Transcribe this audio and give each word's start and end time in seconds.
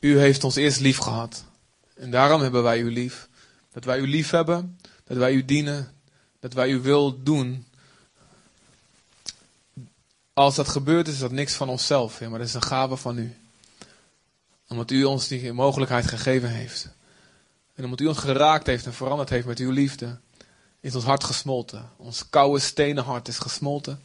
U 0.00 0.18
heeft 0.18 0.44
ons 0.44 0.56
eerst 0.56 0.80
lief 0.80 0.98
gehad. 0.98 1.44
En 1.94 2.10
daarom 2.10 2.40
hebben 2.42 2.62
wij 2.62 2.80
u 2.80 2.92
lief. 2.92 3.28
Dat 3.72 3.84
wij 3.84 3.98
u 3.98 4.08
lief 4.08 4.30
hebben, 4.30 4.78
dat 5.04 5.16
wij 5.16 5.32
u 5.32 5.44
dienen, 5.44 5.94
dat 6.40 6.52
wij 6.52 6.70
uw 6.70 6.80
wil 6.80 7.22
doen. 7.22 7.66
Als 10.32 10.54
dat 10.54 10.68
gebeurt 10.68 11.08
is 11.08 11.18
dat 11.18 11.30
niks 11.30 11.54
van 11.54 11.68
onszelf, 11.68 12.18
Heer, 12.18 12.30
maar 12.30 12.38
dat 12.38 12.48
is 12.48 12.54
een 12.54 12.62
gave 12.62 12.96
van 12.96 13.18
u. 13.18 13.36
Omdat 14.68 14.90
u 14.90 15.04
ons 15.04 15.28
die 15.28 15.52
mogelijkheid 15.52 16.06
gegeven 16.06 16.50
heeft. 16.50 16.88
En 17.74 17.84
omdat 17.84 18.00
u 18.00 18.06
ons 18.06 18.18
geraakt 18.18 18.66
heeft 18.66 18.86
en 18.86 18.94
veranderd 18.94 19.28
heeft 19.28 19.46
met 19.46 19.58
uw 19.58 19.70
liefde, 19.70 20.18
is 20.80 20.94
ons 20.94 21.04
hart 21.04 21.24
gesmolten. 21.24 21.90
Ons 21.96 22.28
koude 22.30 22.60
stenen 22.60 23.04
hart 23.04 23.28
is 23.28 23.38
gesmolten. 23.38 24.02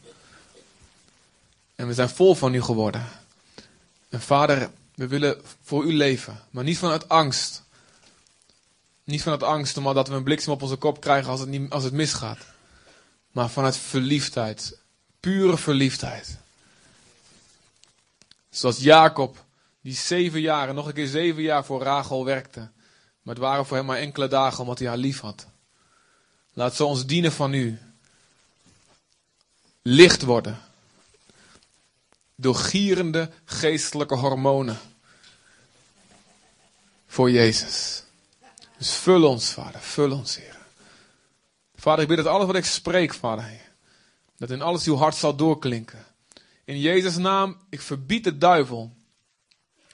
En 1.76 1.88
we 1.88 1.94
zijn 1.94 2.10
vol 2.10 2.36
van 2.36 2.54
u 2.54 2.62
geworden. 2.62 3.08
En 4.10 4.22
vader, 4.22 4.70
we 4.96 5.08
willen 5.08 5.42
voor 5.62 5.86
u 5.86 5.94
leven, 5.94 6.44
maar 6.50 6.64
niet 6.64 6.78
vanuit 6.78 7.10
angst. 7.10 7.64
Niet 9.04 9.22
vanuit 9.22 9.44
angst 9.44 9.78
omdat 9.78 10.08
we 10.08 10.14
een 10.14 10.24
bliksem 10.24 10.52
op 10.54 10.62
onze 10.62 10.76
kop 10.76 11.02
krijgen 11.02 11.32
als 11.32 11.40
het, 11.40 11.50
niet, 11.50 11.72
als 11.72 11.84
het 11.84 11.94
misgaat. 11.94 12.38
Maar 13.32 13.50
vanuit 13.50 13.78
verliefdheid. 13.78 14.78
Pure 15.20 15.58
verliefdheid. 15.58 16.38
Zoals 18.50 18.80
Jacob, 18.80 19.46
die 19.82 19.94
zeven 19.94 20.42
jaar 20.42 20.70
en 20.70 20.76
nog 20.76 20.88
een 20.88 20.94
keer 20.94 21.08
zeven 21.08 21.42
jaar 21.42 21.66
voor 21.66 21.84
Rachel 21.84 22.26
werkte. 22.26 22.60
Maar 23.22 23.34
het 23.34 23.44
waren 23.44 23.66
voor 23.66 23.78
hem 23.78 23.86
maar 23.86 23.98
enkele 23.98 24.28
dagen 24.28 24.60
omdat 24.60 24.80
hij 24.80 24.88
haar 24.88 24.98
lief 24.98 25.20
had. 25.20 25.48
Laat 26.54 26.76
ze 26.76 26.86
ons 26.86 27.06
dienen 27.06 27.32
van 27.32 27.54
u. 27.54 27.80
Licht 29.82 30.22
worden. 30.22 30.65
Door 32.36 32.56
gierende 32.56 33.30
geestelijke 33.46 34.16
hormonen. 34.16 34.78
Voor 37.08 37.32
Jezus. 37.32 38.04
Dus 38.78 38.96
vul 38.96 39.24
ons, 39.24 39.50
Vader. 39.50 39.82
Vul 39.82 40.12
ons, 40.12 40.36
Heer. 40.36 40.58
Vader, 41.76 42.02
ik 42.02 42.08
bid 42.08 42.18
dat 42.18 42.26
alles 42.26 42.46
wat 42.46 42.56
ik 42.56 42.66
spreek, 42.66 43.14
Vader, 43.14 43.62
dat 44.38 44.50
in 44.50 44.62
alles 44.62 44.86
uw 44.86 44.96
hart 44.96 45.16
zal 45.16 45.36
doorklinken. 45.36 46.06
In 46.66 46.80
Jezus' 46.80 47.18
naam, 47.18 47.58
ik 47.70 47.82
verbied 47.82 48.24
de 48.24 48.38
duivel 48.38 48.96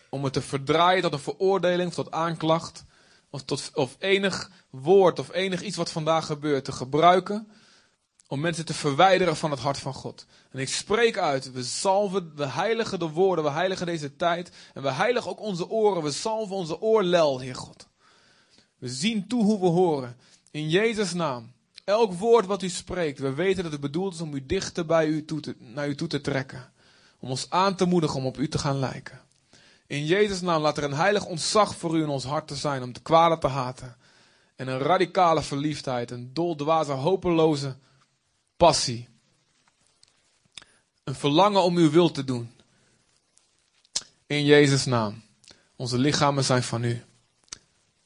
om 0.10 0.24
het 0.24 0.34
te 0.34 0.42
verdraaien 0.42 1.02
tot 1.02 1.14
een 1.14 1.20
veroordeling 1.20 1.90
of 1.90 1.96
tot 1.96 2.12
aanklacht. 2.12 2.84
Of, 3.30 3.44
tot, 3.44 3.72
of 3.74 3.96
enig 4.00 4.52
woord 4.70 5.20
of 5.20 5.34
enig 5.34 5.62
iets 5.62 5.78
wat 5.78 5.92
vandaag 5.92 6.26
gebeurt 6.26 6.66
te 6.66 6.72
gebruiken. 6.72 7.52
Om 8.32 8.40
mensen 8.40 8.66
te 8.66 8.74
verwijderen 8.74 9.36
van 9.36 9.52
het 9.52 9.60
hart 9.60 9.78
van 9.78 9.94
God. 9.94 10.26
En 10.52 10.60
ik 10.60 10.70
spreek 10.70 11.18
uit, 11.18 11.52
we 11.52 11.64
salven, 11.64 12.32
we 12.36 12.48
heiligen 12.48 13.00
de 13.00 13.10
woorden, 13.10 13.44
we 13.44 13.52
heiligen 13.52 13.86
deze 13.86 14.16
tijd. 14.16 14.52
En 14.74 14.82
we 14.82 14.92
heiligen 14.92 15.32
ook 15.32 15.40
onze 15.40 15.70
oren, 15.70 16.04
we 16.04 16.12
salven 16.12 16.56
onze 16.56 16.82
oorlel, 16.82 17.40
Heer 17.40 17.56
God. 17.56 17.88
We 18.78 18.90
zien 18.90 19.28
toe 19.28 19.44
hoe 19.44 19.60
we 19.60 19.66
horen. 19.66 20.18
In 20.52 20.70
Jezus' 20.70 21.14
naam. 21.14 21.52
Elk 21.84 22.14
woord 22.14 22.46
wat 22.46 22.62
u 22.62 22.70
spreekt, 22.70 23.20
we 23.20 23.34
weten 23.34 23.64
dat 23.64 23.72
het 23.72 23.82
bedoeld 23.82 24.14
is 24.14 24.22
om 24.22 24.34
u 24.34 24.46
dichter 24.46 24.86
bij 24.86 25.08
u 25.08 25.26
toe 25.26 25.40
te, 25.40 25.56
naar 25.60 25.88
u 25.88 25.96
toe 25.96 26.08
te 26.08 26.22
trekken. 26.22 26.72
Om 27.20 27.30
ons 27.30 27.50
aan 27.50 27.76
te 27.76 27.86
moedigen 27.86 28.20
om 28.20 28.26
op 28.26 28.38
u 28.38 28.48
te 28.48 28.58
gaan 28.58 28.80
lijken. 28.80 29.22
In 29.88 30.06
Jezus' 30.06 30.42
naam 30.42 30.62
laat 30.62 30.78
er 30.78 30.84
een 30.84 30.94
heilig 30.94 31.26
ontzag 31.26 31.76
voor 31.76 31.98
u 31.98 32.02
in 32.02 32.10
ons 32.10 32.26
hart 32.26 32.48
te 32.48 32.56
zijn 32.56 32.84
om 32.84 32.94
de 32.94 33.02
kwade 33.02 33.38
te 33.38 33.48
haten. 33.48 33.96
En 34.56 34.68
een 34.68 34.80
radicale 34.80 35.42
verliefdheid, 35.42 36.12
een 36.12 36.34
doldwaze, 36.34 36.92
hopeloze 36.92 37.76
passie. 38.62 39.08
Een 41.04 41.16
verlangen 41.16 41.62
om 41.62 41.78
uw 41.78 41.90
wil 41.90 42.12
te 42.12 42.24
doen. 42.24 42.52
In 44.26 44.46
Jezus' 44.46 44.86
naam. 44.86 45.24
Onze 45.76 45.98
lichamen 45.98 46.44
zijn 46.44 46.64
van 46.64 46.84
u. 46.84 47.04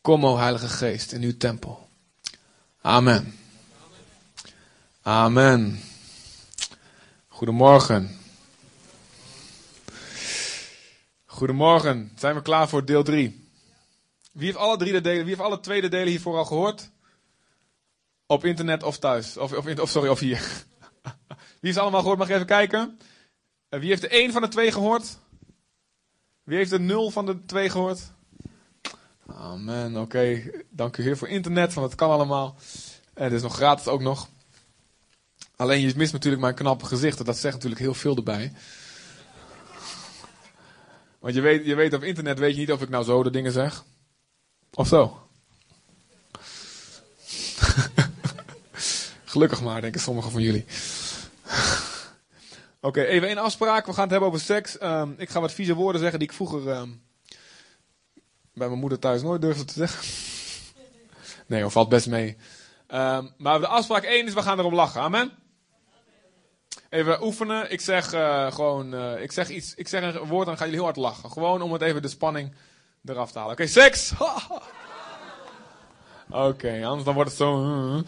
Kom, 0.01 0.25
o 0.25 0.37
Heilige 0.37 0.67
Geest, 0.67 1.11
in 1.11 1.21
uw 1.21 1.37
tempel. 1.37 1.89
Amen. 2.81 3.37
Amen. 5.01 5.81
Goedemorgen. 7.27 8.19
Goedemorgen. 11.25 12.11
Zijn 12.17 12.35
we 12.35 12.41
klaar 12.41 12.69
voor 12.69 12.85
deel 12.85 13.03
3? 13.03 13.49
Wie 14.31 14.45
heeft 14.45 14.57
alle 14.57 14.77
drie 14.77 14.91
de 14.91 15.01
delen, 15.01 15.25
wie 15.25 15.35
heeft 15.35 15.47
alle 15.47 15.59
tweede 15.59 15.87
delen 15.87 16.07
hiervoor 16.07 16.37
al 16.37 16.45
gehoord? 16.45 16.89
Op 18.27 18.45
internet 18.45 18.83
of 18.83 18.97
thuis? 18.97 19.37
Of, 19.37 19.53
of, 19.53 19.89
sorry, 19.89 20.09
of 20.09 20.19
hier. 20.19 20.39
Wie 21.35 21.35
heeft 21.59 21.77
allemaal 21.77 21.99
gehoord? 21.99 22.19
Mag 22.19 22.29
even 22.29 22.45
kijken? 22.45 22.97
Wie 23.69 23.89
heeft 23.89 24.01
de 24.01 24.07
één 24.07 24.31
van 24.31 24.41
de 24.41 24.47
twee 24.47 24.71
gehoord? 24.71 25.17
Wie 26.43 26.57
heeft 26.57 26.69
de 26.69 26.79
nul 26.79 27.09
van 27.09 27.25
de 27.25 27.45
twee 27.45 27.69
gehoord? 27.69 28.01
Amen. 29.27 29.97
Oké, 29.97 30.51
dank 30.69 30.97
u 30.97 31.03
Heer 31.03 31.17
voor 31.17 31.27
internet, 31.27 31.73
want 31.73 31.87
het 31.87 31.95
kan 31.95 32.09
allemaal. 32.09 32.57
En 33.13 33.23
het 33.23 33.33
is 33.33 33.41
nog 33.41 33.55
gratis 33.55 33.87
ook 33.87 34.01
nog. 34.01 34.29
Alleen 35.55 35.81
je 35.81 35.93
mist 35.95 36.13
natuurlijk 36.13 36.41
mijn 36.41 36.55
knappe 36.55 36.85
gezicht. 36.85 37.25
Dat 37.25 37.37
zegt 37.37 37.53
natuurlijk 37.53 37.81
heel 37.81 37.93
veel 37.93 38.15
erbij. 38.15 38.53
Want 41.19 41.35
je 41.35 41.41
weet, 41.41 41.65
je 41.65 41.75
weet 41.75 41.93
op 41.93 42.03
internet 42.03 42.39
weet 42.39 42.53
je 42.53 42.59
niet 42.59 42.71
of 42.71 42.81
ik 42.81 42.89
nou 42.89 43.03
zo 43.03 43.23
de 43.23 43.29
dingen 43.29 43.51
zeg. 43.51 43.83
Of 44.73 44.87
zo. 44.87 45.27
Gelukkig 49.35 49.61
maar, 49.61 49.81
denken 49.81 50.01
sommigen 50.01 50.31
van 50.31 50.41
jullie. 50.41 50.65
Oké, 52.87 53.01
even 53.01 53.27
één 53.27 53.37
afspraak. 53.37 53.85
We 53.85 53.93
gaan 53.93 54.01
het 54.01 54.11
hebben 54.11 54.29
over 54.29 54.41
seks. 54.41 54.81
Um, 54.81 55.15
ik 55.17 55.29
ga 55.29 55.41
wat 55.41 55.51
vieze 55.51 55.73
woorden 55.73 56.01
zeggen 56.01 56.19
die 56.19 56.27
ik 56.27 56.33
vroeger 56.33 56.67
um, 56.67 57.01
bij 58.53 58.67
mijn 58.67 58.79
moeder 58.79 58.99
thuis 58.99 59.21
nooit 59.21 59.41
durfde 59.41 59.65
te 59.65 59.73
zeggen. 59.73 60.03
Nee, 61.47 61.65
of 61.65 61.71
valt 61.71 61.89
best 61.89 62.07
mee. 62.07 62.37
Um, 62.93 63.33
maar 63.37 63.59
de 63.59 63.67
afspraak 63.67 64.03
1 64.03 64.25
is, 64.25 64.33
we 64.33 64.41
gaan 64.41 64.59
erom 64.59 64.75
lachen. 64.75 65.01
Amen? 65.01 65.31
Even 66.89 67.23
oefenen. 67.23 67.71
Ik 67.71 67.81
zeg 67.81 68.13
uh, 68.13 68.51
gewoon, 68.51 68.93
uh, 68.93 69.21
ik 69.21 69.31
zeg 69.31 69.49
iets, 69.49 69.73
ik 69.75 69.87
zeg 69.87 70.03
een 70.03 70.27
woord 70.27 70.41
en 70.41 70.45
dan 70.45 70.57
gaan 70.57 70.69
jullie 70.69 70.83
heel 70.83 70.83
hard 70.83 70.97
lachen. 70.97 71.31
Gewoon 71.31 71.61
om 71.61 71.73
het 71.73 71.81
even 71.81 72.01
de 72.01 72.07
spanning 72.07 72.55
eraf 73.05 73.31
te 73.31 73.37
halen. 73.39 73.53
Oké, 73.53 73.67
seks! 73.67 74.11
Oké, 76.29 76.85
anders 76.85 77.03
dan 77.03 77.13
wordt 77.13 77.29
het 77.29 77.39
zo... 77.39 78.03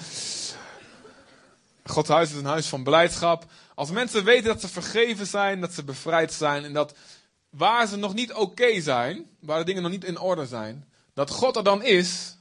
Gods 1.87 2.09
huis 2.09 2.29
is 2.29 2.37
een 2.37 2.45
huis 2.45 2.67
van 2.67 2.83
blijdschap. 2.83 3.45
Als 3.75 3.91
mensen 3.91 4.23
weten 4.23 4.45
dat 4.45 4.61
ze 4.61 4.67
vergeven 4.67 5.27
zijn, 5.27 5.61
dat 5.61 5.73
ze 5.73 5.83
bevrijd 5.83 6.33
zijn 6.33 6.63
en 6.63 6.73
dat 6.73 6.93
waar 7.49 7.87
ze 7.87 7.95
nog 7.95 8.13
niet 8.13 8.33
oké 8.33 8.81
zijn, 8.81 9.25
waar 9.39 9.59
de 9.59 9.65
dingen 9.65 9.81
nog 9.81 9.91
niet 9.91 10.03
in 10.03 10.19
orde 10.19 10.45
zijn, 10.45 10.89
dat 11.13 11.29
God 11.29 11.55
er 11.55 11.63
dan 11.63 11.83
is 11.83 12.37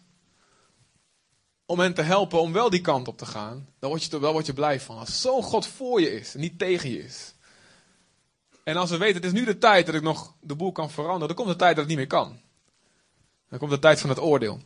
om 1.66 1.78
hen 1.78 1.94
te 1.94 2.02
helpen 2.02 2.40
om 2.40 2.52
wel 2.52 2.70
die 2.70 2.80
kant 2.80 3.08
op 3.08 3.18
te 3.18 3.26
gaan, 3.26 3.68
dan 3.78 3.90
word 3.90 4.04
je 4.04 4.20
wel 4.20 4.32
word 4.32 4.46
je 4.46 4.52
blij 4.52 4.80
van. 4.80 4.98
Als 4.98 5.20
zo'n 5.20 5.42
God 5.42 5.66
voor 5.66 6.00
je 6.00 6.12
is 6.12 6.34
en 6.34 6.40
niet 6.40 6.58
tegen 6.58 6.90
je 6.90 7.04
is. 7.04 7.34
En 8.64 8.76
als 8.76 8.90
we 8.90 8.96
weten, 8.96 9.16
het 9.16 9.24
is 9.24 9.32
nu 9.32 9.44
de 9.44 9.58
tijd 9.58 9.86
dat 9.86 9.94
ik 9.94 10.02
nog 10.02 10.34
de 10.40 10.54
boel 10.54 10.72
kan 10.72 10.90
veranderen, 10.90 11.26
dan 11.26 11.36
komt 11.36 11.48
de 11.48 11.56
tijd 11.56 11.76
dat 11.76 11.84
het 11.84 11.88
niet 11.88 11.96
meer 11.96 12.06
kan. 12.06 12.40
Dan 13.48 13.58
komt 13.58 13.70
de 13.70 13.78
tijd 13.78 14.00
van 14.00 14.10
het 14.10 14.20
oordeel. 14.20 14.60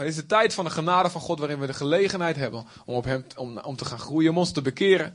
Maar 0.00 0.08
het 0.08 0.18
is 0.18 0.24
de 0.24 0.34
tijd 0.34 0.54
van 0.54 0.64
de 0.64 0.70
genade 0.70 1.10
van 1.10 1.20
God 1.20 1.38
waarin 1.38 1.58
we 1.58 1.66
de 1.66 1.74
gelegenheid 1.74 2.36
hebben 2.36 2.66
om, 2.84 2.94
op 2.94 3.04
hem, 3.04 3.24
om, 3.36 3.58
om 3.58 3.76
te 3.76 3.84
gaan 3.84 3.98
groeien, 3.98 4.30
om 4.30 4.38
ons 4.38 4.52
te 4.52 4.62
bekeren 4.62 5.14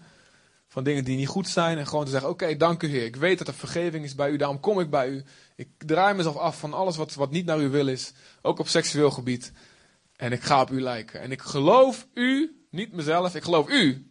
van 0.67 0.83
dingen 0.83 1.03
die 1.03 1.17
niet 1.17 1.27
goed 1.27 1.47
zijn. 1.47 1.77
En 1.77 1.87
gewoon 1.87 2.05
te 2.05 2.11
zeggen, 2.11 2.29
oké, 2.29 2.57
dank 2.57 2.83
u 2.83 2.87
Heer. 2.87 3.05
Ik 3.05 3.15
weet 3.15 3.37
dat 3.37 3.47
er 3.47 3.53
vergeving 3.53 4.03
is 4.03 4.15
bij 4.15 4.29
u, 4.29 4.37
daarom 4.37 4.59
kom 4.59 4.79
ik 4.79 4.89
bij 4.89 5.09
u. 5.09 5.23
Ik 5.55 5.67
draai 5.77 6.15
mezelf 6.15 6.37
af 6.37 6.59
van 6.59 6.73
alles 6.73 6.97
wat, 6.97 7.13
wat 7.13 7.31
niet 7.31 7.45
naar 7.45 7.57
uw 7.57 7.69
wil 7.69 7.87
is, 7.87 8.11
ook 8.41 8.59
op 8.59 8.67
seksueel 8.67 9.11
gebied. 9.11 9.51
En 10.15 10.31
ik 10.31 10.43
ga 10.43 10.61
op 10.61 10.71
u 10.71 10.81
lijken. 10.81 11.21
En 11.21 11.31
ik 11.31 11.41
geloof 11.41 12.07
u, 12.13 12.59
niet 12.69 12.93
mezelf, 12.93 13.35
ik 13.35 13.43
geloof 13.43 13.69
u, 13.69 14.09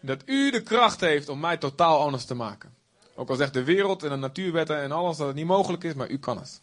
dat 0.00 0.22
u 0.26 0.50
de 0.50 0.62
kracht 0.62 1.00
heeft 1.00 1.28
om 1.28 1.40
mij 1.40 1.56
totaal 1.56 2.00
anders 2.00 2.24
te 2.24 2.34
maken. 2.34 2.74
Ook 3.14 3.28
al 3.28 3.36
zegt 3.36 3.54
de 3.54 3.64
wereld 3.64 4.02
en 4.02 4.10
de 4.10 4.16
natuurwetten 4.16 4.80
en 4.80 4.92
alles 4.92 5.16
dat 5.16 5.26
het 5.26 5.36
niet 5.36 5.46
mogelijk 5.46 5.84
is, 5.84 5.94
maar 5.94 6.10
u 6.10 6.18
kan 6.18 6.38
het. 6.38 6.60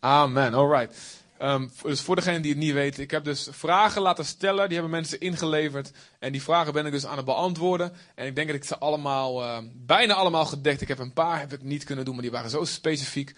Amen, 0.00 0.54
alright. 0.54 1.23
Um, 1.44 1.70
dus 1.82 2.00
voor 2.00 2.16
degenen 2.16 2.42
die 2.42 2.50
het 2.50 2.60
niet 2.60 2.72
weten, 2.72 3.02
ik 3.02 3.10
heb 3.10 3.24
dus 3.24 3.48
vragen 3.50 4.02
laten 4.02 4.24
stellen, 4.24 4.64
die 4.64 4.72
hebben 4.72 4.90
mensen 4.90 5.20
ingeleverd. 5.20 5.90
En 6.18 6.32
die 6.32 6.42
vragen 6.42 6.72
ben 6.72 6.86
ik 6.86 6.92
dus 6.92 7.06
aan 7.06 7.16
het 7.16 7.24
beantwoorden. 7.24 7.92
En 8.14 8.26
ik 8.26 8.34
denk 8.34 8.46
dat 8.46 8.56
ik 8.56 8.64
ze 8.64 8.78
allemaal, 8.78 9.42
uh, 9.42 9.58
bijna 9.74 10.14
allemaal 10.14 10.44
gedekt. 10.44 10.80
Ik 10.80 10.88
heb 10.88 10.98
een 10.98 11.12
paar 11.12 11.40
heb 11.40 11.52
ik 11.52 11.62
niet 11.62 11.84
kunnen 11.84 12.04
doen, 12.04 12.14
maar 12.14 12.22
die 12.22 12.32
waren 12.32 12.50
zo 12.50 12.64
specifiek. 12.64 13.34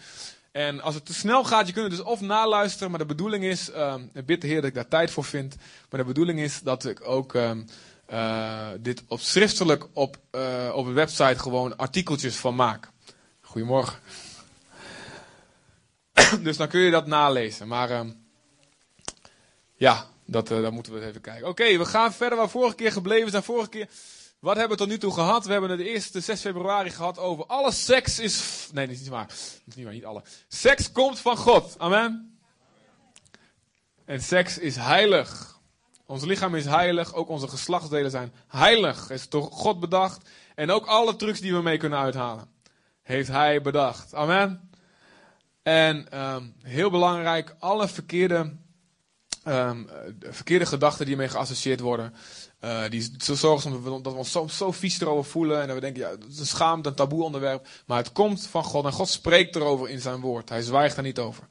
En 0.53 0.81
als 0.81 0.95
het 0.95 1.07
te 1.07 1.15
snel 1.15 1.45
gaat, 1.45 1.67
je 1.67 1.73
kunt 1.73 1.87
het 1.87 1.97
dus 1.97 2.07
of 2.07 2.21
naluisteren, 2.21 2.91
maar 2.91 2.99
de 2.99 3.07
bedoeling 3.07 3.45
is, 3.45 3.71
um, 3.77 4.11
ik 4.15 4.27
bid 4.27 4.41
de 4.41 4.47
Heer 4.47 4.61
dat 4.61 4.69
ik 4.69 4.75
daar 4.75 4.89
tijd 4.89 5.11
voor 5.11 5.25
vind. 5.25 5.57
Maar 5.91 6.01
de 6.01 6.07
bedoeling 6.07 6.41
is 6.41 6.61
dat 6.61 6.85
ik 6.85 7.09
ook 7.09 7.35
uh, 7.35 8.69
dit 8.81 9.03
op 9.09 9.21
schriftelijk 9.21 9.87
op, 9.93 10.17
uh, 10.33 10.73
op 10.75 10.87
een 10.87 10.95
website 10.95 11.39
gewoon 11.39 11.77
artikeltjes 11.77 12.37
van 12.37 12.55
maak. 12.55 12.91
Goedemorgen. 13.41 13.99
dus 16.43 16.57
dan 16.57 16.69
kun 16.69 16.81
je 16.81 16.91
dat 16.91 17.07
nalezen. 17.07 17.69
Maar 17.69 17.91
uh, 17.91 18.01
ja, 19.75 20.07
dat, 20.25 20.51
uh, 20.51 20.69
moeten 20.69 20.93
we 20.93 21.07
even 21.07 21.21
kijken. 21.21 21.49
Oké, 21.49 21.79
we 21.79 21.85
gaan 21.85 22.13
verder 22.13 22.39
waar 22.39 22.49
vorige 22.49 22.75
keer 22.75 22.93
gebleven 22.93 23.31
zijn. 23.31 23.43
Vorige 23.43 23.69
keer 23.69 23.89
Wat 24.39 24.57
hebben 24.57 24.77
we 24.77 24.83
tot 24.83 24.93
nu 24.93 24.99
toe 24.99 25.13
gehad? 25.13 25.47
We 25.47 25.53
hebben 25.53 25.71
het 25.71 25.81
eerste 25.81 26.21
6 26.21 26.41
februari 26.41 26.91
gehad 26.91 27.19
over 27.19 27.47
alle 27.47 27.73
seks 27.73 28.19
is. 28.19 28.69
Nee, 28.73 28.87
dat 28.87 28.95
is 28.95 29.01
niet 29.01 29.11
waar. 29.11 29.27
Dat 29.27 29.37
is 29.67 29.75
niet 29.75 29.85
waar, 29.85 29.95
niet 29.95 30.05
alle. 30.05 30.23
Seks 30.49 30.93
komt 30.93 31.19
van 31.19 31.37
God. 31.37 31.75
Amen. 31.79 32.39
En 34.05 34.23
seks 34.23 34.59
is 34.59 34.77
heilig. 34.77 35.59
Ons 36.07 36.25
lichaam 36.25 36.55
is 36.55 36.65
heilig. 36.65 37.15
Ook 37.15 37.29
onze 37.29 37.49
geslachtsdelen 37.49 38.11
zijn 38.11 38.33
heilig. 38.49 39.11
Is 39.11 39.29
door 39.29 39.43
God 39.43 39.81
bedacht. 39.81 40.29
En 40.55 40.71
ook 40.71 40.87
alle 40.87 41.17
trucs 41.17 41.41
die 41.41 41.55
we 41.55 41.63
mee 41.63 41.79
kunnen 41.79 41.99
uithalen. 41.99 42.49
Heeft 43.03 43.29
hij 43.29 43.63
bedacht. 43.63 44.15
Amen. 44.15 44.71
En 45.67 46.21
um, 46.21 46.55
heel 46.63 46.91
belangrijk, 46.91 47.55
alle 47.59 47.89
verkeerde, 47.89 48.57
um, 49.49 49.89
verkeerde 50.21 50.67
gedachten 50.67 51.05
die 51.05 51.15
ermee 51.15 51.29
geassocieerd 51.29 51.81
worden. 51.81 52.15
Uh, 52.61 52.89
die 52.89 53.13
zo 53.19 53.35
zorgen 53.35 54.03
dat 54.03 54.13
we 54.13 54.19
ons 54.19 54.57
zo, 54.57 54.73
vies 54.73 55.01
erover 55.01 55.31
voelen. 55.31 55.61
En 55.61 55.67
dat 55.67 55.75
we 55.75 55.81
denken, 55.83 56.03
ja, 56.03 56.11
het 56.11 56.25
is 56.29 56.39
een 56.39 56.47
schaamte, 56.47 56.89
een 56.89 56.95
taboe 56.95 57.23
onderwerp. 57.23 57.69
Maar 57.87 57.99
het 57.99 58.13
komt 58.13 58.47
van 58.47 58.65
God. 58.65 58.85
En 58.85 58.93
God 58.93 59.09
spreekt 59.09 59.57
erover 59.57 59.89
in 59.89 60.01
zijn 60.01 60.21
woord. 60.21 60.49
Hij 60.49 60.63
zwijgt 60.63 60.95
daar 60.95 61.05
niet 61.05 61.19
over. 61.19 61.47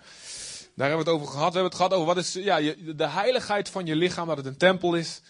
Daar 0.76 0.88
hebben 0.88 1.06
we 1.06 1.12
het 1.12 1.22
over 1.22 1.34
gehad. 1.34 1.54
We 1.54 1.60
hebben 1.60 1.72
het 1.72 1.82
gehad 1.82 1.94
over 1.94 2.06
wat 2.06 2.18
is 2.18 2.34
ja, 2.34 2.60
de 2.96 3.08
heiligheid 3.08 3.70
van 3.70 3.86
je 3.86 3.96
lichaam, 3.96 4.28
dat 4.28 4.38
het 4.38 4.46
een 4.46 4.58
tempel 4.58 4.96
is. 4.96 5.22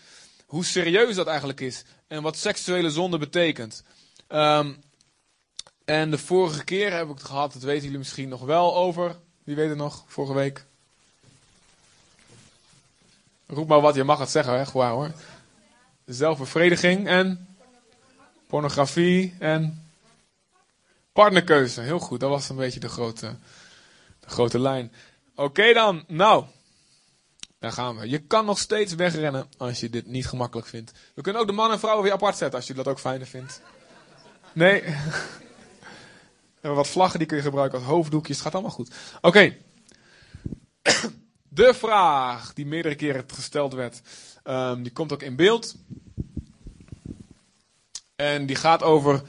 Hoe 0.45 0.65
serieus 0.65 1.15
dat 1.15 1.27
eigenlijk 1.27 1.61
is. 1.61 1.83
En 2.07 2.21
wat 2.21 2.37
seksuele 2.37 2.89
zonde 2.89 3.17
betekent. 3.17 3.83
Um, 4.27 4.77
en 5.85 6.11
de 6.11 6.17
vorige 6.17 6.63
keer 6.63 6.93
heb 6.93 7.03
ik 7.03 7.13
het 7.13 7.23
gehad, 7.23 7.53
dat 7.53 7.61
weten 7.61 7.83
jullie 7.83 7.97
misschien 7.97 8.29
nog 8.29 8.41
wel 8.41 8.75
over. 8.75 9.15
Wie 9.43 9.55
weet 9.55 9.69
het 9.69 9.77
nog, 9.77 10.03
vorige 10.07 10.33
week? 10.33 10.65
Roep 13.47 13.67
maar 13.67 13.81
wat, 13.81 13.95
je 13.95 14.03
mag 14.03 14.19
het 14.19 14.29
zeggen, 14.29 14.59
echt 14.59 14.71
waar 14.71 14.91
hoor. 14.91 15.11
Zelfbevrediging 16.05 17.07
en 17.07 17.47
pornografie 18.47 19.35
en 19.39 19.87
partnerkeuze. 21.13 21.81
Heel 21.81 21.99
goed, 21.99 22.19
dat 22.19 22.29
was 22.29 22.49
een 22.49 22.55
beetje 22.55 22.79
de 22.79 22.89
grote, 22.89 23.35
de 24.19 24.29
grote 24.29 24.59
lijn. 24.59 24.91
Oké 25.35 25.73
dan, 25.73 26.03
nou, 26.07 26.45
daar 27.59 27.71
gaan 27.71 27.97
we. 27.97 28.09
Je 28.09 28.19
kan 28.19 28.45
nog 28.45 28.59
steeds 28.59 28.93
wegrennen 28.93 29.47
als 29.57 29.79
je 29.79 29.89
dit 29.89 30.05
niet 30.05 30.27
gemakkelijk 30.27 30.67
vindt. 30.67 30.91
We 31.13 31.21
kunnen 31.21 31.41
ook 31.41 31.47
de 31.47 31.53
man 31.53 31.71
en 31.71 31.79
vrouw 31.79 32.01
weer 32.01 32.11
apart 32.11 32.37
zetten 32.37 32.59
als 32.59 32.67
je 32.67 32.73
dat 32.73 32.87
ook 32.87 32.99
fijner 32.99 33.27
vindt. 33.27 33.61
Nee. 34.53 34.83
Hebben 36.65 36.83
wat 36.83 36.93
vlaggen, 36.93 37.19
die 37.19 37.27
kun 37.27 37.37
je 37.37 37.43
gebruiken 37.43 37.79
als 37.79 37.87
hoofddoekjes. 37.87 38.35
Het 38.35 38.45
gaat 38.45 38.53
allemaal 38.53 38.71
goed. 38.71 38.93
Oké. 39.21 39.55
De 41.49 41.73
vraag 41.73 42.53
die 42.53 42.65
meerdere 42.65 42.95
keren 42.95 43.23
gesteld 43.27 43.73
werd, 43.73 44.01
um, 44.43 44.83
die 44.83 44.91
komt 44.91 45.13
ook 45.13 45.21
in 45.21 45.35
beeld. 45.35 45.75
En 48.15 48.45
die 48.45 48.55
gaat 48.55 48.83
over. 48.83 49.21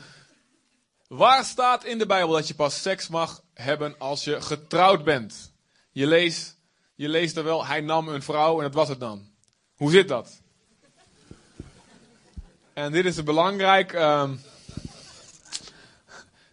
Waar 1.09 1.45
staat 1.45 1.85
in 1.85 1.99
de 1.99 2.07
Bijbel 2.07 2.35
dat 2.35 2.49
je 2.49 2.55
pas 2.55 2.83
seks 2.83 3.09
mag 3.09 3.43
hebben 3.55 3.99
als 3.99 4.25
je 4.25 4.41
getrouwd 4.41 5.05
bent? 5.05 5.53
Je 5.91 6.07
leest, 6.07 6.57
je 6.95 7.09
leest 7.09 7.37
er 7.37 7.45
wel, 7.45 7.67
hij 7.67 7.81
nam 7.81 8.09
een 8.09 8.23
vrouw 8.23 8.57
en 8.57 8.63
dat 8.63 8.75
was 8.75 8.89
het 8.89 9.01
dan. 9.01 9.29
Hoe 9.75 9.91
zit 9.91 10.09
dat? 10.09 10.41
En 12.73 12.93
dit 12.93 13.05
is 13.05 13.23
belangrijk. 13.23 13.93
Um, 13.93 14.41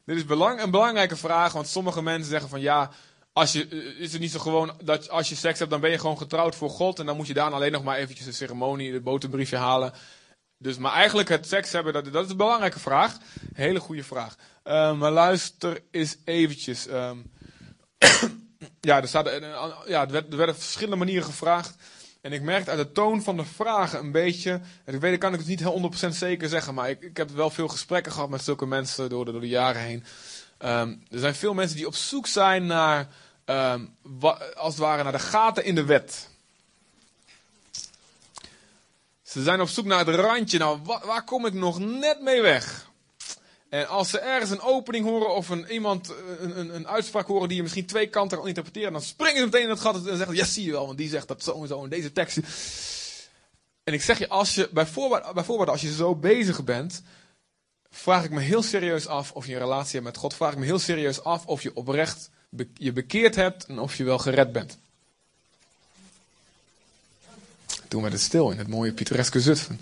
dit 0.05 0.17
is 0.17 0.25
belang, 0.25 0.61
een 0.61 0.71
belangrijke 0.71 1.15
vraag, 1.15 1.53
want 1.53 1.67
sommige 1.67 2.01
mensen 2.01 2.29
zeggen 2.29 2.49
van 2.49 2.61
ja, 2.61 2.91
als 3.33 3.51
je, 3.51 3.67
eh, 3.67 3.99
is 3.99 4.11
het 4.11 4.21
niet 4.21 4.31
zo 4.31 4.39
gewoon 4.39 4.73
dat 4.83 5.09
als 5.09 5.29
je 5.29 5.35
seks 5.35 5.59
hebt, 5.59 5.71
dan 5.71 5.81
ben 5.81 5.91
je 5.91 5.99
gewoon 5.99 6.17
getrouwd 6.17 6.55
voor 6.55 6.69
God 6.69 6.99
en 6.99 7.05
dan 7.05 7.15
moet 7.15 7.27
je 7.27 7.33
daar 7.33 7.51
alleen 7.51 7.71
nog 7.71 7.83
maar 7.83 7.97
eventjes 7.97 8.27
een 8.27 8.33
ceremonie, 8.33 8.93
het 8.93 9.03
boterbriefje 9.03 9.57
halen. 9.57 9.93
Dus, 10.57 10.77
maar 10.77 10.93
eigenlijk 10.93 11.29
het 11.29 11.47
seks 11.47 11.71
hebben, 11.71 11.93
dat, 11.93 12.25
is 12.25 12.31
een 12.31 12.37
belangrijke 12.37 12.79
vraag. 12.79 13.17
Hele 13.53 13.79
goede 13.79 14.03
vraag. 14.03 14.35
Uh, 14.63 14.97
maar 14.97 15.11
luister 15.11 15.83
eens 15.91 16.17
eventjes. 16.25 16.87
Um, 16.87 17.31
ja, 18.81 19.01
er, 19.01 19.07
staat, 19.07 19.25
ja, 19.87 20.01
er, 20.01 20.11
werd, 20.11 20.31
er 20.31 20.37
werden 20.37 20.55
verschillende 20.55 20.95
manieren 20.95 21.25
gevraagd. 21.25 21.75
En 22.23 22.31
ik 22.31 22.41
merkte 22.41 22.69
uit 22.69 22.79
de 22.79 22.91
toon 22.91 23.21
van 23.21 23.37
de 23.37 23.45
vragen 23.45 23.99
een 23.99 24.11
beetje. 24.11 24.61
En 24.85 24.93
ik 24.93 24.99
weet, 24.99 25.17
kan 25.17 25.33
ik 25.33 25.39
het 25.39 25.47
niet 25.47 25.59
heel 25.59 25.91
100% 26.05 26.09
zeker 26.09 26.49
zeggen. 26.49 26.73
Maar 26.73 26.89
ik, 26.89 27.01
ik 27.01 27.17
heb 27.17 27.29
wel 27.29 27.49
veel 27.49 27.67
gesprekken 27.67 28.11
gehad 28.11 28.29
met 28.29 28.43
zulke 28.43 28.65
mensen 28.65 29.09
door 29.09 29.25
de, 29.25 29.31
door 29.31 29.41
de 29.41 29.47
jaren 29.47 29.81
heen. 29.81 30.03
Um, 30.59 31.03
er 31.09 31.19
zijn 31.19 31.35
veel 31.35 31.53
mensen 31.53 31.77
die 31.77 31.87
op 31.87 31.95
zoek 31.95 32.27
zijn 32.27 32.65
naar. 32.65 33.07
Um, 33.45 33.95
als 34.55 34.73
het 34.73 34.83
ware 34.83 35.03
naar 35.03 35.11
de 35.11 35.19
gaten 35.19 35.65
in 35.65 35.75
de 35.75 35.85
wet. 35.85 36.29
Ze 39.23 39.43
zijn 39.43 39.61
op 39.61 39.69
zoek 39.69 39.85
naar 39.85 40.05
het 40.05 40.15
randje. 40.15 40.57
Nou, 40.57 40.79
waar 40.83 41.23
kom 41.23 41.45
ik 41.45 41.53
nog 41.53 41.79
net 41.79 42.21
mee 42.21 42.41
weg? 42.41 42.91
En 43.73 43.87
als 43.87 44.09
ze 44.09 44.19
ergens 44.19 44.51
een 44.51 44.61
opening 44.61 45.05
horen 45.05 45.35
of 45.35 45.49
een, 45.49 45.71
iemand 45.71 46.13
een, 46.39 46.59
een, 46.59 46.75
een 46.75 46.87
uitspraak 46.87 47.27
horen 47.27 47.47
die 47.47 47.57
je 47.57 47.63
misschien 47.63 47.85
twee 47.85 48.07
kanten 48.07 48.37
kan 48.37 48.47
interpreteren, 48.47 48.91
dan 48.91 49.01
springen 49.01 49.37
ze 49.37 49.45
meteen 49.45 49.61
in 49.61 49.69
het 49.69 49.79
gat 49.79 50.07
en 50.07 50.17
zeggen: 50.17 50.35
Ja, 50.35 50.45
zie 50.45 50.65
je 50.65 50.71
wel, 50.71 50.85
want 50.85 50.97
die 50.97 51.09
zegt 51.09 51.27
dat 51.27 51.43
zo 51.43 51.61
en 51.61 51.67
zo 51.67 51.83
in 51.83 51.89
deze 51.89 52.11
tekst. 52.11 52.37
En 53.83 53.93
ik 53.93 54.01
zeg 54.01 54.19
je, 54.19 54.29
als 54.29 54.55
je 54.55 54.69
bijvoorbeeld, 54.71 55.33
bijvoorbeeld 55.33 55.69
als 55.69 55.81
je 55.81 55.93
zo 55.93 56.15
bezig 56.15 56.63
bent, 56.63 57.03
vraag 57.89 58.23
ik 58.23 58.31
me 58.31 58.41
heel 58.41 58.63
serieus 58.63 59.07
af 59.07 59.31
of 59.31 59.45
je 59.45 59.53
een 59.53 59.59
relatie 59.59 59.93
hebt 59.93 60.05
met 60.05 60.17
God. 60.17 60.33
Vraag 60.33 60.51
ik 60.51 60.57
me 60.57 60.65
heel 60.65 60.79
serieus 60.79 61.23
af 61.23 61.45
of 61.45 61.61
je 61.61 61.75
oprecht 61.75 62.29
je 62.73 62.91
bekeerd 62.91 63.35
hebt 63.35 63.65
en 63.65 63.79
of 63.79 63.95
je 63.95 64.03
wel 64.03 64.17
gered 64.17 64.51
bent. 64.51 64.77
Toen 67.87 68.01
werd 68.01 68.13
het 68.13 68.21
stil 68.21 68.51
in 68.51 68.57
het 68.57 68.67
mooie 68.67 68.91
pittoreske 68.91 69.41
Zutphen. 69.41 69.79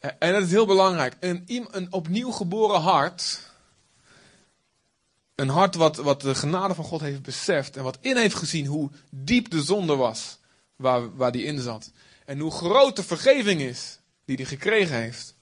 En 0.00 0.32
dat 0.32 0.42
is 0.42 0.50
heel 0.50 0.66
belangrijk. 0.66 1.16
Een, 1.20 1.68
een 1.70 1.92
opnieuw 1.92 2.30
geboren 2.30 2.80
hart. 2.80 3.40
Een 5.34 5.48
hart 5.48 5.74
wat, 5.74 5.96
wat 5.96 6.20
de 6.20 6.34
genade 6.34 6.74
van 6.74 6.84
God 6.84 7.00
heeft 7.00 7.22
beseft. 7.22 7.76
En 7.76 7.82
wat 7.82 7.98
in 8.00 8.16
heeft 8.16 8.34
gezien 8.34 8.66
hoe 8.66 8.90
diep 9.10 9.50
de 9.50 9.62
zonde 9.62 9.96
was. 9.96 10.38
Waar, 10.76 11.16
waar 11.16 11.32
die 11.32 11.44
in 11.44 11.60
zat. 11.60 11.90
En 12.24 12.38
hoe 12.38 12.50
groot 12.50 12.96
de 12.96 13.02
vergeving 13.02 13.60
is 13.60 13.98
die 14.24 14.36
hij 14.36 14.44
gekregen 14.44 14.96
heeft. 14.96 15.34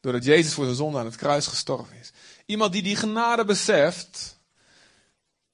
Doordat 0.00 0.24
Jezus 0.24 0.52
voor 0.52 0.64
zijn 0.64 0.76
zonde 0.76 0.98
aan 0.98 1.04
het 1.04 1.16
kruis 1.16 1.46
gestorven 1.46 1.96
is. 1.96 2.12
Iemand 2.46 2.72
die 2.72 2.82
die 2.82 2.96
genade 2.96 3.44
beseft. 3.44 4.38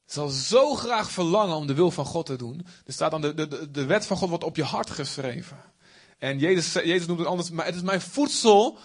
Zal 0.06 0.28
zo 0.28 0.74
graag 0.74 1.10
verlangen 1.10 1.56
om 1.56 1.66
de 1.66 1.74
wil 1.74 1.90
van 1.90 2.04
God 2.04 2.26
te 2.26 2.36
doen. 2.36 2.66
Er 2.86 2.92
staat 2.92 3.10
dan 3.10 3.20
de, 3.20 3.34
de, 3.34 3.70
de 3.70 3.84
wet 3.84 4.06
van 4.06 4.16
God 4.16 4.28
wordt 4.28 4.44
op 4.44 4.56
je 4.56 4.64
hart 4.64 4.90
geschreven. 4.90 5.73
En 6.18 6.38
Jezus, 6.38 6.72
Jezus 6.72 7.06
noemt 7.06 7.18
het 7.18 7.28
anders, 7.28 7.50
maar 7.50 7.66
het 7.66 7.74
is 7.74 7.82
mijn 7.82 8.00
voedsel 8.00 8.78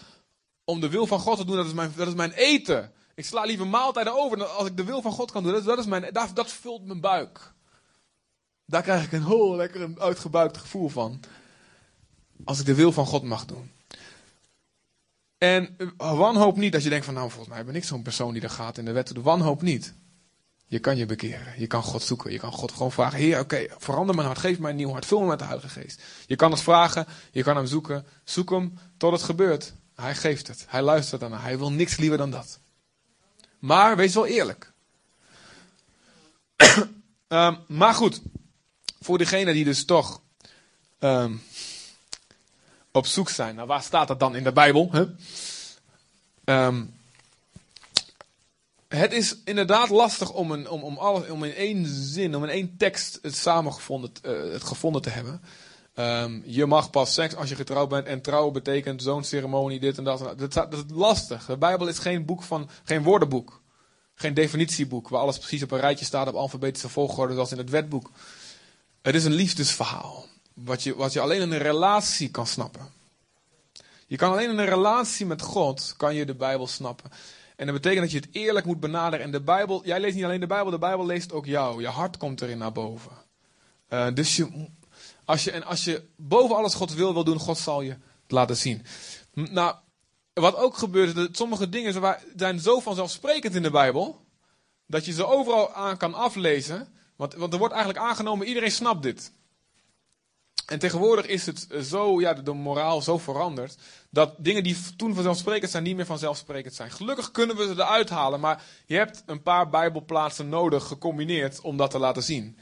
om 0.63 0.79
de 0.79 0.89
wil 0.89 1.07
van 1.07 1.19
God 1.19 1.37
te 1.37 1.45
doen. 1.45 1.55
Dat 1.55 1.65
is 1.65 1.73
mijn, 1.73 1.93
dat 1.95 2.07
is 2.07 2.13
mijn 2.13 2.31
eten. 2.31 2.91
Ik 3.15 3.25
sla 3.25 3.43
liever 3.43 3.67
maaltijden 3.67 4.13
over 4.13 4.45
als 4.45 4.67
ik 4.67 4.77
de 4.77 4.83
wil 4.83 5.01
van 5.01 5.11
God 5.11 5.31
kan 5.31 5.43
doen. 5.43 5.51
Dat, 5.51 5.63
dat, 5.63 5.77
is 5.77 5.85
mijn, 5.85 6.13
dat, 6.13 6.31
dat 6.33 6.51
vult 6.51 6.85
mijn 6.85 7.01
buik. 7.01 7.53
Daar 8.65 8.81
krijg 8.81 9.03
ik 9.03 9.11
een 9.11 9.25
heel 9.25 9.55
lekker 9.55 9.89
uitgebuikt 9.97 10.57
gevoel 10.57 10.89
van. 10.89 11.19
Als 12.45 12.59
ik 12.59 12.65
de 12.65 12.75
wil 12.75 12.91
van 12.91 13.05
God 13.05 13.23
mag 13.23 13.45
doen. 13.45 13.71
En 15.37 15.77
wanhoop 15.97 16.57
niet 16.57 16.73
als 16.73 16.83
je 16.83 16.89
denkt 16.89 17.05
van 17.05 17.13
nou 17.13 17.29
volgens 17.29 17.53
mij 17.53 17.65
ben 17.65 17.75
ik 17.75 17.83
zo'n 17.83 18.01
persoon 18.01 18.33
die 18.33 18.41
er 18.41 18.49
gaat 18.49 18.77
in 18.77 18.85
de 18.85 18.91
wet. 18.91 19.13
De 19.13 19.21
wanhoop 19.21 19.61
niet. 19.61 19.93
Je 20.69 20.79
kan 20.79 20.97
je 20.97 21.05
bekeren. 21.05 21.53
Je 21.57 21.67
kan 21.67 21.83
God 21.83 22.03
zoeken. 22.03 22.31
Je 22.31 22.39
kan 22.39 22.51
God 22.51 22.71
gewoon 22.71 22.91
vragen: 22.91 23.19
Heer, 23.19 23.39
oké, 23.39 23.67
verander 23.77 24.15
mijn 24.15 24.27
hart. 24.27 24.39
Geef 24.39 24.59
mij 24.59 24.69
een 24.69 24.75
nieuw 24.75 24.91
hart. 24.91 25.05
Vul 25.05 25.19
me 25.21 25.27
met 25.27 25.39
de 25.39 25.45
Heilige 25.45 25.69
Geest. 25.69 26.01
Je 26.25 26.35
kan 26.35 26.51
het 26.51 26.61
vragen. 26.61 27.05
Je 27.31 27.43
kan 27.43 27.55
hem 27.55 27.65
zoeken. 27.65 28.05
Zoek 28.23 28.49
hem 28.49 28.79
tot 28.97 29.11
het 29.11 29.23
gebeurt. 29.23 29.73
Hij 29.95 30.15
geeft 30.15 30.47
het. 30.47 30.65
Hij 30.67 30.81
luistert 30.81 31.21
daarna. 31.21 31.39
Hij 31.39 31.57
wil 31.57 31.71
niks 31.71 31.97
liever 31.97 32.17
dan 32.17 32.31
dat. 32.31 32.59
Maar 33.59 33.95
wees 33.95 34.13
wel 34.13 34.25
eerlijk. 34.25 34.71
um, 37.27 37.57
maar 37.81 37.93
goed. 37.93 38.21
Voor 39.01 39.17
degenen 39.17 39.53
die 39.53 39.65
dus 39.65 39.85
toch 39.85 40.21
um, 40.99 41.41
op 42.91 43.05
zoek 43.05 43.29
zijn. 43.29 43.55
Nou, 43.55 43.67
waar 43.67 43.83
staat 43.83 44.07
dat 44.07 44.19
dan 44.19 44.35
in 44.35 44.43
de 44.43 44.53
Bijbel? 44.53 44.89
Huh? 44.91 45.07
Um, 46.65 46.98
het 48.89 49.13
is 49.13 49.35
inderdaad 49.43 49.89
lastig 49.89 50.33
om, 50.33 50.51
een, 50.51 50.69
om, 50.69 50.83
om, 50.83 50.97
alles, 50.97 51.29
om 51.29 51.43
in 51.43 51.53
één 51.53 51.85
zin, 51.85 52.35
om 52.35 52.43
in 52.43 52.49
één 52.49 52.77
tekst 52.77 53.19
het 53.21 53.35
samengevonden 53.35 54.11
uh, 54.25 54.51
het 54.51 54.63
gevonden 54.63 55.01
te 55.01 55.09
hebben. 55.09 55.41
Um, 55.95 56.43
je 56.45 56.65
mag 56.65 56.89
pas 56.89 57.13
seks 57.13 57.35
als 57.35 57.49
je 57.49 57.55
getrouwd 57.55 57.89
bent. 57.89 58.07
En 58.07 58.21
trouwen 58.21 58.53
betekent 58.53 59.01
zo'n 59.01 59.23
ceremonie, 59.23 59.79
dit 59.79 59.97
en 59.97 60.03
dat. 60.03 60.19
Dat, 60.39 60.53
dat 60.53 60.73
is 60.73 60.83
lastig. 60.93 61.45
De 61.45 61.57
Bijbel 61.57 61.87
is 61.87 61.99
geen 61.99 62.25
boek 62.25 62.43
van, 62.43 62.69
geen 62.83 63.03
woordenboek. 63.03 63.61
Geen 64.15 64.33
definitieboek 64.33 65.09
waar 65.09 65.21
alles 65.21 65.37
precies 65.37 65.63
op 65.63 65.71
een 65.71 65.79
rijtje 65.79 66.05
staat 66.05 66.27
op 66.27 66.35
alfabetische 66.35 66.89
volgorde 66.89 67.33
zoals 67.33 67.51
in 67.51 67.57
het 67.57 67.69
wetboek. 67.69 68.11
Het 69.01 69.15
is 69.15 69.25
een 69.25 69.33
liefdesverhaal. 69.33 70.25
Wat 70.53 70.83
je, 70.83 70.95
wat 70.95 71.13
je 71.13 71.19
alleen 71.19 71.41
in 71.41 71.51
een 71.51 71.57
relatie 71.57 72.29
kan 72.29 72.47
snappen. 72.47 72.91
Je 74.07 74.15
kan 74.15 74.31
alleen 74.31 74.49
in 74.49 74.57
een 74.57 74.65
relatie 74.65 75.25
met 75.25 75.41
God 75.41 75.93
kan 75.97 76.15
je 76.15 76.25
de 76.25 76.35
Bijbel 76.35 76.67
snappen. 76.67 77.11
En 77.59 77.65
dat 77.65 77.75
betekent 77.75 78.01
dat 78.01 78.11
je 78.11 78.17
het 78.17 78.27
eerlijk 78.31 78.65
moet 78.65 78.79
benaderen. 78.79 79.25
En 79.25 79.31
de 79.31 79.41
Bijbel, 79.41 79.85
jij 79.85 79.99
leest 79.99 80.15
niet 80.15 80.23
alleen 80.23 80.39
de 80.39 80.47
Bijbel, 80.47 80.71
de 80.71 80.77
Bijbel 80.77 81.05
leest 81.05 81.31
ook 81.31 81.45
jou. 81.45 81.81
Je 81.81 81.87
hart 81.87 82.17
komt 82.17 82.41
erin 82.41 82.57
naar 82.57 82.71
boven. 82.71 83.11
Uh, 83.89 84.07
dus 84.13 84.35
je, 84.35 84.67
als 85.25 85.43
je, 85.43 85.51
en 85.51 85.63
als 85.63 85.83
je 85.83 86.03
boven 86.15 86.55
alles 86.55 86.73
God 86.73 86.93
wil 86.93 87.13
wil 87.13 87.23
doen, 87.23 87.39
God 87.39 87.57
zal 87.57 87.81
je 87.81 87.89
het 87.89 88.31
laten 88.31 88.57
zien. 88.57 88.85
Nou, 89.33 89.75
wat 90.33 90.55
ook 90.55 90.77
gebeurt, 90.77 91.15
dat 91.15 91.37
sommige 91.37 91.69
dingen 91.69 92.17
zijn 92.35 92.59
zo 92.59 92.79
vanzelfsprekend 92.79 93.55
in 93.55 93.63
de 93.63 93.71
Bijbel, 93.71 94.25
dat 94.85 95.05
je 95.05 95.11
ze 95.11 95.25
overal 95.25 95.73
aan 95.73 95.97
kan 95.97 96.13
aflezen. 96.13 96.87
Want, 97.15 97.33
want 97.33 97.53
er 97.53 97.59
wordt 97.59 97.73
eigenlijk 97.73 98.05
aangenomen, 98.05 98.47
iedereen 98.47 98.71
snapt 98.71 99.03
dit. 99.03 99.31
En 100.65 100.79
tegenwoordig 100.79 101.25
is 101.25 101.45
het 101.45 101.67
zo, 101.83 102.21
ja, 102.21 102.33
de, 102.33 102.53
moraal 102.53 103.01
zo 103.01 103.17
veranderd, 103.17 103.77
dat 104.09 104.33
dingen 104.37 104.63
die 104.63 104.77
toen 104.95 105.13
vanzelfsprekend 105.13 105.71
zijn, 105.71 105.83
niet 105.83 105.95
meer 105.95 106.05
vanzelfsprekend 106.05 106.73
zijn. 106.73 106.91
Gelukkig 106.91 107.31
kunnen 107.31 107.55
we 107.55 107.65
ze 107.65 107.71
eruit 107.71 108.09
halen, 108.09 108.39
maar 108.39 108.63
je 108.85 108.95
hebt 108.95 109.23
een 109.25 109.41
paar 109.41 109.69
Bijbelplaatsen 109.69 110.49
nodig 110.49 110.83
gecombineerd 110.83 111.61
om 111.61 111.77
dat 111.77 111.91
te 111.91 111.99
laten 111.99 112.23
zien. 112.23 112.57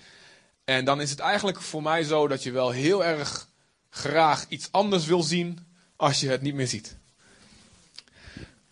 En 0.63 0.85
dan 0.85 1.01
is 1.01 1.09
het 1.09 1.19
eigenlijk 1.19 1.61
voor 1.61 1.81
mij 1.81 2.03
zo 2.03 2.27
dat 2.27 2.43
je 2.43 2.51
wel 2.51 2.69
heel 2.69 3.05
erg 3.05 3.47
graag 3.89 4.45
iets 4.47 4.67
anders 4.71 5.05
wil 5.05 5.23
zien 5.23 5.67
als 5.95 6.19
je 6.19 6.29
het 6.29 6.41
niet 6.41 6.55
meer 6.55 6.67
ziet. 6.67 6.97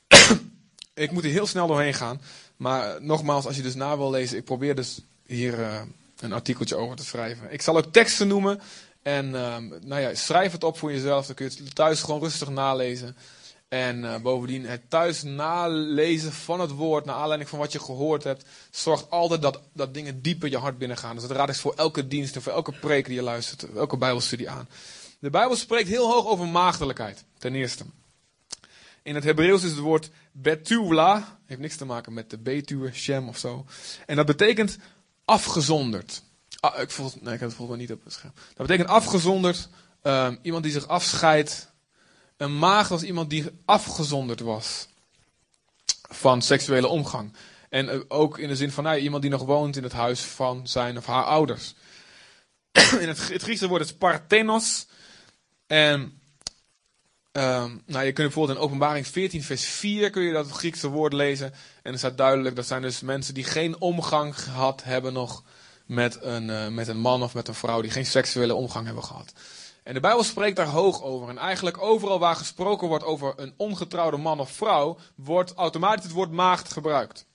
ik 0.94 1.12
moet 1.12 1.24
er 1.24 1.29
heel 1.29 1.48
snel 1.48 1.67
doorheen 1.67 1.94
gaan. 1.94 2.22
Maar 2.58 3.01
nogmaals, 3.01 3.46
als 3.46 3.55
je 3.55 3.62
dus 3.62 3.75
na 3.75 3.98
wil 3.98 4.10
lezen, 4.10 4.38
ik 4.38 4.46
probeer 4.46 4.75
dus 4.75 5.00
hier 5.25 5.60
uh, 5.60 5.82
een 6.20 6.34
artikeltje 6.34 6.75
over 6.75 6.96
te 6.96 7.05
schrijven. 7.05 7.53
Ik 7.53 7.62
zal 7.62 7.77
ook 7.77 7.94
teksten 7.94 8.27
noemen. 8.27 8.62
En 9.05 9.25
uh, 9.25 9.57
nou 9.81 10.01
ja, 10.01 10.15
schrijf 10.15 10.51
het 10.51 10.63
op 10.63 10.77
voor 10.77 10.91
jezelf. 10.91 11.25
Dan 11.25 11.35
kun 11.35 11.45
je 11.50 11.63
het 11.63 11.75
thuis 11.75 12.01
gewoon 12.01 12.21
rustig 12.21 12.50
nalezen. 12.50 13.15
En 13.67 14.03
uh, 14.03 14.17
bovendien, 14.17 14.65
het 14.65 14.89
thuis 14.89 15.24
nalezen 15.24 16.31
van 16.31 16.59
het 16.59 16.71
woord, 16.71 17.05
naar 17.05 17.15
aanleiding 17.15 17.50
van 17.50 17.59
wat 17.59 17.71
je 17.71 17.79
gehoord 17.79 18.24
hebt, 18.24 18.45
zorgt 18.71 19.09
altijd 19.09 19.41
dat, 19.41 19.62
dat 19.74 19.93
dingen 19.93 20.21
diep 20.21 20.43
in 20.43 20.50
je 20.50 20.57
hart 20.57 20.77
binnengaan. 20.77 21.15
Dus 21.15 21.27
dat 21.27 21.38
raad 21.38 21.50
ik 21.50 21.55
voor 21.55 21.74
elke 21.75 22.07
dienst 22.07 22.35
en 22.35 22.41
voor 22.41 22.53
elke 22.53 22.71
preek 22.71 23.05
die 23.05 23.15
je 23.15 23.21
luistert, 23.21 23.74
elke 23.74 23.97
Bijbelstudie 23.97 24.50
aan. 24.50 24.69
De 25.19 25.29
Bijbel 25.29 25.55
spreekt 25.55 25.88
heel 25.88 26.12
hoog 26.12 26.25
over 26.25 26.47
maagdelijkheid, 26.47 27.24
ten 27.38 27.55
eerste. 27.55 27.85
In 29.03 29.15
het 29.15 29.24
Hebreeuws 29.24 29.63
is 29.63 29.71
het 29.71 29.79
woord 29.79 30.09
betuwla, 30.31 31.39
heeft 31.45 31.62
niks 31.62 31.75
te 31.75 31.85
maken 31.85 32.13
met 32.13 32.29
de 32.29 32.38
betuwe, 32.38 32.93
shem 32.93 33.27
of 33.27 33.38
zo. 33.38 33.65
En 34.05 34.15
dat 34.15 34.25
betekent 34.25 34.77
afgezonderd. 35.25 36.24
Ah, 36.65 36.81
ik, 36.81 36.91
voel, 36.91 37.12
nee, 37.13 37.34
ik 37.34 37.39
heb 37.39 37.50
het 37.50 37.57
volgens 37.57 37.77
mij 37.77 37.88
niet 37.88 37.91
op 37.91 38.03
het 38.03 38.13
scherm. 38.13 38.34
Dat 38.53 38.67
betekent 38.67 38.89
afgezonderd, 38.89 39.69
um, 40.03 40.39
iemand 40.41 40.63
die 40.63 40.74
zich 40.74 40.88
afscheidt. 40.88 41.72
Een 42.38 42.60
maagd 42.60 42.89
was 42.89 43.03
iemand 43.03 43.29
die 43.29 43.45
afgezonderd 43.65 44.39
was 44.39 44.88
van 46.10 46.41
seksuele 46.41 46.88
omgang. 46.88 47.34
En 47.69 47.86
uh, 47.86 48.01
ook 48.07 48.38
in 48.38 48.48
de 48.48 48.55
zin 48.55 48.72
van 48.72 48.84
nou, 48.84 48.98
iemand 48.98 49.22
die 49.22 49.31
nog 49.31 49.43
woont 49.43 49.75
in 49.75 49.84
het 49.84 49.93
huis 49.93 50.22
van 50.22 50.67
zijn 50.67 50.98
of 50.98 51.05
haar 51.05 51.24
ouders. 51.24 51.75
in 53.01 53.07
het, 53.07 53.17
Griekse 53.17 53.67
woord 53.67 53.81
is 53.81 53.93
parthenos. 53.93 54.88
En 55.67 56.19
Um, 57.38 57.81
nou, 57.86 58.05
je 58.05 58.12
kunt 58.12 58.27
bijvoorbeeld 58.27 58.57
in 58.57 58.63
Openbaring 58.63 59.07
14, 59.07 59.43
vers 59.43 59.65
4 59.65 60.10
kun 60.10 60.24
je 60.24 60.34
dat 60.34 60.51
Griekse 60.51 60.88
woord 60.88 61.13
lezen. 61.13 61.53
En 61.84 61.91
er 61.91 61.98
staat 61.98 62.17
duidelijk, 62.17 62.55
dat 62.55 62.65
zijn 62.65 62.81
dus 62.81 63.01
mensen 63.01 63.34
die 63.34 63.43
geen 63.43 63.81
omgang 63.81 64.39
gehad 64.39 64.84
hebben 64.84 65.13
nog 65.13 65.43
met 65.86 66.18
een, 66.22 66.50
uh, 66.50 66.68
met 66.68 66.88
een 66.88 67.00
man 67.00 67.24
of 67.24 67.34
met 67.34 67.48
een 67.48 67.54
vrouw, 67.54 67.82
die 67.82 67.92
geen 67.92 68.06
seksuele 68.06 68.56
omgang 68.56 68.86
hebben 68.86 69.04
gehad. 69.04 69.34
En 69.84 69.94
de 69.94 70.00
Bijbel 70.00 70.24
spreekt 70.24 70.56
daar 70.56 70.68
hoog 70.68 71.01
over. 71.01 71.30
En 71.30 71.38
eigenlijk 71.38 71.82
overal 71.82 72.20
waar 72.20 72.36
gesproken 72.36 72.88
wordt 72.88 73.04
over 73.04 73.34
een 73.36 73.54
ongetrouwde 73.58 74.18
man 74.18 74.39
of 74.39 74.51
vrouw, 74.51 74.98
wordt 75.15 75.54
automatisch 75.54 76.04
het 76.04 76.13
woord 76.13 76.32
maagd 76.32 76.74
gebruikt. 76.74 77.25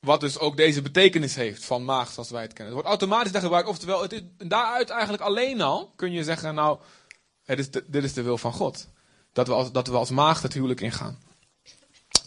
Wat 0.00 0.20
dus 0.20 0.38
ook 0.38 0.56
deze 0.56 0.82
betekenis 0.82 1.34
heeft 1.34 1.64
van 1.64 1.84
maagd 1.84 2.12
zoals 2.12 2.30
wij 2.30 2.42
het 2.42 2.52
kennen. 2.52 2.74
Het 2.74 2.84
wordt 2.84 3.00
automatisch 3.00 3.32
daar 3.32 3.42
gebruikt. 3.42 3.68
Oftewel, 3.68 4.02
het 4.02 4.22
daaruit 4.36 4.90
eigenlijk 4.90 5.22
alleen 5.22 5.60
al 5.60 5.92
kun 5.96 6.12
je 6.12 6.24
zeggen, 6.24 6.54
nou, 6.54 6.78
het 7.44 7.58
is 7.58 7.70
dit 7.70 8.04
is 8.04 8.12
de 8.12 8.22
wil 8.22 8.38
van 8.38 8.52
God. 8.52 8.88
Dat 9.32 9.46
we 9.46 9.52
als, 9.52 9.72
dat 9.72 9.86
we 9.86 9.96
als 9.96 10.10
maagd 10.10 10.42
het 10.42 10.52
huwelijk 10.52 10.80
ingaan. 10.80 11.18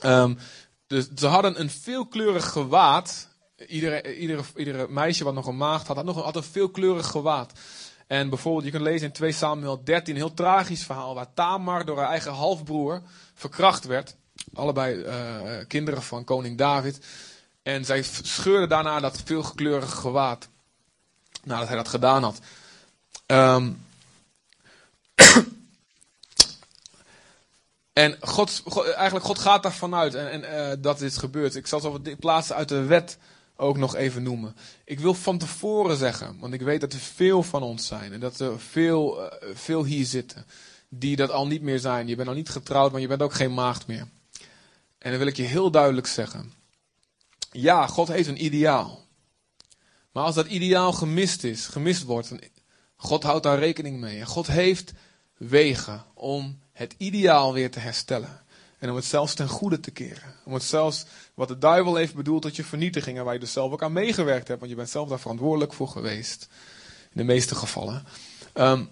Um, 0.03 0.37
dus 0.87 1.07
ze 1.15 1.27
hadden 1.27 1.59
een 1.59 1.69
veelkleurig 1.69 2.49
gewaad. 2.49 3.27
Iedere, 3.67 4.17
iedere, 4.17 4.43
iedere 4.55 4.87
meisje 4.89 5.23
wat 5.23 5.33
nog 5.33 5.47
een 5.47 5.57
maagd 5.57 5.87
had, 5.87 5.95
had 5.95 6.05
nog 6.05 6.25
een, 6.25 6.35
een 6.35 6.43
veelkleurig 6.43 7.07
gewaad. 7.07 7.51
En 8.07 8.29
bijvoorbeeld, 8.29 8.65
je 8.65 8.71
kunt 8.71 8.83
lezen 8.83 9.07
in 9.07 9.13
2 9.13 9.31
Samuel 9.31 9.83
13, 9.83 10.13
een 10.13 10.21
heel 10.21 10.33
tragisch 10.33 10.83
verhaal, 10.83 11.15
waar 11.15 11.33
Tamar 11.33 11.85
door 11.85 11.97
haar 11.97 12.09
eigen 12.09 12.31
halfbroer 12.31 13.01
verkracht 13.33 13.85
werd. 13.85 14.15
Allebei 14.53 14.95
uh, 14.95 15.65
kinderen 15.67 16.03
van 16.03 16.23
koning 16.23 16.57
David. 16.57 17.05
En 17.63 17.85
zij 17.85 18.03
scheurde 18.03 18.67
daarna 18.67 18.99
dat 18.99 19.21
veelkleurige 19.25 19.95
gewaad. 19.95 20.47
Nadat 21.43 21.67
hij 21.67 21.77
dat 21.77 21.87
gedaan 21.87 22.23
had. 22.23 22.39
Um, 23.25 23.85
en 27.93 28.17
God, 28.19 28.63
eigenlijk 28.95 29.25
God 29.25 29.39
gaat 29.39 29.63
daarvan 29.63 29.95
uit 29.95 30.15
en, 30.15 30.43
en 30.43 30.71
uh, 30.71 30.83
dat 30.83 30.99
dit 30.99 31.17
gebeurt. 31.17 31.55
Ik 31.55 31.67
zal 31.67 31.79
zo 31.79 31.91
wat 31.91 32.19
plaatsen 32.19 32.55
uit 32.55 32.69
de 32.69 32.83
wet 32.83 33.17
ook 33.61 33.77
nog 33.77 33.95
even 33.95 34.23
noemen. 34.23 34.55
Ik 34.85 34.99
wil 34.99 35.13
van 35.13 35.37
tevoren 35.37 35.97
zeggen, 35.97 36.39
want 36.39 36.53
ik 36.53 36.61
weet 36.61 36.81
dat 36.81 36.93
er 36.93 36.99
veel 36.99 37.43
van 37.43 37.63
ons 37.63 37.87
zijn 37.87 38.13
en 38.13 38.19
dat 38.19 38.39
er 38.39 38.59
veel, 38.59 39.23
uh, 39.23 39.27
veel 39.53 39.85
hier 39.85 40.05
zitten 40.05 40.45
die 40.89 41.15
dat 41.15 41.31
al 41.31 41.47
niet 41.47 41.61
meer 41.61 41.79
zijn. 41.79 42.07
Je 42.07 42.15
bent 42.15 42.27
al 42.27 42.33
niet 42.33 42.49
getrouwd, 42.49 42.91
maar 42.91 43.01
je 43.01 43.07
bent 43.07 43.21
ook 43.21 43.33
geen 43.33 43.53
maagd 43.53 43.87
meer. 43.87 44.07
En 44.97 45.09
dan 45.09 45.17
wil 45.17 45.27
ik 45.27 45.35
je 45.35 45.43
heel 45.43 45.71
duidelijk 45.71 46.07
zeggen. 46.07 46.53
Ja, 47.51 47.87
God 47.87 48.07
heeft 48.07 48.27
een 48.27 48.45
ideaal. 48.45 49.05
Maar 50.11 50.23
als 50.23 50.35
dat 50.35 50.47
ideaal 50.47 50.93
gemist 50.93 51.43
is, 51.43 51.67
gemist 51.67 52.03
wordt, 52.03 52.31
God 52.95 53.23
houdt 53.23 53.43
daar 53.43 53.59
rekening 53.59 53.99
mee. 53.99 54.19
En 54.19 54.25
God 54.25 54.47
heeft 54.47 54.93
wegen 55.37 56.05
om 56.13 56.59
het 56.71 56.95
ideaal 56.97 57.53
weer 57.53 57.71
te 57.71 57.79
herstellen. 57.79 58.40
En 58.81 58.89
om 58.89 58.95
het 58.95 59.05
zelfs 59.05 59.33
ten 59.33 59.47
goede 59.47 59.79
te 59.79 59.91
keren. 59.91 60.35
Om 60.45 60.53
het 60.53 60.63
zelfs 60.63 61.05
wat 61.33 61.47
de 61.47 61.57
duivel 61.57 61.95
heeft 61.95 62.15
bedoeld 62.15 62.41
tot 62.41 62.55
je 62.55 62.63
vernietiging. 62.63 63.17
En 63.17 63.23
waar 63.23 63.33
je 63.33 63.39
dus 63.39 63.51
zelf 63.51 63.71
ook 63.71 63.83
aan 63.83 63.93
meegewerkt 63.93 64.47
hebt. 64.47 64.59
Want 64.59 64.71
je 64.71 64.77
bent 64.77 64.89
zelf 64.89 65.09
daar 65.09 65.19
verantwoordelijk 65.19 65.73
voor 65.73 65.87
geweest. 65.87 66.47
In 67.01 67.17
de 67.17 67.23
meeste 67.23 67.55
gevallen. 67.55 68.05
Um, 68.53 68.89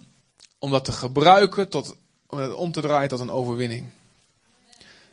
om 0.58 0.70
dat 0.70 0.84
te 0.84 0.92
gebruiken 0.92 1.68
tot, 1.68 1.96
om 2.26 2.38
het 2.38 2.54
om 2.54 2.72
te 2.72 2.80
draaien 2.80 3.08
tot 3.08 3.20
een 3.20 3.30
overwinning. 3.30 3.88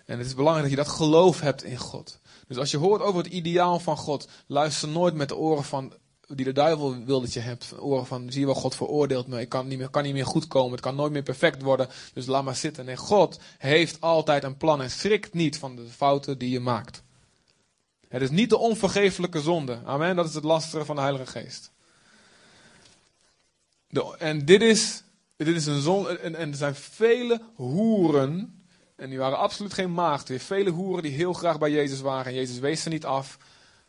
En 0.05 0.17
het 0.17 0.27
is 0.27 0.35
belangrijk 0.35 0.69
dat 0.69 0.77
je 0.77 0.83
dat 0.83 0.95
geloof 0.95 1.39
hebt 1.39 1.63
in 1.63 1.77
God. 1.77 2.19
Dus 2.47 2.57
als 2.57 2.71
je 2.71 2.77
hoort 2.77 3.01
over 3.01 3.23
het 3.23 3.33
ideaal 3.33 3.79
van 3.79 3.97
God, 3.97 4.27
luister 4.47 4.87
nooit 4.87 5.13
met 5.13 5.29
de 5.29 5.35
oren 5.35 5.63
van 5.63 5.93
die 6.27 6.45
de 6.45 6.51
duivel 6.51 7.03
wil 7.03 7.21
dat 7.21 7.33
je 7.33 7.39
hebt. 7.39 7.73
Oren 7.79 8.05
van, 8.05 8.31
zie 8.31 8.39
je 8.39 8.45
wel, 8.45 8.55
God 8.55 8.75
veroordeelt 8.75 9.27
me. 9.27 9.41
Ik 9.41 9.49
kan 9.49 9.67
niet, 9.67 9.77
meer, 9.77 9.89
kan 9.89 10.03
niet 10.03 10.13
meer 10.13 10.25
goed 10.25 10.47
komen. 10.47 10.71
Het 10.71 10.81
kan 10.81 10.95
nooit 10.95 11.11
meer 11.11 11.23
perfect 11.23 11.61
worden. 11.61 11.87
Dus 12.13 12.25
laat 12.25 12.43
maar 12.43 12.55
zitten. 12.55 12.85
Nee, 12.85 12.97
God 12.97 13.39
heeft 13.57 14.01
altijd 14.01 14.43
een 14.43 14.57
plan 14.57 14.81
en 14.81 14.91
schrikt 14.91 15.33
niet 15.33 15.57
van 15.57 15.75
de 15.75 15.85
fouten 15.85 16.37
die 16.37 16.49
je 16.49 16.59
maakt. 16.59 17.03
Het 18.07 18.21
is 18.21 18.29
niet 18.29 18.49
de 18.49 18.57
onvergeeflijke 18.57 19.41
zonde. 19.41 19.81
Amen. 19.85 20.15
Dat 20.15 20.27
is 20.27 20.33
het 20.33 20.43
lastige 20.43 20.85
van 20.85 20.95
de 20.95 21.01
Heilige 21.01 21.25
Geest. 21.25 21.71
En 24.17 24.45
dit 24.45 24.61
is, 24.61 25.03
dit 25.35 25.47
is 25.47 25.65
een 25.65 25.81
zonde. 25.81 26.17
En, 26.17 26.35
en 26.35 26.49
er 26.49 26.57
zijn 26.57 26.75
vele 26.75 27.41
hoeren. 27.55 28.61
En 28.95 29.09
die 29.09 29.17
waren 29.17 29.37
absoluut 29.37 29.73
geen 29.73 29.93
maagd. 29.93 30.27
Weer 30.27 30.39
vele 30.39 30.69
hoeren 30.69 31.03
die 31.03 31.11
heel 31.11 31.33
graag 31.33 31.59
bij 31.59 31.71
Jezus 31.71 32.01
waren. 32.01 32.25
En 32.25 32.33
Jezus 32.33 32.59
wees 32.59 32.81
ze 32.81 32.89
niet 32.89 33.05
af. 33.05 33.37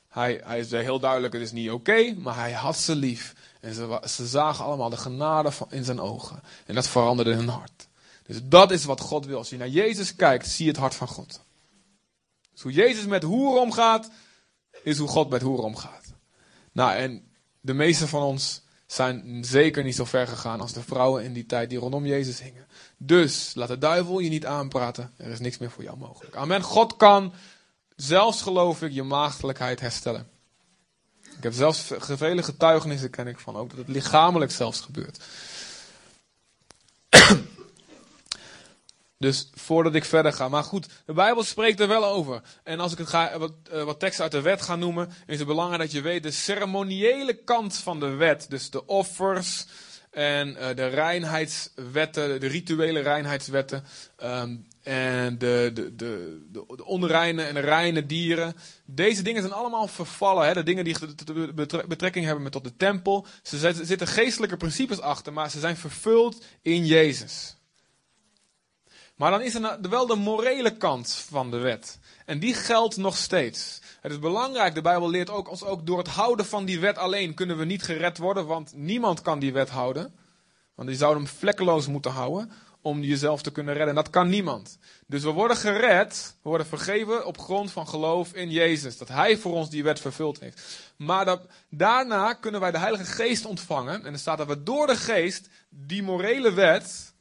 Hij, 0.09 0.41
hij 0.45 0.63
zei 0.63 0.83
heel 0.83 0.99
duidelijk, 1.01 1.33
het 1.33 1.43
is 1.43 1.53
niet 1.53 1.71
oké, 1.71 2.15
maar 2.19 2.35
hij 2.35 2.53
had 2.53 2.77
ze 2.77 2.95
lief. 2.95 3.35
En 3.61 3.75
ze, 3.75 4.01
ze 4.09 4.27
zagen 4.27 4.65
allemaal 4.65 4.91
de 4.91 4.97
genade 4.97 5.51
van, 5.51 5.67
in 5.71 5.85
zijn 5.85 6.01
ogen. 6.01 6.43
En 6.67 6.75
dat 6.75 6.89
veranderde 6.89 7.35
hun 7.35 7.49
hart. 7.49 7.87
Dus 8.27 8.41
dat 8.43 8.71
is 8.71 8.85
wat 8.85 9.01
God 9.01 9.27
wil. 9.27 9.39
Als 9.39 9.51
je 9.51 9.57
naar 9.57 9.69
Jezus 9.69 10.17
kijkt, 10.17 10.49
zie 10.49 10.65
je 10.65 10.71
het 10.71 10.81
hart 10.81 10.95
van 10.95 11.09
God. 11.09 11.41
Dus 12.53 12.63
hoe 12.63 12.73
Jezus 12.73 13.07
met 13.07 13.23
hoeren 13.23 13.63
omgaat, 13.63 14.11
is 14.83 14.99
hoe 14.99 15.09
God 15.09 15.31
met 15.31 15.43
hoeren 15.43 15.65
omgaat. 15.65 16.05
Nou, 16.73 16.97
en 16.97 17.33
de 17.61 17.75
meeste 17.75 18.09
van 18.09 18.23
ons 18.23 18.63
zijn 18.87 19.45
zeker 19.45 19.85
niet 19.85 19.95
zo 19.95 20.05
ver 20.05 20.27
gegaan 20.27 20.61
als 20.61 20.73
de 20.73 20.83
vrouwen 20.83 21.25
in 21.25 21.33
die 21.33 21.47
tijd 21.47 21.71
die 21.71 21.79
rondom 21.79 22.07
Jezus 22.07 22.41
hingen. 22.41 22.67
Dus 22.97 23.53
laat 23.55 23.69
de 23.69 23.79
duivel 23.79 24.19
je 24.19 24.29
niet 24.29 24.47
aanpraten. 24.47 25.13
Er 25.17 25.31
is 25.31 25.39
niks 25.39 25.59
meer 25.59 25.71
voor 25.71 25.83
jou 25.83 25.99
mogelijk. 25.99 26.37
Amen. 26.37 26.63
God 26.63 26.97
kan 26.97 27.33
zelfs 28.01 28.43
geloof 28.43 28.83
ik 28.83 28.93
je 28.93 29.03
maagdelijkheid 29.03 29.81
herstellen. 29.81 30.29
Ik 31.23 31.43
heb 31.43 31.53
zelfs 31.53 31.85
vele 31.99 32.43
getuigenissen 32.43 33.11
ken 33.11 33.27
ik 33.27 33.39
van, 33.39 33.57
ook 33.57 33.69
dat 33.69 33.79
het 33.79 33.89
lichamelijk 33.89 34.51
zelfs 34.51 34.81
gebeurt. 34.81 35.25
Dus 39.19 39.51
voordat 39.55 39.95
ik 39.95 40.05
verder 40.05 40.33
ga. 40.33 40.49
Maar 40.49 40.63
goed, 40.63 40.87
de 41.07 41.13
Bijbel 41.13 41.43
spreekt 41.43 41.81
er 41.81 41.89
wel 41.89 42.05
over. 42.05 42.43
En 42.63 42.81
als 42.81 42.93
ik 42.93 42.99
het 42.99 43.09
ga, 43.09 43.39
wat, 43.39 43.53
uh, 43.73 43.83
wat 43.83 44.01
teksten 44.01 44.23
uit 44.23 44.33
de 44.33 44.41
wet 44.41 44.63
ga 44.63 44.77
noemen, 44.77 45.13
is 45.27 45.39
het 45.39 45.47
belangrijk 45.47 45.83
dat 45.83 45.93
je 45.93 46.01
weet 46.01 46.23
de 46.23 46.31
ceremoniële 46.31 47.35
kant 47.35 47.77
van 47.77 48.01
de 48.01 48.07
wet. 48.09 48.47
Dus 48.49 48.71
de 48.71 48.87
offers 48.87 49.67
en 50.11 50.49
uh, 50.49 50.67
de 50.75 50.87
reinheidswetten, 50.87 52.41
de 52.41 52.47
rituele 52.47 53.01
reinheidswetten. 53.01 53.85
Um, 54.23 54.68
en 54.89 55.39
de, 55.39 55.71
de, 55.75 55.95
de, 55.97 56.41
de, 56.51 56.85
onreine 56.85 57.43
en 57.43 57.61
reine 57.61 58.07
dieren. 58.07 58.55
Deze 58.85 59.23
dingen 59.23 59.43
zijn 59.43 59.55
allemaal 59.55 59.89
vervallen. 59.89 60.47
Hè? 60.47 60.55
De 60.55 60.63
dingen 60.63 60.85
die 60.85 60.97
betrekking 61.89 62.25
hebben 62.25 62.43
met 62.43 62.53
tot 62.53 62.65
de 62.65 62.77
tempel. 62.77 63.27
Ze 63.43 63.75
zitten 63.83 64.07
geestelijke 64.07 64.57
principes 64.57 65.01
achter, 65.01 65.33
maar 65.33 65.51
ze 65.51 65.61
zijn 65.61 65.77
vervuld 65.77 66.45
in 66.63 66.87
Jezus. 66.87 67.57
Maar 69.17 69.31
dan 69.31 69.43
is 69.43 69.55
er 69.55 69.79
wel 69.91 70.07
de 70.07 70.17
morele 70.17 70.77
kant 70.77 71.13
van 71.13 71.51
de 71.51 71.59
wet. 71.59 71.99
En 72.25 72.39
die 72.39 72.55
geldt 72.55 72.97
nog 72.97 73.17
steeds. 73.17 73.81
Het 74.01 74.13
is 74.13 74.19
belangrijk, 74.19 74.75
de 74.75 74.81
Bijbel 74.81 75.11
leert 75.11 75.31
ook 75.31 75.51
ons 75.51 75.65
ook 75.65 75.87
door 75.87 75.99
het 75.99 76.09
houden 76.09 76.47
van 76.47 76.65
die 76.65 76.81
wet 76.81 76.99
alleen 76.99 77.35
kunnen 77.35 77.59
we 77.59 77.65
niet 77.65 77.83
gered 77.83 78.19
worden, 78.19 78.47
want 78.47 78.73
niemand 78.77 79.21
kan 79.21 79.39
die 79.39 79.53
wet 79.53 79.69
houden. 79.69 80.15
Want 80.75 80.89
je 80.89 80.97
zou 80.97 81.15
hem 81.15 81.27
vlekkeloos 81.27 81.87
moeten 81.87 82.11
houden 82.11 82.53
om 82.83 83.03
jezelf 83.03 83.43
te 83.43 83.53
kunnen 83.53 83.75
redden. 83.75 83.97
En 83.97 84.03
dat 84.03 84.11
kan 84.11 84.29
niemand. 84.29 84.79
Dus 85.07 85.23
we 85.23 85.31
worden 85.31 85.57
gered, 85.57 86.35
we 86.43 86.49
worden 86.49 86.67
vergeven 86.67 87.27
op 87.27 87.39
grond 87.39 87.73
van 87.73 87.89
geloof 87.89 88.33
in 88.33 88.51
Jezus. 88.51 88.99
Dat 88.99 89.09
Hij 89.09 89.37
voor 89.37 89.53
ons 89.53 89.71
die 89.71 89.83
wet 89.83 90.01
vervuld 90.01 90.41
heeft. 90.41 90.63
Maar 90.97 91.39
daarna 91.71 92.33
kunnen 92.33 92.61
wij 92.61 92.71
de 92.71 92.79
Heilige 92.79 93.05
Geest 93.05 93.45
ontvangen. 93.45 94.05
En 94.05 94.13
er 94.13 94.19
staat 94.19 94.39
dat 94.39 94.47
we 94.47 94.63
door 94.63 94.87
de 94.87 94.97
Geest 94.97 95.49
die 95.69 96.03
morele 96.03 96.53
wet, 96.53 97.15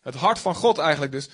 het 0.00 0.14
hart 0.14 0.38
van 0.38 0.54
God 0.54 0.78
eigenlijk 0.78 1.12
dus, 1.12 1.28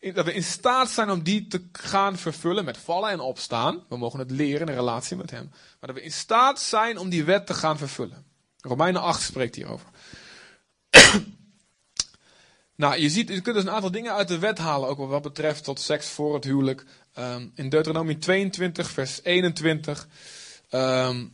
dat 0.00 0.24
we 0.24 0.34
in 0.34 0.42
staat 0.42 0.90
zijn 0.90 1.10
om 1.10 1.22
die 1.22 1.46
te 1.46 1.68
gaan 1.72 2.16
vervullen 2.16 2.64
met 2.64 2.78
vallen 2.78 3.10
en 3.10 3.20
opstaan. 3.20 3.84
We 3.88 3.96
mogen 3.96 4.18
het 4.18 4.30
leren 4.30 4.68
in 4.68 4.74
relatie 4.74 5.16
met 5.16 5.30
Hem. 5.30 5.48
Maar 5.50 5.92
dat 5.92 5.94
we 5.94 6.02
in 6.02 6.12
staat 6.12 6.60
zijn 6.60 6.98
om 6.98 7.08
die 7.08 7.24
wet 7.24 7.46
te 7.46 7.54
gaan 7.54 7.78
vervullen. 7.78 8.24
Romeinen 8.60 9.02
8 9.02 9.22
spreekt 9.22 9.54
hierover. 9.54 9.88
Nou, 12.80 13.00
je 13.00 13.10
ziet, 13.10 13.28
je 13.28 13.40
kunt 13.40 13.56
dus 13.56 13.64
een 13.64 13.70
aantal 13.70 13.90
dingen 13.90 14.14
uit 14.14 14.28
de 14.28 14.38
wet 14.38 14.58
halen, 14.58 14.88
ook 14.88 14.98
wat 14.98 15.22
betreft 15.22 15.64
tot 15.64 15.80
seks 15.80 16.08
voor 16.08 16.34
het 16.34 16.44
huwelijk. 16.44 16.84
Um, 17.18 17.52
in 17.54 17.68
Deuteronomie 17.68 18.18
22, 18.18 18.90
vers 18.90 19.20
21. 19.22 20.08
Um, 20.70 20.80
ehm, 20.80 21.26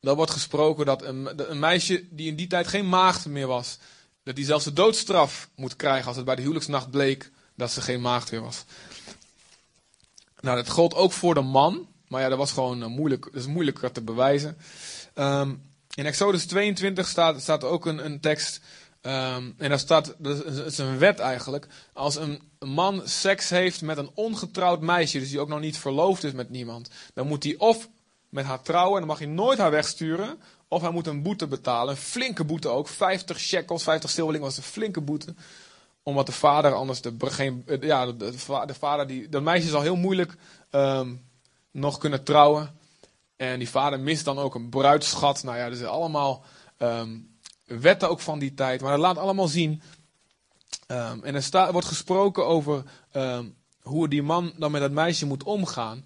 daar 0.00 0.14
wordt 0.14 0.30
gesproken 0.30 0.86
dat 0.86 1.02
een, 1.02 1.50
een 1.50 1.58
meisje 1.58 2.04
die 2.10 2.28
in 2.28 2.36
die 2.36 2.46
tijd 2.46 2.66
geen 2.66 2.88
maagd 2.88 3.26
meer 3.26 3.46
was, 3.46 3.78
dat 4.22 4.36
die 4.36 4.44
zelfs 4.44 4.64
de 4.64 4.72
doodstraf 4.72 5.48
moet 5.56 5.76
krijgen 5.76 6.06
als 6.06 6.16
het 6.16 6.24
bij 6.24 6.34
de 6.34 6.40
huwelijksnacht 6.40 6.90
bleek 6.90 7.30
dat 7.54 7.70
ze 7.70 7.80
geen 7.80 8.00
maagd 8.00 8.30
meer 8.30 8.42
was. 8.42 8.64
Nou, 10.40 10.56
dat 10.56 10.68
gold 10.68 10.94
ook 10.94 11.12
voor 11.12 11.34
de 11.34 11.40
man. 11.40 11.88
Maar 12.08 12.20
ja, 12.20 12.28
dat 12.28 12.38
was 12.38 12.52
gewoon 12.52 12.82
uh, 12.82 12.86
moeilijk, 12.86 13.24
dat 13.24 13.34
is 13.34 13.46
moeilijker 13.46 13.92
te 13.92 14.02
bewijzen. 14.02 14.56
Um, 15.14 15.62
in 15.94 16.06
Exodus 16.06 16.46
22 16.46 17.08
staat, 17.08 17.40
staat 17.40 17.64
ook 17.64 17.86
een, 17.86 18.04
een 18.04 18.20
tekst. 18.20 18.60
Um, 19.08 19.54
en 19.58 19.68
daar 19.68 19.78
staat, 19.78 20.14
dat 20.18 20.44
is 20.44 20.78
een 20.78 20.98
wet 20.98 21.18
eigenlijk. 21.18 21.66
Als 21.92 22.16
een 22.16 22.42
man 22.58 23.02
seks 23.04 23.50
heeft 23.50 23.82
met 23.82 23.98
een 23.98 24.10
ongetrouwd 24.14 24.80
meisje, 24.80 25.18
dus 25.18 25.30
die 25.30 25.40
ook 25.40 25.48
nog 25.48 25.60
niet 25.60 25.78
verloofd 25.78 26.24
is 26.24 26.32
met 26.32 26.50
niemand, 26.50 26.90
dan 27.14 27.26
moet 27.26 27.44
hij 27.44 27.54
of 27.58 27.88
met 28.28 28.44
haar 28.44 28.62
trouwen 28.62 28.92
en 28.92 28.98
dan 28.98 29.08
mag 29.08 29.18
hij 29.18 29.28
nooit 29.28 29.58
haar 29.58 29.70
wegsturen. 29.70 30.40
Of 30.68 30.80
hij 30.80 30.90
moet 30.90 31.06
een 31.06 31.22
boete 31.22 31.46
betalen, 31.46 31.90
een 31.90 32.00
flinke 32.00 32.44
boete 32.44 32.68
ook. 32.68 32.88
50 32.88 33.40
shekels, 33.40 33.82
50 33.82 34.10
zilverling 34.10 34.44
was 34.44 34.56
een 34.56 34.62
flinke 34.62 35.00
boete 35.00 35.34
omdat 36.08 36.26
de 36.26 36.32
vader 36.32 36.74
anders 36.74 37.00
de, 37.00 37.14
geen, 37.18 37.64
ja, 37.80 38.06
de, 38.06 38.16
de, 38.66 38.74
vader 38.74 39.06
die, 39.06 39.28
dat 39.28 39.42
meisje 39.42 39.68
zal 39.68 39.80
heel 39.80 39.96
moeilijk 39.96 40.34
um, 40.70 41.24
nog 41.70 41.98
kunnen 41.98 42.24
trouwen. 42.24 42.78
En 43.36 43.58
die 43.58 43.68
vader 43.68 44.00
mist 44.00 44.24
dan 44.24 44.38
ook 44.38 44.54
een 44.54 44.68
bruidschat. 44.68 45.42
Nou 45.42 45.56
ja, 45.56 45.64
er 45.64 45.76
zijn 45.76 45.88
allemaal 45.88 46.44
um, 46.78 47.27
wetten 47.68 48.10
ook 48.10 48.20
van 48.20 48.38
die 48.38 48.54
tijd. 48.54 48.80
Maar 48.80 48.90
dat 48.90 49.00
laat 49.00 49.18
allemaal 49.18 49.48
zien. 49.48 49.82
Um, 50.86 51.24
en 51.24 51.34
er 51.34 51.42
staat, 51.42 51.72
wordt 51.72 51.86
gesproken 51.86 52.46
over 52.46 52.82
hoe 53.82 54.08
die 54.08 54.22
man 54.22 54.52
dan 54.56 54.70
met 54.70 54.80
dat 54.80 54.90
meisje 54.90 55.26
moet 55.26 55.42
omgaan. 55.42 56.04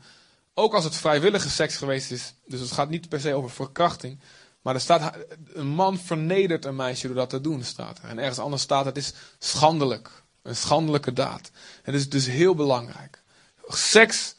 Ook 0.55 0.75
als 0.75 0.85
het 0.85 0.97
vrijwillige 0.97 1.51
seks 1.51 1.77
geweest 1.77 2.11
is. 2.11 2.35
Dus 2.47 2.61
het 2.61 2.71
gaat 2.71 2.89
niet 2.89 3.09
per 3.09 3.21
se 3.21 3.35
over 3.35 3.51
verkrachting. 3.51 4.21
Maar 4.63 4.75
er 4.75 4.81
staat, 4.81 5.17
een 5.53 5.69
man 5.69 5.99
vernedert 5.99 6.65
een 6.65 6.77
meisje 6.77 7.07
door 7.07 7.17
dat 7.17 7.31
te 7.31 7.41
doen, 7.41 7.65
staat 7.65 7.99
er. 7.99 8.09
En 8.09 8.19
ergens 8.19 8.39
anders 8.39 8.63
staat, 8.63 8.85
het 8.85 8.97
is 8.97 9.13
schandelijk. 9.39 10.23
Een 10.43 10.57
schandelijke 10.57 11.13
daad. 11.13 11.51
Het 11.83 11.95
is 11.95 12.09
dus 12.09 12.27
heel 12.27 12.55
belangrijk. 12.55 13.23
Seks 13.69 14.35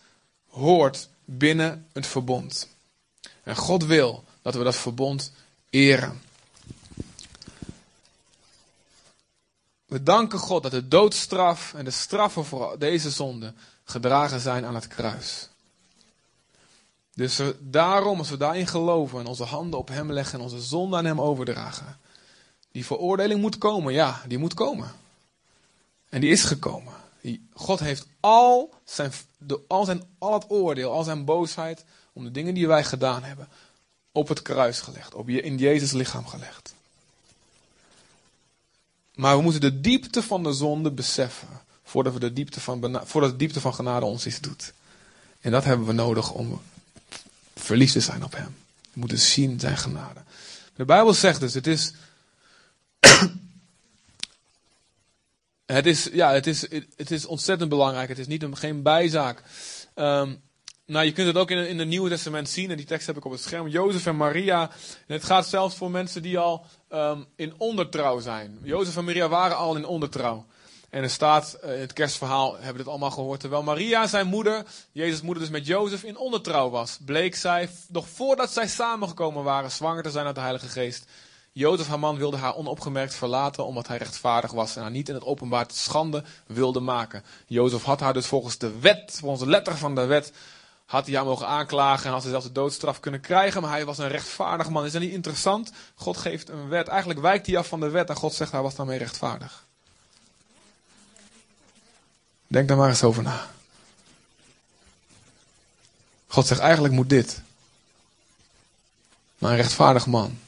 hoort 0.47 1.09
binnen 1.25 1.87
het 1.93 2.07
verbond. 2.07 2.69
En 3.43 3.55
God 3.55 3.85
wil 3.85 4.23
dat 4.41 4.55
we 4.55 4.63
dat 4.63 4.75
verbond 4.75 5.31
eren. 5.69 6.21
We 9.93 10.03
danken 10.03 10.39
God 10.39 10.63
dat 10.63 10.71
de 10.71 10.87
doodstraf 10.87 11.73
en 11.73 11.85
de 11.85 11.91
straffen 11.91 12.45
voor 12.45 12.75
deze 12.79 13.09
zonde 13.09 13.53
gedragen 13.83 14.39
zijn 14.39 14.65
aan 14.65 14.75
het 14.75 14.87
kruis. 14.87 15.49
Dus 17.15 17.41
daarom, 17.59 18.17
als 18.17 18.29
we 18.29 18.37
daarin 18.37 18.67
geloven 18.67 19.19
en 19.19 19.25
onze 19.25 19.43
handen 19.43 19.79
op 19.79 19.87
Hem 19.87 20.11
leggen 20.11 20.39
en 20.39 20.43
onze 20.43 20.61
zonde 20.61 20.97
aan 20.97 21.05
Hem 21.05 21.21
overdragen, 21.21 21.99
die 22.71 22.85
veroordeling 22.85 23.41
moet 23.41 23.57
komen, 23.57 23.93
ja, 23.93 24.21
die 24.27 24.37
moet 24.37 24.53
komen. 24.53 24.91
En 26.09 26.21
die 26.21 26.31
is 26.31 26.43
gekomen. 26.43 26.93
God 27.53 27.79
heeft 27.79 28.07
al, 28.19 28.73
zijn, 28.83 29.11
al, 29.67 29.85
zijn, 29.85 30.03
al 30.17 30.33
het 30.33 30.45
oordeel, 30.47 30.91
al 30.91 31.03
zijn 31.03 31.25
boosheid 31.25 31.85
om 32.13 32.23
de 32.23 32.31
dingen 32.31 32.53
die 32.53 32.67
wij 32.67 32.83
gedaan 32.83 33.23
hebben, 33.23 33.47
op 34.11 34.27
het 34.27 34.41
kruis 34.41 34.79
gelegd, 34.79 35.13
op 35.13 35.29
in 35.29 35.57
Jezus 35.57 35.91
lichaam 35.91 36.27
gelegd. 36.27 36.72
Maar 39.15 39.35
we 39.35 39.43
moeten 39.43 39.61
de 39.61 39.81
diepte 39.81 40.23
van 40.23 40.43
de 40.43 40.53
zonde 40.53 40.91
beseffen, 40.91 41.47
voordat, 41.83 42.13
we 42.13 42.19
de 42.19 42.33
diepte 42.33 42.59
van, 42.59 43.01
voordat 43.03 43.31
de 43.31 43.37
diepte 43.37 43.61
van 43.61 43.73
genade 43.73 44.05
ons 44.05 44.25
iets 44.25 44.39
doet. 44.39 44.73
En 45.41 45.51
dat 45.51 45.63
hebben 45.63 45.87
we 45.87 45.93
nodig 45.93 46.31
om 46.31 46.61
verliefd 47.55 47.93
te 47.93 47.99
zijn 47.99 48.23
op 48.23 48.35
Hem. 48.35 48.55
We 48.93 48.99
moeten 48.99 49.19
zien 49.19 49.59
zijn 49.59 49.77
genade. 49.77 50.21
De 50.75 50.85
Bijbel 50.85 51.13
zegt 51.13 51.39
dus, 51.39 51.53
het 51.53 51.67
is. 51.67 51.93
het 55.65 55.85
is, 55.85 56.09
ja, 56.13 56.33
het 56.33 56.47
is, 56.47 56.61
het 56.95 57.11
is 57.11 57.25
ontzettend 57.25 57.69
belangrijk. 57.69 58.09
Het 58.09 58.19
is 58.19 58.27
niet 58.27 58.43
een, 58.43 58.57
geen 58.57 58.81
bijzaak. 58.81 59.43
Um, 59.95 60.41
nou, 60.85 61.05
je 61.05 61.11
kunt 61.11 61.27
het 61.27 61.37
ook 61.37 61.51
in, 61.51 61.67
in 61.67 61.79
het 61.79 61.87
Nieuwe 61.87 62.09
Testament 62.09 62.49
zien. 62.49 62.71
En 62.71 62.77
die 62.77 62.85
tekst 62.85 63.07
heb 63.07 63.17
ik 63.17 63.25
op 63.25 63.31
het 63.31 63.41
scherm. 63.41 63.67
Jozef 63.67 64.05
en 64.05 64.17
Maria. 64.17 64.69
En 65.07 65.13
het 65.13 65.23
gaat 65.23 65.47
zelfs 65.47 65.75
voor 65.75 65.91
mensen 65.91 66.21
die 66.21 66.37
al 66.37 66.65
um, 66.89 67.25
in 67.35 67.53
ondertrouw 67.57 68.19
zijn. 68.19 68.59
Jozef 68.63 68.97
en 68.97 69.05
Maria 69.05 69.27
waren 69.27 69.57
al 69.57 69.75
in 69.75 69.85
ondertrouw. 69.85 70.45
En 70.93 71.03
er 71.03 71.09
staat 71.09 71.53
eh, 71.53 71.73
in 71.73 71.79
het 71.79 71.93
kerstverhaal, 71.93 72.53
hebben 72.53 72.73
we 72.73 72.79
het 72.79 72.87
allemaal 72.87 73.11
gehoord, 73.11 73.39
terwijl 73.39 73.63
Maria, 73.63 74.07
zijn 74.07 74.27
moeder, 74.27 74.65
Jezus' 74.91 75.21
moeder 75.21 75.43
dus 75.43 75.51
met 75.51 75.67
Jozef 75.67 76.03
in 76.03 76.17
ondertrouw 76.17 76.69
was, 76.69 76.97
bleek 77.05 77.35
zij, 77.35 77.69
nog 77.87 78.07
voordat 78.07 78.51
zij 78.51 78.67
samengekomen 78.67 79.43
waren, 79.43 79.71
zwanger 79.71 80.03
te 80.03 80.11
zijn 80.11 80.25
uit 80.25 80.35
de 80.35 80.41
Heilige 80.41 80.67
Geest. 80.67 81.05
Jozef, 81.51 81.87
haar 81.87 81.99
man, 81.99 82.17
wilde 82.17 82.37
haar 82.37 82.55
onopgemerkt 82.55 83.15
verlaten, 83.15 83.65
omdat 83.65 83.87
hij 83.87 83.97
rechtvaardig 83.97 84.51
was 84.51 84.75
en 84.75 84.81
haar 84.81 84.91
niet 84.91 85.09
in 85.09 85.15
het 85.15 85.23
openbaar 85.23 85.67
te 85.67 85.77
schande 85.77 86.23
wilde 86.47 86.79
maken. 86.79 87.23
Jozef 87.47 87.83
had 87.83 87.99
haar 87.99 88.13
dus 88.13 88.25
volgens 88.25 88.57
de 88.57 88.79
wet, 88.79 89.17
volgens 89.19 89.41
de 89.43 89.49
letter 89.49 89.77
van 89.77 89.95
de 89.95 90.05
wet, 90.05 90.33
had 90.93 91.05
hij 91.05 91.15
haar 91.15 91.25
mogen 91.25 91.47
aanklagen 91.47 92.05
en 92.05 92.11
had 92.11 92.21
ze 92.21 92.29
zelfs 92.29 92.45
de 92.45 92.51
doodstraf 92.51 92.99
kunnen 92.99 93.21
krijgen, 93.21 93.61
maar 93.61 93.71
hij 93.71 93.85
was 93.85 93.97
een 93.97 94.07
rechtvaardig 94.07 94.69
man. 94.69 94.85
Is 94.85 94.91
dat 94.91 95.01
niet 95.01 95.11
interessant? 95.11 95.71
God 95.95 96.17
geeft 96.17 96.49
een 96.49 96.67
wet, 96.67 96.87
eigenlijk 96.87 97.19
wijkt 97.19 97.47
hij 97.47 97.57
af 97.57 97.67
van 97.67 97.79
de 97.79 97.89
wet 97.89 98.09
en 98.09 98.15
God 98.15 98.33
zegt 98.33 98.51
hij 98.51 98.61
was 98.61 98.75
daarmee 98.75 98.97
rechtvaardig. 98.97 99.65
Denk 102.47 102.67
daar 102.67 102.77
maar 102.77 102.89
eens 102.89 103.03
over 103.03 103.23
na. 103.23 103.49
God 106.27 106.47
zegt 106.47 106.61
eigenlijk 106.61 106.93
moet 106.93 107.09
dit. 107.09 107.41
Maar 109.37 109.51
een 109.51 109.57
rechtvaardig 109.57 110.05
man. 110.05 110.39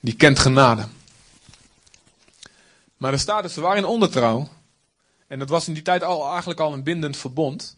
Die 0.00 0.16
kent 0.16 0.38
genade. 0.38 0.86
Maar 2.96 3.12
er 3.12 3.18
staat 3.18 3.42
dus, 3.42 3.52
ze 3.52 3.60
waren 3.60 3.78
in 3.78 3.84
ondertrouw. 3.84 4.48
En 5.32 5.38
dat 5.38 5.48
was 5.48 5.68
in 5.68 5.74
die 5.74 5.82
tijd 5.82 6.02
al, 6.02 6.30
eigenlijk 6.30 6.60
al 6.60 6.72
een 6.72 6.82
bindend 6.82 7.16
verbond. 7.16 7.76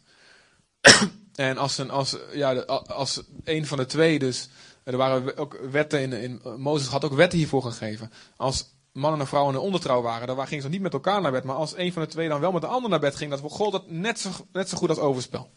en 1.34 1.58
als 1.58 1.78
een, 1.78 1.90
als, 1.90 2.16
ja, 2.32 2.54
als 2.86 3.22
een 3.44 3.66
van 3.66 3.78
de 3.78 3.86
twee 3.86 4.18
dus. 4.18 4.48
Er 4.84 4.96
waren 4.96 5.36
ook 5.36 5.58
wetten 5.70 6.00
in, 6.00 6.12
in. 6.12 6.60
Mozes 6.60 6.88
had 6.88 7.04
ook 7.04 7.12
wetten 7.12 7.38
hiervoor 7.38 7.62
gegeven. 7.62 8.12
Als 8.36 8.68
mannen 8.92 9.20
en 9.20 9.26
vrouwen 9.26 9.54
in 9.54 9.60
ondertrouw 9.60 10.02
waren, 10.02 10.26
dan 10.26 10.46
gingen 10.46 10.62
ze 10.62 10.68
niet 10.68 10.80
met 10.80 10.92
elkaar 10.92 11.20
naar 11.20 11.32
bed. 11.32 11.44
Maar 11.44 11.56
als 11.56 11.76
een 11.76 11.92
van 11.92 12.02
de 12.02 12.08
twee 12.08 12.28
dan 12.28 12.40
wel 12.40 12.52
met 12.52 12.62
de 12.62 12.68
ander 12.68 12.90
naar 12.90 13.00
bed 13.00 13.16
ging, 13.16 13.30
dat 13.30 13.40
gold 13.40 13.72
dat 13.72 13.90
net 13.90 14.20
zo, 14.20 14.30
net 14.52 14.68
zo 14.68 14.76
goed 14.76 14.88
als 14.88 14.98
overspel. 14.98 15.50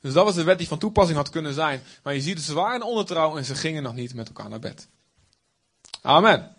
Dus 0.00 0.12
dat 0.12 0.24
was 0.24 0.34
de 0.34 0.44
wet 0.44 0.58
die 0.58 0.68
van 0.68 0.78
toepassing 0.78 1.18
had 1.18 1.30
kunnen 1.30 1.54
zijn. 1.54 1.82
Maar 2.02 2.14
je 2.14 2.20
ziet, 2.20 2.40
ze 2.40 2.54
waren 2.54 2.80
in 2.80 2.86
ondertrouw 2.86 3.36
en 3.36 3.44
ze 3.44 3.54
gingen 3.54 3.82
nog 3.82 3.94
niet 3.94 4.14
met 4.14 4.26
elkaar 4.26 4.48
naar 4.48 4.58
bed. 4.58 4.88
Amen. 6.02 6.56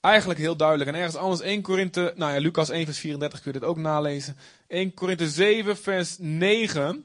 Eigenlijk 0.00 0.40
heel 0.40 0.56
duidelijk. 0.56 0.90
En 0.90 0.96
ergens 0.96 1.16
anders 1.16 1.40
1 1.40 1.62
Korinthe, 1.62 2.12
nou 2.16 2.32
ja, 2.32 2.38
Lucas 2.38 2.68
1 2.68 2.84
vers 2.84 2.98
34 2.98 3.40
kun 3.40 3.52
je 3.52 3.58
dit 3.58 3.68
ook 3.68 3.76
nalezen. 3.76 4.36
1 4.66 4.94
Korinthe 4.94 5.30
7 5.30 5.76
vers 5.76 6.16
9. 6.18 7.04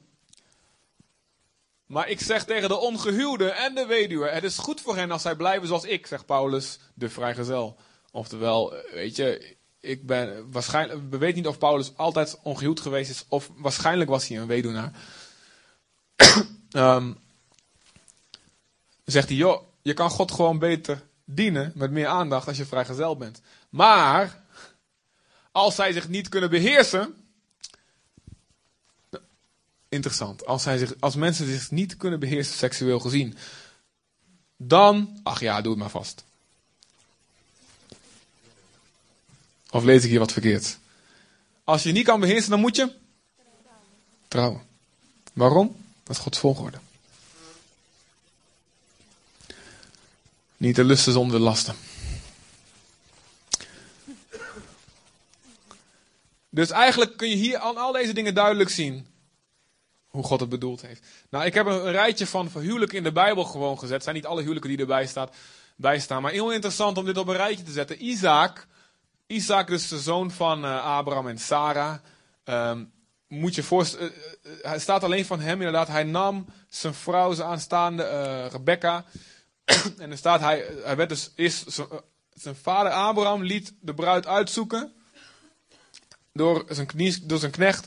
Maar 1.86 2.08
ik 2.08 2.20
zeg 2.20 2.44
tegen 2.44 2.68
de 2.68 2.76
ongehuwde 2.76 3.50
en 3.50 3.74
de 3.74 3.86
weduwe: 3.86 4.28
Het 4.28 4.44
is 4.44 4.58
goed 4.58 4.80
voor 4.80 4.96
hen 4.96 5.10
als 5.10 5.22
zij 5.22 5.36
blijven 5.36 5.68
zoals 5.68 5.84
ik, 5.84 6.06
zegt 6.06 6.26
Paulus, 6.26 6.78
de 6.94 7.08
vrijgezel. 7.08 7.76
Oftewel, 8.10 8.74
weet 8.92 9.16
je, 9.16 9.56
ik 9.80 10.06
ben 10.06 10.50
waarschijnlijk. 10.50 11.00
We 11.10 11.18
weten 11.18 11.36
niet 11.36 11.46
of 11.46 11.58
Paulus 11.58 11.96
altijd 11.96 12.38
ongehuwd 12.42 12.80
geweest 12.80 13.10
is, 13.10 13.24
of 13.28 13.50
waarschijnlijk 13.56 14.10
was 14.10 14.28
hij 14.28 14.38
een 14.38 14.46
weduwnaar. 14.46 14.92
um, 16.76 17.18
zegt 19.04 19.28
hij: 19.28 19.36
Joh, 19.36 19.62
je 19.82 19.94
kan 19.94 20.10
God 20.10 20.32
gewoon 20.32 20.58
beter 20.58 21.02
dienen 21.26 21.72
met 21.74 21.90
meer 21.90 22.06
aandacht 22.06 22.48
als 22.48 22.56
je 22.56 22.66
vrijgezel 22.66 23.16
bent. 23.16 23.40
Maar, 23.68 24.42
als 25.52 25.74
zij 25.74 25.92
zich 25.92 26.08
niet 26.08 26.28
kunnen 26.28 26.50
beheersen. 26.50 27.14
Interessant. 29.88 30.46
Als, 30.46 30.62
zij 30.62 30.78
zich, 30.78 30.94
als 31.00 31.14
mensen 31.14 31.46
zich 31.46 31.70
niet 31.70 31.96
kunnen 31.96 32.20
beheersen, 32.20 32.54
seksueel 32.54 33.00
gezien. 33.00 33.36
Dan, 34.56 35.20
ach 35.22 35.40
ja, 35.40 35.60
doe 35.60 35.72
het 35.72 35.80
maar 35.80 35.90
vast. 35.90 36.24
Of 39.70 39.84
lees 39.84 40.04
ik 40.04 40.10
hier 40.10 40.18
wat 40.18 40.32
verkeerd? 40.32 40.78
Als 41.64 41.82
je 41.82 41.92
niet 41.92 42.04
kan 42.04 42.20
beheersen, 42.20 42.50
dan 42.50 42.60
moet 42.60 42.76
je 42.76 42.94
trouwen. 44.28 44.62
Waarom? 45.32 45.76
Dat 46.02 46.16
is 46.16 46.22
Gods 46.22 46.38
volgorde. 46.38 46.78
Niet 50.56 50.76
de 50.76 50.84
lusten 50.84 51.12
zonder 51.12 51.38
de 51.38 51.42
lasten. 51.42 51.74
Dus 56.50 56.70
eigenlijk 56.70 57.16
kun 57.16 57.28
je 57.28 57.36
hier 57.36 57.58
aan 57.58 57.76
al 57.76 57.92
deze 57.92 58.12
dingen 58.12 58.34
duidelijk 58.34 58.70
zien 58.70 59.06
hoe 60.06 60.24
God 60.24 60.40
het 60.40 60.48
bedoeld 60.48 60.82
heeft. 60.82 61.06
Nou, 61.30 61.44
ik 61.44 61.54
heb 61.54 61.66
een, 61.66 61.90
rijtje 61.90 62.26
van 62.26 62.50
huwelijken 62.54 62.98
in 62.98 63.04
de 63.04 63.12
Bijbel 63.12 63.44
gewoon 63.44 63.78
gezet. 63.78 63.94
Het 63.94 64.02
zijn 64.02 64.14
niet 64.14 64.26
alle 64.26 64.40
huwelijken 64.40 64.70
die 64.70 64.78
erbij 64.78 65.06
staat, 65.06 65.34
bij 65.76 65.98
staan. 65.98 66.22
Maar 66.22 66.32
heel 66.32 66.52
interessant 66.52 66.98
om 66.98 67.04
dit 67.04 67.16
op 67.16 67.28
een 67.28 67.36
rijtje 67.36 67.64
te 67.64 67.72
zetten. 67.72 68.04
Isaac, 68.04 68.66
Isaac 69.26 69.66
dus 69.66 69.88
de 69.88 69.98
zoon 69.98 70.30
van 70.30 70.64
uh, 70.64 70.84
Abraham 70.84 71.28
en 71.28 71.38
Sarah. 71.38 71.94
Um, 72.44 72.92
moet 73.28 73.54
je 73.54 73.62
voorstellen, 73.62 74.12
uh, 74.12 74.52
uh, 74.52 74.58
hij 74.62 74.78
staat 74.78 75.04
alleen 75.04 75.24
van 75.24 75.40
hem 75.40 75.58
inderdaad. 75.58 75.88
Hij 75.88 76.04
nam 76.04 76.46
zijn 76.68 76.94
vrouw, 76.94 77.32
zijn 77.32 77.48
aanstaande 77.48 78.46
Rebecca. 78.46 79.04
en 79.98 80.10
er 80.10 80.16
staat, 80.16 80.40
hij, 80.40 80.64
hij 80.82 80.96
werd 80.96 81.08
dus 81.08 81.30
eerst, 81.34 81.82
zijn 82.34 82.56
vader 82.56 82.92
Abraham 82.92 83.42
liet 83.42 83.74
de 83.80 83.94
bruid 83.94 84.26
uitzoeken. 84.26 84.92
Door 86.32 86.64
zijn, 86.68 87.50
knecht. 87.50 87.86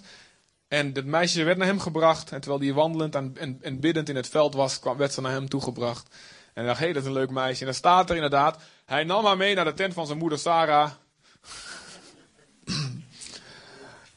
En 0.68 0.92
het 0.94 1.06
meisje 1.06 1.44
werd 1.44 1.58
naar 1.58 1.68
hem 1.68 1.80
gebracht. 1.80 2.32
En 2.32 2.42
terwijl 2.42 2.64
hij 2.64 2.74
wandelend 2.74 3.16
en, 3.16 3.36
en, 3.38 3.60
en 3.62 3.80
biddend 3.80 4.10
in 4.10 4.16
het 4.16 4.28
veld 4.28 4.54
was, 4.54 4.80
kwam, 4.80 4.98
werd 4.98 5.14
ze 5.14 5.22
naar 5.22 5.32
hem 5.32 5.50
toegebracht. 5.50 6.08
En 6.54 6.54
hij 6.54 6.66
dacht, 6.66 6.80
hé, 6.80 6.84
hey, 6.84 6.94
dat 6.94 7.04
is 7.04 7.08
een 7.08 7.16
leuk 7.16 7.30
meisje. 7.30 7.60
En 7.60 7.66
dan 7.66 7.76
staat 7.76 8.10
er 8.10 8.16
inderdaad, 8.16 8.62
hij 8.86 9.04
nam 9.04 9.26
haar 9.26 9.38
mee 9.38 9.56
naar 9.56 9.66
de 9.66 9.74
tent 9.74 9.94
van 9.94 10.06
zijn 10.06 10.18
moeder 10.18 10.40
Sarah. 10.40 10.92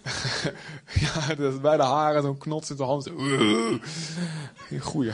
ja, 1.00 1.34
dus 1.34 1.60
bij 1.60 1.76
de 1.76 1.82
haren 1.82 2.22
zo'n 2.22 2.38
knots 2.38 2.70
in 2.70 2.76
de 2.76 2.82
hand. 2.82 3.08
Goeie. 4.90 5.12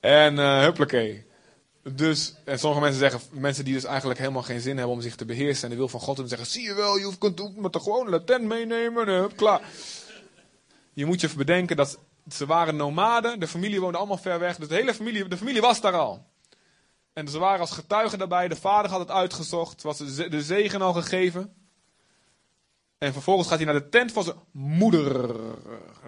En 0.00 0.34
uh. 0.38 1.18
Dus, 1.94 2.34
en 2.44 2.58
sommige 2.58 2.82
mensen 2.82 3.00
zeggen, 3.00 3.20
mensen 3.30 3.64
die 3.64 3.74
dus 3.74 3.84
eigenlijk 3.84 4.18
helemaal 4.18 4.42
geen 4.42 4.60
zin 4.60 4.76
hebben 4.76 4.94
om 4.94 5.00
zich 5.00 5.16
te 5.16 5.24
beheersen 5.24 5.64
en 5.64 5.70
de 5.70 5.76
wil 5.76 5.88
van 5.88 6.00
God 6.00 6.16
doen, 6.16 6.28
zeggen, 6.28 6.46
zie 6.46 6.62
je 6.62 6.74
wel, 6.74 6.96
je 6.96 7.18
kunt 7.18 7.40
ook 7.40 7.56
met 7.56 7.72
de 7.72 7.80
gewone 7.80 8.24
tent 8.24 8.44
meenemen, 8.44 9.34
klaar. 9.34 9.60
Je 10.92 11.06
moet 11.06 11.20
je 11.20 11.28
bedenken 11.36 11.76
dat 11.76 11.98
ze 12.32 12.46
waren 12.46 12.76
nomaden, 12.76 13.40
de 13.40 13.48
familie 13.48 13.80
woonde 13.80 13.98
allemaal 13.98 14.18
ver 14.18 14.38
weg, 14.38 14.56
dus 14.56 14.68
de 14.68 14.74
hele 14.74 14.94
familie, 14.94 15.28
de 15.28 15.36
familie 15.36 15.60
was 15.60 15.80
daar 15.80 15.92
al. 15.92 16.26
En 17.12 17.28
ze 17.28 17.38
waren 17.38 17.60
als 17.60 17.70
getuigen 17.70 18.18
daarbij, 18.18 18.48
de 18.48 18.56
vader 18.56 18.90
had 18.90 19.00
het 19.00 19.10
uitgezocht, 19.10 19.82
was 19.82 19.98
de 19.98 20.42
zegen 20.42 20.82
al 20.82 20.92
gegeven. 20.92 21.52
En 22.98 23.12
vervolgens 23.12 23.48
gaat 23.48 23.56
hij 23.56 23.66
naar 23.66 23.80
de 23.80 23.88
tent 23.88 24.12
van 24.12 24.24
zijn 24.24 24.36
moeder. 24.50 25.36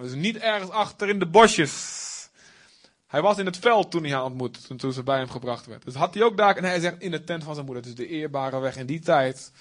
Dus 0.00 0.14
niet 0.14 0.36
ergens 0.36 0.70
achter 0.70 1.08
in 1.08 1.18
de 1.18 1.26
bosjes. 1.26 1.99
Hij 3.10 3.22
was 3.22 3.38
in 3.38 3.46
het 3.46 3.56
veld 3.56 3.90
toen 3.90 4.02
hij 4.02 4.12
haar 4.12 4.24
ontmoette, 4.24 4.76
toen, 4.76 4.92
ze 4.92 5.02
bij 5.02 5.18
hem 5.18 5.30
gebracht 5.30 5.66
werd. 5.66 5.84
Dus 5.84 5.94
had 5.94 6.14
hij 6.14 6.22
ook 6.22 6.36
daar, 6.36 6.56
en 6.56 6.64
hij 6.64 6.80
zegt 6.80 7.00
in 7.00 7.10
de 7.10 7.24
tent 7.24 7.44
van 7.44 7.54
zijn 7.54 7.66
moeder. 7.66 7.84
Dus 7.84 7.94
de 7.94 8.06
eerbare 8.06 8.58
weg 8.58 8.76
in 8.76 8.86
die 8.86 9.00
tijd 9.00 9.52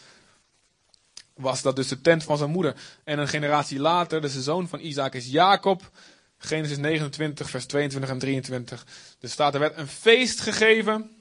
was 1.34 1.62
dat 1.62 1.76
dus 1.76 1.88
de 1.88 2.02
tent 2.02 2.24
van 2.24 2.38
zijn 2.38 2.50
moeder. 2.50 2.76
En 3.04 3.20
een 3.20 3.28
generatie 3.28 3.80
later, 3.80 4.22
dus 4.22 4.34
de 4.34 4.42
zoon 4.42 4.68
van 4.68 4.80
Isaac 4.80 5.14
is 5.14 5.28
Jacob. 5.28 5.92
Genesis 6.38 6.78
29, 6.78 7.50
vers 7.50 7.66
22 7.66 8.12
en 8.12 8.20
23. 8.20 8.86
Dus 9.20 9.32
staat, 9.32 9.54
er 9.54 9.60
werd 9.60 9.78
een 9.78 9.88
feest 9.88 10.40
gegeven. 10.40 11.12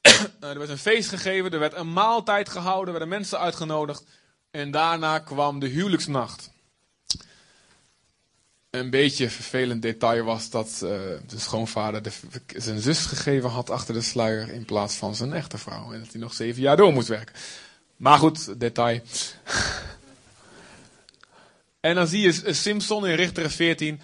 er 0.40 0.58
werd 0.58 0.70
een 0.70 0.78
feest 0.78 1.08
gegeven, 1.08 1.52
er 1.52 1.58
werd 1.58 1.74
een 1.74 1.92
maaltijd 1.92 2.48
gehouden, 2.48 2.86
er 2.86 2.98
werden 2.98 3.08
mensen 3.08 3.38
uitgenodigd. 3.38 4.04
En 4.50 4.70
daarna 4.70 5.18
kwam 5.18 5.58
de 5.58 5.66
huwelijksnacht. 5.66 6.54
Een 8.76 8.90
beetje 8.90 9.30
vervelend 9.30 9.82
detail 9.82 10.24
was 10.24 10.50
dat 10.50 10.80
uh, 10.82 10.90
de 11.26 11.38
schoonvader 11.38 12.02
de, 12.02 12.10
zijn 12.56 12.80
zus 12.80 13.04
gegeven 13.04 13.50
had 13.50 13.70
achter 13.70 13.94
de 13.94 14.00
sluier 14.00 14.52
in 14.52 14.64
plaats 14.64 14.94
van 14.94 15.14
zijn 15.14 15.32
echte 15.32 15.58
vrouw. 15.58 15.92
En 15.92 15.98
dat 15.98 16.12
hij 16.12 16.20
nog 16.20 16.34
zeven 16.34 16.62
jaar 16.62 16.76
door 16.76 16.92
moest 16.92 17.08
werken. 17.08 17.34
Maar 17.96 18.18
goed, 18.18 18.60
detail. 18.60 19.00
en 21.80 21.94
dan 21.94 22.06
zie 22.06 22.20
je 22.20 22.52
Simpson 22.54 23.06
in 23.06 23.14
Richter 23.14 23.50
14. 23.50 24.00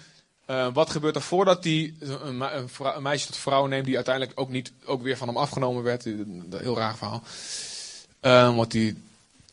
Uh, 0.47 0.67
wat 0.73 0.89
gebeurt 0.89 1.15
er 1.15 1.21
voordat 1.21 1.63
hij 1.63 1.93
een, 1.99 2.41
een, 2.41 2.69
een, 2.95 3.01
meisje 3.01 3.25
tot 3.25 3.37
vrouw 3.37 3.65
neemt, 3.65 3.85
die 3.85 3.95
uiteindelijk 3.95 4.39
ook, 4.39 4.49
niet, 4.49 4.71
ook 4.85 5.01
weer 5.01 5.17
van 5.17 5.27
hem 5.27 5.37
afgenomen 5.37 5.83
werd? 5.83 6.05
Een 6.05 6.53
heel 6.57 6.77
raar 6.77 6.97
verhaal. 6.97 7.23
Uh, 8.21 8.55
want 8.55 8.71
die, 8.71 9.03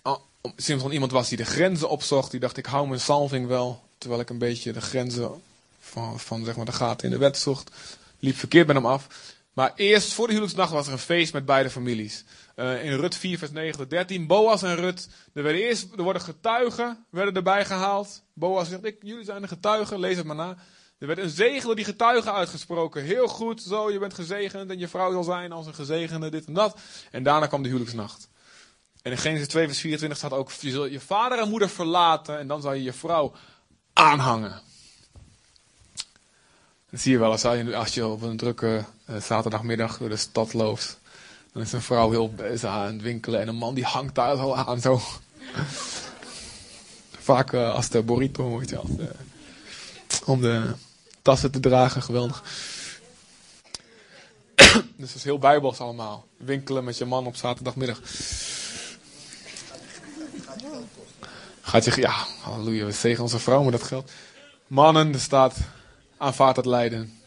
oh, 0.03 0.17
Simpson 0.57 0.93
iemand 0.93 1.13
was 1.13 1.29
die 1.29 1.39
de 1.39 1.45
grenzen 1.45 1.89
opzocht. 1.89 2.31
Die 2.31 2.41
dacht, 2.41 2.57
ik 2.57 2.67
hou 2.67 2.89
mijn 2.89 3.01
salving 3.01 3.47
wel. 3.47 3.89
Terwijl 4.01 4.21
ik 4.21 4.31
een 4.31 4.39
beetje 4.39 4.73
de 4.73 4.81
grenzen 4.81 5.43
van, 5.81 6.21
van 6.21 6.45
zeg 6.45 6.57
maar, 6.57 6.65
de 6.65 6.73
gaten 6.73 7.07
in 7.07 7.13
de 7.13 7.19
wet 7.19 7.39
zocht. 7.39 7.71
Liep 8.19 8.37
verkeerd 8.37 8.67
met 8.67 8.77
hem 8.77 8.87
af. 8.87 9.07
Maar 9.53 9.73
eerst, 9.77 10.13
voor 10.13 10.27
de 10.27 10.33
huwelijksnacht, 10.33 10.73
was 10.73 10.87
er 10.87 10.93
een 10.93 10.99
feest 10.99 11.33
met 11.33 11.45
beide 11.45 11.71
families. 11.71 12.25
Uh, 12.57 12.85
in 12.85 12.97
Rut 12.97 13.15
4, 13.17 13.39
vers 13.39 13.51
9 13.51 13.79
tot 13.79 13.91
13. 13.91 14.27
Boas 14.27 14.63
en 14.63 14.77
Rut. 14.77 15.09
Er, 15.33 15.43
werden 15.43 15.63
eerst, 15.63 15.89
er 15.97 16.03
worden 16.03 16.23
getuigen 16.23 17.07
werden 17.11 17.35
erbij 17.35 17.65
gehaald. 17.65 18.23
Boas 18.35 18.69
zegt, 18.69 18.85
ik, 18.85 18.97
jullie 19.03 19.25
zijn 19.25 19.43
de 19.43 19.49
getuigen, 19.49 20.01
lees 20.01 20.17
het 20.17 20.27
maar 20.27 20.37
na. 20.37 20.57
Er 20.99 21.07
werd 21.07 21.19
een 21.19 21.31
zegen 21.31 21.67
door 21.67 21.77
die 21.77 21.85
getuigen 21.85 22.33
uitgesproken. 22.33 23.03
Heel 23.03 23.29
goed, 23.29 23.63
zo, 23.63 23.91
je 23.91 23.99
bent 23.99 24.15
gezegend 24.15 24.71
en 24.71 24.79
je 24.79 24.89
vrouw 24.89 25.13
zal 25.13 25.23
zijn 25.23 25.53
als 25.53 25.67
een 25.67 25.75
gezegende, 25.75 26.31
dit 26.31 26.47
en 26.47 26.55
dat. 26.55 26.79
En 27.11 27.23
daarna 27.23 27.47
kwam 27.47 27.63
de 27.63 27.69
huwelijksnacht. 27.69 28.29
En 29.03 29.11
in 29.11 29.19
Genesis 29.19 29.49
2, 29.49 29.67
vers 29.67 29.81
24 29.81 30.19
staat 30.19 30.33
ook, 30.33 30.51
je 30.51 30.71
zult 30.71 30.93
je 30.93 31.01
vader 31.01 31.39
en 31.39 31.49
moeder 31.49 31.69
verlaten 31.69 32.39
en 32.39 32.47
dan 32.47 32.61
zal 32.61 32.73
je 32.73 32.83
je 32.83 32.93
vrouw 32.93 33.33
aanhangen. 33.93 34.61
Dat 36.91 37.01
zie 37.01 37.13
je 37.13 37.19
wel 37.19 37.31
als 37.31 37.43
je, 37.43 37.77
als 37.77 37.95
je 37.95 38.07
op 38.07 38.23
een 38.23 38.37
drukke 38.37 38.85
uh, 39.11 39.21
zaterdagmiddag 39.21 39.99
door 39.99 40.09
de 40.09 40.17
stad 40.17 40.53
loopt. 40.53 40.99
Dan 41.53 41.63
is 41.63 41.73
een 41.73 41.83
vrouw 41.83 42.11
heel 42.11 42.35
bezig 42.35 42.71
aan 42.71 42.93
het 42.93 43.03
winkelen 43.03 43.41
en 43.41 43.49
een 43.49 43.57
man 43.57 43.75
die 43.75 43.85
hangt 43.85 44.15
daar 44.15 44.37
zo 44.37 44.53
aan. 44.55 44.81
Zo. 44.81 45.01
Vaak 47.31 47.53
uh, 47.53 47.75
als 47.75 47.89
de 47.89 48.03
burrito, 48.03 48.61
je. 48.61 48.81
Uh, 48.99 49.07
om 50.25 50.41
de 50.41 50.75
tassen 51.23 51.51
te 51.51 51.61
dragen, 51.61 52.03
geweldig. 52.03 52.43
dus 54.97 55.09
dat 55.09 55.15
is 55.15 55.25
heel 55.25 55.39
bijbels 55.39 55.79
allemaal. 55.79 56.27
Winkelen 56.37 56.85
met 56.85 56.99
je 56.99 57.05
man 57.05 57.27
op 57.27 57.37
zaterdagmiddag. 57.37 58.01
Gaat 61.71 61.85
je, 61.85 62.01
ja, 62.01 62.27
halleluja, 62.43 62.85
we 62.85 62.93
zegen 62.93 63.23
onze 63.23 63.39
vrouw 63.39 63.63
met 63.63 63.73
dat 63.73 63.83
geld. 63.83 64.11
Mannen, 64.67 65.13
er 65.13 65.21
staat, 65.21 65.57
aanvaard 66.17 66.57
het 66.57 66.67
lijden. 66.67 67.21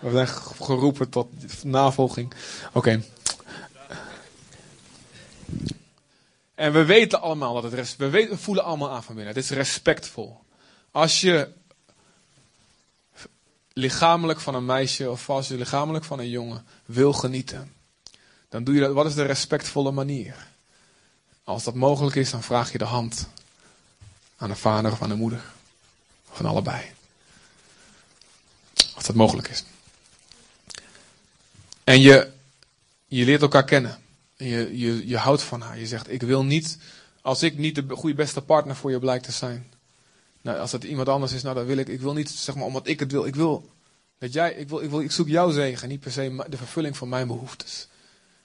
We 0.00 0.10
zijn 0.10 0.28
geroepen 0.60 1.08
tot 1.08 1.28
navolging. 1.64 2.32
Oké. 2.72 3.02
En 6.54 6.72
we 6.72 6.84
weten 6.84 7.20
allemaal 7.20 7.54
dat 7.54 7.62
het 7.62 7.72
rest, 7.72 7.96
we, 7.96 8.10
we 8.10 8.38
voelen 8.38 8.64
allemaal 8.64 8.90
aan 8.90 9.02
van 9.02 9.14
binnen. 9.14 9.34
Het 9.34 9.44
is 9.44 9.50
respectvol. 9.50 10.40
Als 10.90 11.20
je 11.20 11.48
lichamelijk 13.72 14.40
van 14.40 14.54
een 14.54 14.66
meisje 14.66 15.10
of 15.10 15.30
als 15.30 15.48
je 15.48 15.56
lichamelijk 15.56 16.04
van 16.04 16.18
een 16.18 16.30
jongen 16.30 16.66
wil 16.84 17.12
genieten, 17.12 17.72
dan 18.48 18.64
doe 18.64 18.74
je 18.74 18.80
dat. 18.80 18.92
Wat 18.92 19.06
is 19.06 19.14
de 19.14 19.26
respectvolle 19.26 19.90
manier? 19.90 20.46
Als 21.44 21.64
dat 21.64 21.74
mogelijk 21.74 22.16
is, 22.16 22.30
dan 22.30 22.42
vraag 22.42 22.72
je 22.72 22.78
de 22.78 22.84
hand 22.84 23.28
aan 24.38 24.48
de 24.48 24.56
vader 24.56 24.92
of 24.92 25.02
aan 25.02 25.08
de 25.08 25.14
moeder. 25.14 25.42
Aan 26.38 26.46
allebei. 26.46 26.84
Als 28.94 29.06
dat 29.06 29.16
mogelijk 29.16 29.48
is. 29.48 29.64
En 31.84 32.00
je, 32.00 32.30
je 33.06 33.24
leert 33.24 33.42
elkaar 33.42 33.64
kennen. 33.64 33.98
Je, 34.36 34.78
je, 34.78 35.08
je 35.08 35.16
houdt 35.16 35.42
van 35.42 35.60
haar. 35.60 35.78
Je 35.78 35.86
zegt, 35.86 36.10
ik 36.10 36.22
wil 36.22 36.44
niet, 36.44 36.78
als 37.22 37.42
ik 37.42 37.58
niet 37.58 37.74
de 37.74 37.96
goede 37.96 38.16
beste 38.16 38.42
partner 38.42 38.76
voor 38.76 38.90
je 38.90 38.98
blijkt 38.98 39.24
te 39.24 39.32
zijn. 39.32 39.72
Nou, 40.40 40.58
als 40.58 40.72
het 40.72 40.84
iemand 40.84 41.08
anders 41.08 41.32
is, 41.32 41.42
nou 41.42 41.54
dan 41.54 41.66
wil 41.66 41.76
ik, 41.76 41.88
ik 41.88 42.00
wil 42.00 42.12
niet, 42.12 42.30
zeg 42.30 42.54
maar, 42.54 42.64
omdat 42.64 42.86
ik 42.86 43.00
het 43.00 43.12
wil. 43.12 43.26
Ik 43.26 43.34
wil, 43.34 43.70
dat 44.18 44.32
jij, 44.32 44.52
ik 44.52 44.68
wil, 44.68 44.80
ik 44.80 44.90
wil, 44.90 45.00
ik 45.00 45.12
zoek 45.12 45.28
jouw 45.28 45.50
zegen, 45.50 45.88
niet 45.88 46.00
per 46.00 46.12
se 46.12 46.44
de 46.48 46.56
vervulling 46.56 46.96
van 46.96 47.08
mijn 47.08 47.26
behoeftes. 47.26 47.88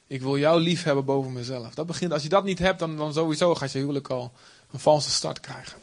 Ik 0.08 0.22
wil 0.22 0.38
jou 0.38 0.62
lief 0.62 0.84
hebben 0.84 1.06
boven 1.06 1.34
mezelf. 1.34 1.74
Dat 1.74 1.86
begint, 1.86 2.12
als 2.12 2.24
je 2.24 2.30
dat 2.30 2.44
niet 2.44 2.60
hebt, 2.60 2.80
dan, 2.80 2.98
dan 2.98 3.14
sowieso 3.14 3.56
gaat 3.56 3.72
je 3.72 3.80
huwelijk 3.80 4.08
al 4.08 4.32
een 4.72 4.80
valse 4.80 5.10
start 5.10 5.40
krijgen. 5.40 5.83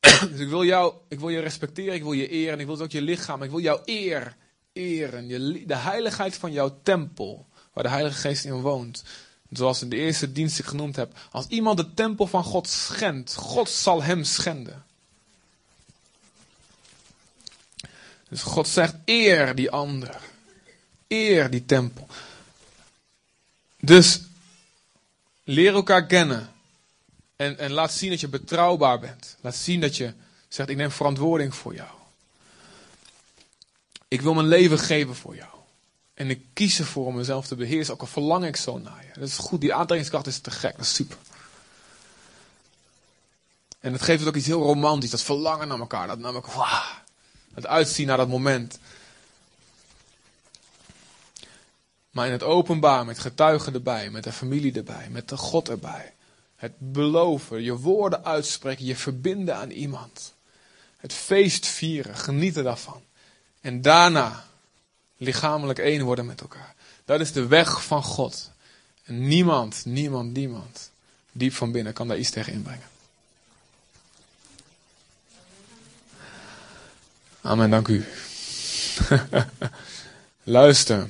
dus 0.30 0.40
ik 0.40 0.48
wil 0.48 0.64
jou, 0.64 0.94
ik 1.08 1.20
wil 1.20 1.28
je 1.28 1.40
respecteren, 1.40 1.94
ik 1.94 2.02
wil 2.02 2.12
je 2.12 2.28
eren, 2.28 2.52
en 2.52 2.60
ik 2.60 2.66
wil 2.66 2.80
ook 2.80 2.90
je 2.90 3.02
lichaam, 3.02 3.42
ik 3.42 3.50
wil 3.50 3.60
jou 3.60 3.80
eer, 3.84 4.36
eren, 4.72 5.28
de 5.66 5.76
heiligheid 5.76 6.34
van 6.34 6.52
jouw 6.52 6.78
tempel, 6.82 7.46
waar 7.72 7.84
de 7.84 7.90
Heilige 7.90 8.18
Geest 8.18 8.44
in 8.44 8.60
woont. 8.60 9.02
Zoals 9.50 9.82
in 9.82 9.88
de 9.88 9.96
eerste 9.96 10.32
dienst 10.32 10.58
ik 10.58 10.64
genoemd 10.64 10.96
heb. 10.96 11.18
Als 11.30 11.46
iemand 11.46 11.76
de 11.76 11.94
tempel 11.94 12.26
van 12.26 12.44
God 12.44 12.68
schendt, 12.68 13.34
God 13.34 13.70
zal 13.70 14.02
hem 14.02 14.24
schenden. 14.24 14.84
Dus 18.28 18.42
God 18.42 18.68
zegt, 18.68 18.94
eer 19.04 19.54
die 19.54 19.70
ander. 19.70 20.18
Eer 21.08 21.50
die 21.50 21.64
tempel. 21.64 22.06
Dus 23.80 24.20
leer 25.44 25.74
elkaar 25.74 26.06
kennen. 26.06 26.50
En, 27.40 27.58
en 27.58 27.72
laat 27.72 27.92
zien 27.92 28.10
dat 28.10 28.20
je 28.20 28.28
betrouwbaar 28.28 28.98
bent. 28.98 29.36
Laat 29.40 29.54
zien 29.54 29.80
dat 29.80 29.96
je 29.96 30.12
zegt, 30.48 30.68
ik 30.68 30.76
neem 30.76 30.90
verantwoording 30.90 31.54
voor 31.54 31.74
jou. 31.74 31.88
Ik 34.08 34.20
wil 34.20 34.34
mijn 34.34 34.46
leven 34.46 34.78
geven 34.78 35.14
voor 35.16 35.36
jou. 35.36 35.50
En 36.14 36.30
ik 36.30 36.44
kies 36.52 36.78
ervoor 36.78 37.06
om 37.06 37.16
mezelf 37.16 37.46
te 37.46 37.54
beheersen, 37.54 37.94
ook 37.94 38.00
al 38.00 38.06
verlang 38.06 38.44
ik 38.44 38.56
zo 38.56 38.78
naar 38.78 39.04
je. 39.06 39.20
Dat 39.20 39.28
is 39.28 39.36
goed, 39.36 39.60
die 39.60 39.74
aantrekkingskracht 39.74 40.26
is 40.26 40.38
te 40.38 40.50
gek, 40.50 40.76
dat 40.76 40.84
is 40.84 40.94
super. 40.94 41.16
En 43.78 43.92
het 43.92 44.02
geeft 44.02 44.26
ook 44.26 44.36
iets 44.36 44.46
heel 44.46 44.62
romantisch, 44.62 45.10
dat 45.10 45.22
verlangen 45.22 45.68
naar 45.68 45.78
elkaar. 45.78 46.06
Dat 46.06 46.18
namelijk, 46.18 46.46
wauw, 46.46 46.82
het 47.54 47.66
uitzien 47.66 48.06
naar 48.06 48.16
dat 48.16 48.28
moment. 48.28 48.78
Maar 52.10 52.26
in 52.26 52.32
het 52.32 52.42
openbaar, 52.42 53.04
met 53.04 53.18
getuigen 53.18 53.74
erbij, 53.74 54.10
met 54.10 54.24
de 54.24 54.32
familie 54.32 54.72
erbij, 54.72 55.08
met 55.10 55.28
de 55.28 55.36
God 55.36 55.68
erbij. 55.68 56.12
Het 56.60 56.72
beloven, 56.78 57.62
je 57.62 57.76
woorden 57.76 58.24
uitspreken, 58.24 58.84
je 58.84 58.96
verbinden 58.96 59.56
aan 59.56 59.70
iemand. 59.70 60.34
Het 60.96 61.12
feest 61.12 61.66
vieren, 61.66 62.16
genieten 62.16 62.64
daarvan. 62.64 63.02
En 63.60 63.82
daarna 63.82 64.44
lichamelijk 65.16 65.78
één 65.78 66.04
worden 66.04 66.26
met 66.26 66.40
elkaar. 66.40 66.74
Dat 67.04 67.20
is 67.20 67.32
de 67.32 67.46
weg 67.46 67.84
van 67.84 68.02
God. 68.02 68.50
En 69.04 69.28
niemand, 69.28 69.84
niemand, 69.84 70.32
niemand, 70.32 70.90
diep 71.32 71.52
van 71.52 71.72
binnen 71.72 71.92
kan 71.92 72.08
daar 72.08 72.18
iets 72.18 72.30
tegen 72.30 72.52
inbrengen. 72.52 72.88
Amen, 77.40 77.70
dank 77.70 77.88
u. 77.88 78.04
Luister. 80.42 81.08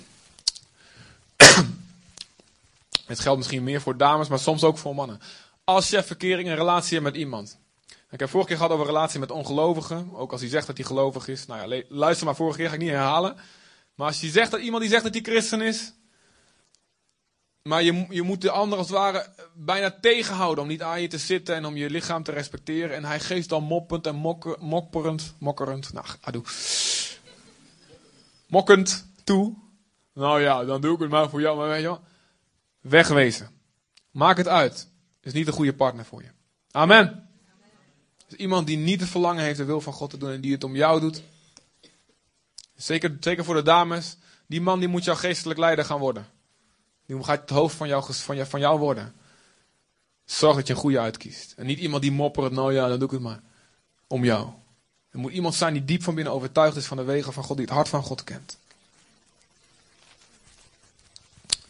Het 3.07 3.21
geldt 3.21 3.39
misschien 3.39 3.65
meer 3.65 3.81
voor 3.81 3.97
dames, 3.97 4.29
maar 4.29 4.39
soms 4.39 4.65
ook 4.65 4.79
voor 4.79 4.95
mannen. 4.95 5.21
Als 5.71 5.91
je 5.91 6.03
verkering 6.03 6.49
een 6.49 6.57
relatie 6.57 6.93
hebt 6.93 7.13
met 7.13 7.21
iemand. 7.21 7.59
Ik 8.11 8.21
heb 8.21 8.29
vorige 8.29 8.49
keer 8.49 8.57
gehad 8.57 8.73
over 8.73 8.87
relatie 8.87 9.21
met 9.21 9.31
ongelovigen. 9.31 10.15
Ook 10.15 10.33
als 10.33 10.41
hij 10.41 10.51
zegt 10.51 10.67
dat 10.67 10.77
hij 10.77 10.87
gelovig 10.87 11.29
is. 11.29 11.47
Nou 11.47 11.73
ja, 11.73 11.83
luister 11.89 12.27
maar 12.27 12.37
vorige 12.37 12.59
keer, 12.59 12.69
ga 12.69 12.75
ik 12.75 12.81
niet 12.81 12.91
herhalen. 12.91 13.37
Maar 13.95 14.07
als 14.07 14.21
je 14.21 14.29
zegt 14.29 14.51
dat 14.51 14.61
iemand 14.61 14.83
die 14.83 14.91
zegt 14.91 15.03
dat 15.03 15.15
hij 15.15 15.23
christen 15.23 15.61
is. 15.61 15.93
Maar 17.63 17.83
je, 17.83 18.07
je 18.09 18.23
moet 18.23 18.41
de 18.41 18.51
ander 18.51 18.79
als 18.79 18.89
het 18.89 18.97
ware 18.97 19.35
bijna 19.55 19.99
tegenhouden 20.01 20.63
om 20.63 20.71
niet 20.71 20.83
aan 20.83 21.03
je 21.03 21.09
te 21.09 21.19
zitten 21.19 21.55
en 21.55 21.65
om 21.65 21.77
je 21.77 21.91
lichaam 21.91 22.23
te 22.23 22.33
respecteren. 22.33 22.97
En 22.97 23.05
hij 23.05 23.21
geeft 23.21 23.49
dan 23.49 23.63
moppend 23.63 24.07
en 24.07 24.15
mokker, 24.15 24.57
mokperend, 24.61 25.35
mokkerend, 25.39 25.93
nou, 25.93 26.07
adoe. 26.21 26.43
Mokkend 28.47 29.07
toe. 29.25 29.55
Nou 30.15 30.41
ja, 30.41 30.65
dan 30.65 30.81
doe 30.81 30.95
ik 30.95 31.01
het 31.01 31.11
maar 31.11 31.31
voor 31.31 31.41
jou, 31.41 31.57
maar 31.57 31.69
weet 31.69 31.81
je 31.81 31.87
wel. 31.87 32.01
Wegwezen. 32.81 33.51
Maak 34.11 34.37
het 34.37 34.49
uit. 34.49 34.90
Is 35.23 35.33
niet 35.33 35.47
een 35.47 35.53
goede 35.53 35.75
partner 35.75 36.05
voor 36.05 36.23
je. 36.23 36.29
Amen. 36.71 37.29
Dus 38.27 38.39
iemand 38.39 38.67
die 38.67 38.77
niet 38.77 39.01
het 39.01 39.09
verlangen 39.09 39.45
heeft 39.45 39.59
de 39.59 39.65
wil 39.65 39.81
van 39.81 39.93
God 39.93 40.11
te 40.11 40.17
doen 40.17 40.31
en 40.31 40.41
die 40.41 40.53
het 40.53 40.65
om 40.65 40.77
jou 40.77 41.01
doet. 41.01 41.23
Zeker, 42.77 43.17
zeker 43.21 43.45
voor 43.45 43.55
de 43.55 43.63
dames. 43.63 44.17
Die 44.47 44.61
man 44.61 44.79
die 44.79 44.89
moet 44.89 45.05
jouw 45.05 45.15
geestelijk 45.15 45.59
leider 45.59 45.85
gaan 45.85 45.99
worden. 45.99 46.27
Die 47.07 47.25
gaat 47.25 47.41
het 47.41 47.51
hoofd 47.51 47.77
van 47.77 47.89
jou, 47.89 48.05
van, 48.15 48.37
jou, 48.37 48.49
van 48.49 48.61
jou 48.61 48.79
worden. 48.79 49.15
Zorg 50.25 50.57
dat 50.57 50.67
je 50.67 50.73
een 50.73 50.79
goede 50.79 51.01
uitkiest. 51.01 51.53
En 51.57 51.67
niet 51.67 51.79
iemand 51.79 52.03
die 52.03 52.13
moppert, 52.13 52.53
nou 52.53 52.73
ja, 52.73 52.89
dan 52.89 52.99
doe 52.99 53.09
ik 53.09 53.15
het 53.15 53.23
maar. 53.23 53.41
Om 54.07 54.25
jou. 54.25 54.49
Er 55.11 55.19
moet 55.19 55.33
iemand 55.33 55.55
zijn 55.55 55.73
die 55.73 55.85
diep 55.85 56.03
van 56.03 56.15
binnen 56.15 56.33
overtuigd 56.33 56.77
is 56.77 56.87
van 56.87 56.97
de 56.97 57.03
wegen 57.03 57.33
van 57.33 57.45
God, 57.45 57.57
die 57.57 57.67
het 57.67 57.75
hart 57.75 57.89
van 57.89 58.03
God 58.03 58.25
kent. 58.25 58.59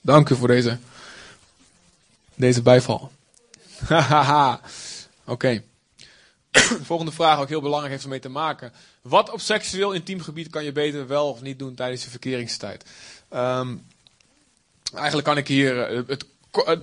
Dank 0.01 0.29
u 0.29 0.37
voor 0.37 0.49
deze, 0.49 0.79
deze 2.35 2.63
bijval. 2.63 3.13
Hahaha. 3.89 4.61
Oké. 5.25 5.63
De 6.51 6.79
volgende 6.83 7.13
vraag, 7.13 7.39
ook 7.39 7.49
heel 7.49 7.61
belangrijk 7.61 7.93
heeft 7.93 8.05
ermee 8.05 8.21
te 8.21 8.29
maken. 8.29 8.73
Wat 9.03 9.31
op 9.31 9.41
seksueel 9.41 9.93
intiem 9.93 10.21
gebied 10.21 10.51
kan 10.51 10.65
je 10.65 10.73
beter 10.73 11.07
wel 11.07 11.29
of 11.29 11.41
niet 11.41 11.59
doen 11.59 11.75
tijdens 11.75 12.05
je 12.05 12.11
verkeringstijd? 12.11 12.85
Ehm, 13.29 13.77
eigenlijk 14.95 15.27
kan 15.27 15.37
ik 15.37 15.49
hier 15.49 15.83
eh, 15.83 16.03
het, 16.07 16.27
het, 16.51 16.81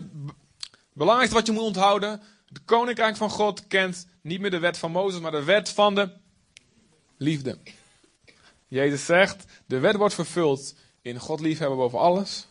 belangrijkste 0.94 1.38
wat 1.38 1.48
je 1.48 1.52
moet 1.54 1.62
onthouden. 1.62 2.22
De 2.48 2.60
koninkrijk 2.66 3.16
van 3.16 3.30
God 3.30 3.68
kent 3.68 4.08
niet 4.22 4.40
meer 4.40 4.52
de 4.52 4.60
wet 4.60 4.78
van 4.78 4.92
Mozes, 4.92 5.22
maar 5.22 5.32
de 5.32 5.44
wet 5.44 5.70
van 5.70 5.96
de 5.96 6.10
liefde. 7.18 7.58
Jezus 8.68 9.06
zegt, 9.06 9.46
de 9.66 9.80
wet 9.80 9.96
wordt 9.96 10.14
vervuld 10.14 10.76
in 11.02 11.20
God 11.20 11.40
liefhebben 11.40 11.78
boven 11.78 12.00
alles. 12.00 12.48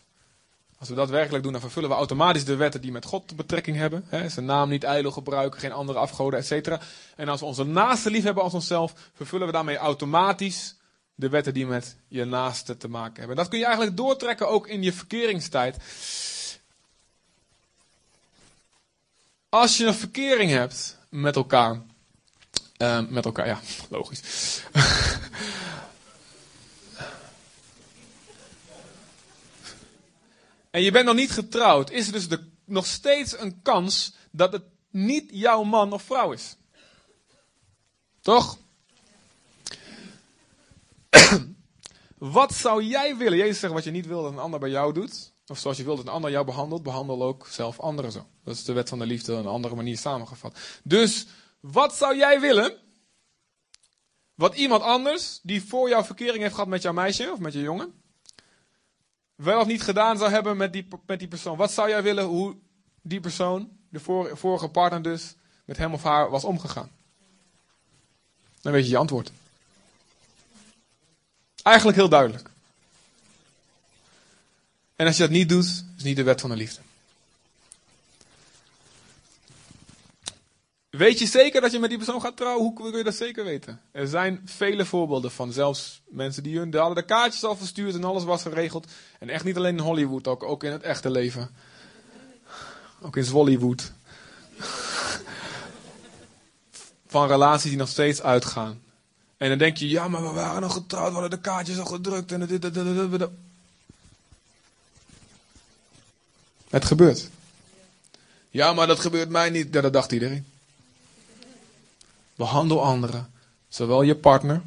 Als 0.87 0.95
we 0.95 1.01
dat 1.01 1.11
werkelijk 1.11 1.43
doen, 1.43 1.53
dan 1.53 1.61
vervullen 1.61 1.89
we 1.89 1.95
automatisch 1.95 2.45
de 2.45 2.57
wetten 2.57 2.81
die 2.81 2.93
met 2.93 3.05
God 3.05 3.37
betrekking 3.37 3.77
hebben. 3.77 4.05
Hè, 4.09 4.29
zijn 4.29 4.45
naam 4.45 4.69
niet 4.69 4.85
ijdel 4.85 5.11
gebruiken, 5.11 5.61
geen 5.61 5.73
andere 5.73 5.99
afgoden, 5.99 6.45
etc. 6.45 6.79
En 7.17 7.29
als 7.29 7.41
we 7.41 7.47
onze 7.47 7.65
naaste 7.65 8.11
lief 8.11 8.25
hebben 8.25 8.43
als 8.43 8.55
onszelf, 8.55 8.93
vervullen 9.15 9.47
we 9.47 9.53
daarmee 9.53 9.77
automatisch 9.77 10.77
de 11.15 11.29
wetten 11.29 11.55
die 11.55 11.67
met 11.67 11.97
je 12.09 12.25
naaste 12.25 12.77
te 12.77 12.89
maken 12.89 13.19
hebben. 13.19 13.37
Dat 13.37 13.49
kun 13.49 13.59
je 13.59 13.65
eigenlijk 13.65 13.97
doortrekken 13.97 14.49
ook 14.49 14.67
in 14.67 14.83
je 14.83 14.93
verkeringstijd. 14.93 15.77
Als 19.49 19.77
je 19.77 19.87
een 19.87 19.95
verkering 19.95 20.51
hebt 20.51 20.99
met 21.09 21.37
elkaar, 21.37 21.81
uh, 22.79 23.01
met 23.09 23.25
elkaar, 23.25 23.47
ja, 23.47 23.61
logisch. 23.89 24.21
En 30.77 30.83
je 30.83 30.91
bent 30.91 31.07
nog 31.07 31.15
niet 31.15 31.31
getrouwd, 31.31 31.91
is 31.91 32.07
er 32.07 32.13
dus 32.13 32.29
nog 32.65 32.87
steeds 32.87 33.39
een 33.39 33.63
kans 33.63 34.15
dat 34.31 34.53
het 34.53 34.63
niet 34.91 35.31
jouw 35.33 35.63
man 35.63 35.93
of 35.93 36.03
vrouw 36.03 36.33
is. 36.33 36.57
Toch? 38.21 38.59
wat 42.19 42.55
zou 42.55 42.83
jij 42.83 43.17
willen? 43.17 43.39
Jezus 43.39 43.59
zegt 43.59 43.73
wat 43.73 43.85
je 43.85 43.91
niet 43.91 44.07
wil 44.07 44.23
dat 44.23 44.33
een 44.33 44.39
ander 44.39 44.61
bij 44.61 44.71
jou 44.71 44.93
doet. 44.93 45.33
Of 45.47 45.59
zoals 45.59 45.77
je 45.77 45.85
wilt 45.85 45.97
dat 45.97 46.07
een 46.07 46.13
ander 46.13 46.31
jou 46.31 46.45
behandelt, 46.45 46.83
behandel 46.83 47.23
ook 47.23 47.47
zelf 47.47 47.81
anderen 47.81 48.13
zo. 48.13 48.27
Dat 48.45 48.55
is 48.55 48.65
de 48.65 48.73
wet 48.73 48.89
van 48.89 48.99
de 48.99 49.07
liefde 49.07 49.33
op 49.33 49.39
een 49.39 49.47
andere 49.47 49.75
manier 49.75 49.99
samengevat. 49.99 50.59
Dus, 50.83 51.27
wat 51.61 51.95
zou 51.95 52.17
jij 52.17 52.41
willen? 52.41 52.79
Wat 54.35 54.55
iemand 54.55 54.83
anders, 54.83 55.41
die 55.43 55.65
voor 55.65 55.89
jou 55.89 56.05
verkering 56.05 56.43
heeft 56.43 56.55
gehad 56.55 56.69
met 56.69 56.83
jouw 56.83 56.93
meisje 56.93 57.33
of 57.33 57.39
met 57.39 57.53
je 57.53 57.61
jongen, 57.61 58.05
wel 59.37 59.61
of 59.61 59.67
niet 59.67 59.83
gedaan 59.83 60.19
zou 60.19 60.31
hebben 60.31 60.57
met 60.57 60.73
die, 60.73 60.89
met 61.07 61.19
die 61.19 61.29
persoon. 61.29 61.57
Wat 61.57 61.73
zou 61.73 61.89
jij 61.89 62.03
willen 62.03 62.25
hoe 62.25 62.57
die 63.03 63.21
persoon, 63.21 63.71
de 63.89 64.01
vorige 64.37 64.69
partner 64.69 65.03
dus, 65.03 65.35
met 65.65 65.77
hem 65.77 65.93
of 65.93 66.03
haar 66.03 66.31
was 66.31 66.45
omgegaan? 66.45 66.91
Dan 68.61 68.73
weet 68.73 68.85
je 68.85 68.91
je 68.91 68.97
antwoord. 68.97 69.33
Eigenlijk 71.63 71.97
heel 71.97 72.09
duidelijk. 72.09 72.51
En 74.97 75.07
als 75.07 75.17
je 75.17 75.23
dat 75.23 75.31
niet 75.31 75.49
doet, 75.49 75.85
is 75.97 76.03
niet 76.03 76.17
de 76.17 76.23
wet 76.23 76.41
van 76.41 76.51
de 76.51 76.57
liefde. 76.57 76.81
Weet 80.97 81.19
je 81.19 81.27
zeker 81.27 81.61
dat 81.61 81.73
je 81.73 81.79
met 81.79 81.89
die 81.89 81.99
persoon 81.99 82.21
gaat 82.21 82.37
trouwen? 82.37 82.63
Hoe 82.63 82.73
kun 82.73 82.99
je 82.99 83.05
dat 83.05 83.15
zeker 83.15 83.45
weten? 83.45 83.81
Er 83.91 84.09
zijn 84.09 84.43
vele 84.45 84.85
voorbeelden 84.85 85.31
van 85.31 85.53
zelfs 85.53 86.03
mensen 86.09 86.43
die 86.43 86.59
hun, 86.59 86.75
hadden 86.75 86.95
de 86.95 87.05
kaartjes 87.05 87.45
al 87.45 87.57
verstuurd 87.57 87.95
en 87.95 88.05
alles 88.05 88.25
was 88.25 88.43
geregeld. 88.43 88.87
En 89.19 89.29
echt 89.29 89.45
niet 89.45 89.57
alleen 89.57 89.77
in 89.77 89.83
Hollywood, 89.83 90.27
ook, 90.27 90.65
in 90.65 90.73
het 90.73 90.83
echte 90.83 91.11
leven. 91.11 91.51
Ook 93.01 93.17
in 93.17 93.25
Zwollywood. 93.25 93.93
van 97.07 97.29
relaties 97.29 97.71
die 97.71 97.79
nog 97.79 97.89
steeds 97.89 98.23
uitgaan. 98.23 98.81
En 99.37 99.49
dan 99.49 99.59
denk 99.59 99.77
je, 99.77 99.89
ja, 99.89 100.09
maar 100.09 100.23
we 100.23 100.33
waren 100.33 100.61
nog 100.61 100.73
getrouwd, 100.73 101.07
we 101.07 101.13
hadden 101.13 101.31
de 101.31 101.41
kaartjes 101.41 101.79
al 101.79 101.87
gedrukt 101.87 102.33
en 102.33 102.47
dit, 102.47 102.63
Het 106.71 106.85
gebeurt. 106.85 107.31
Ja, 108.51 108.73
maar 108.73 108.87
dat 108.87 109.01
gebeurt 109.01 109.29
mij 109.29 109.51
niet. 109.51 109.73
Dat 109.73 109.93
dacht 109.93 110.13
iedereen. 110.13 110.47
Behandel 112.37 112.83
anderen, 112.83 113.33
zowel 113.69 114.03
je 114.03 114.17
partner 114.17 114.63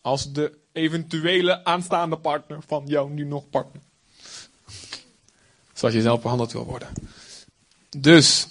als 0.00 0.32
de 0.32 0.58
eventuele 0.72 1.64
aanstaande 1.64 2.16
partner 2.16 2.58
van 2.66 2.86
jouw 2.86 3.08
nu 3.08 3.24
nog 3.24 3.50
partner. 3.50 3.82
Zoals 5.72 5.94
je 5.94 6.00
zelf 6.00 6.22
behandeld 6.22 6.52
wil 6.52 6.64
worden. 6.64 6.88
Dus, 7.96 8.48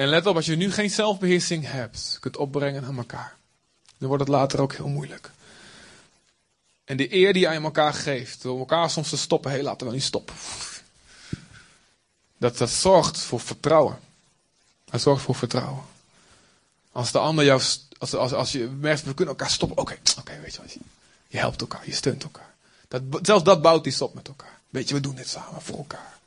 En 0.00 0.08
let 0.08 0.26
op, 0.26 0.36
als 0.36 0.46
je 0.46 0.56
nu 0.56 0.72
geen 0.72 0.90
zelfbeheersing 0.90 1.70
hebt, 1.70 2.16
kunt 2.20 2.36
opbrengen 2.36 2.84
aan 2.84 2.96
elkaar, 2.96 3.36
dan 3.98 4.08
wordt 4.08 4.22
het 4.22 4.32
later 4.32 4.60
ook 4.60 4.72
heel 4.74 4.88
moeilijk. 4.88 5.30
En 6.84 6.96
de 6.96 7.14
eer 7.14 7.32
die 7.32 7.42
je 7.42 7.48
aan 7.48 7.64
elkaar 7.64 7.94
geeft, 7.94 8.42
door 8.42 8.58
elkaar 8.58 8.90
soms 8.90 9.08
te 9.08 9.16
stoppen, 9.16 9.50
hé, 9.50 9.56
hey, 9.56 9.66
laten 9.66 9.86
we 9.86 9.92
niet 9.92 10.02
stoppen. 10.02 10.34
Dat, 12.38 12.58
dat 12.58 12.70
zorgt 12.70 13.18
voor 13.18 13.40
vertrouwen. 13.40 13.98
Dat 14.90 15.00
zorgt 15.00 15.22
voor 15.22 15.34
vertrouwen. 15.34 15.84
Als 16.92 17.12
de 17.12 17.18
ander 17.18 17.44
jou, 17.44 17.62
als, 17.98 18.14
als, 18.14 18.32
als 18.32 18.52
je 18.52 18.66
merkt, 18.66 19.02
we 19.02 19.14
kunnen 19.14 19.34
elkaar 19.34 19.50
stoppen, 19.50 19.78
oké, 19.78 19.98
oké, 20.18 20.40
weet 20.40 20.54
je 20.54 20.60
wat, 20.60 20.76
je 21.28 21.38
helpt 21.38 21.60
elkaar, 21.60 21.82
je 21.84 21.94
steunt 21.94 22.22
elkaar. 22.22 22.54
Dat, 22.88 23.02
zelfs 23.22 23.44
dat 23.44 23.62
bouwt 23.62 23.84
die 23.84 23.92
stop 23.92 24.14
met 24.14 24.28
elkaar. 24.28 24.58
Weet 24.68 24.88
je, 24.88 24.94
we 24.94 25.00
doen 25.00 25.14
dit 25.14 25.28
samen 25.28 25.62
voor 25.62 25.76
elkaar. 25.76 26.18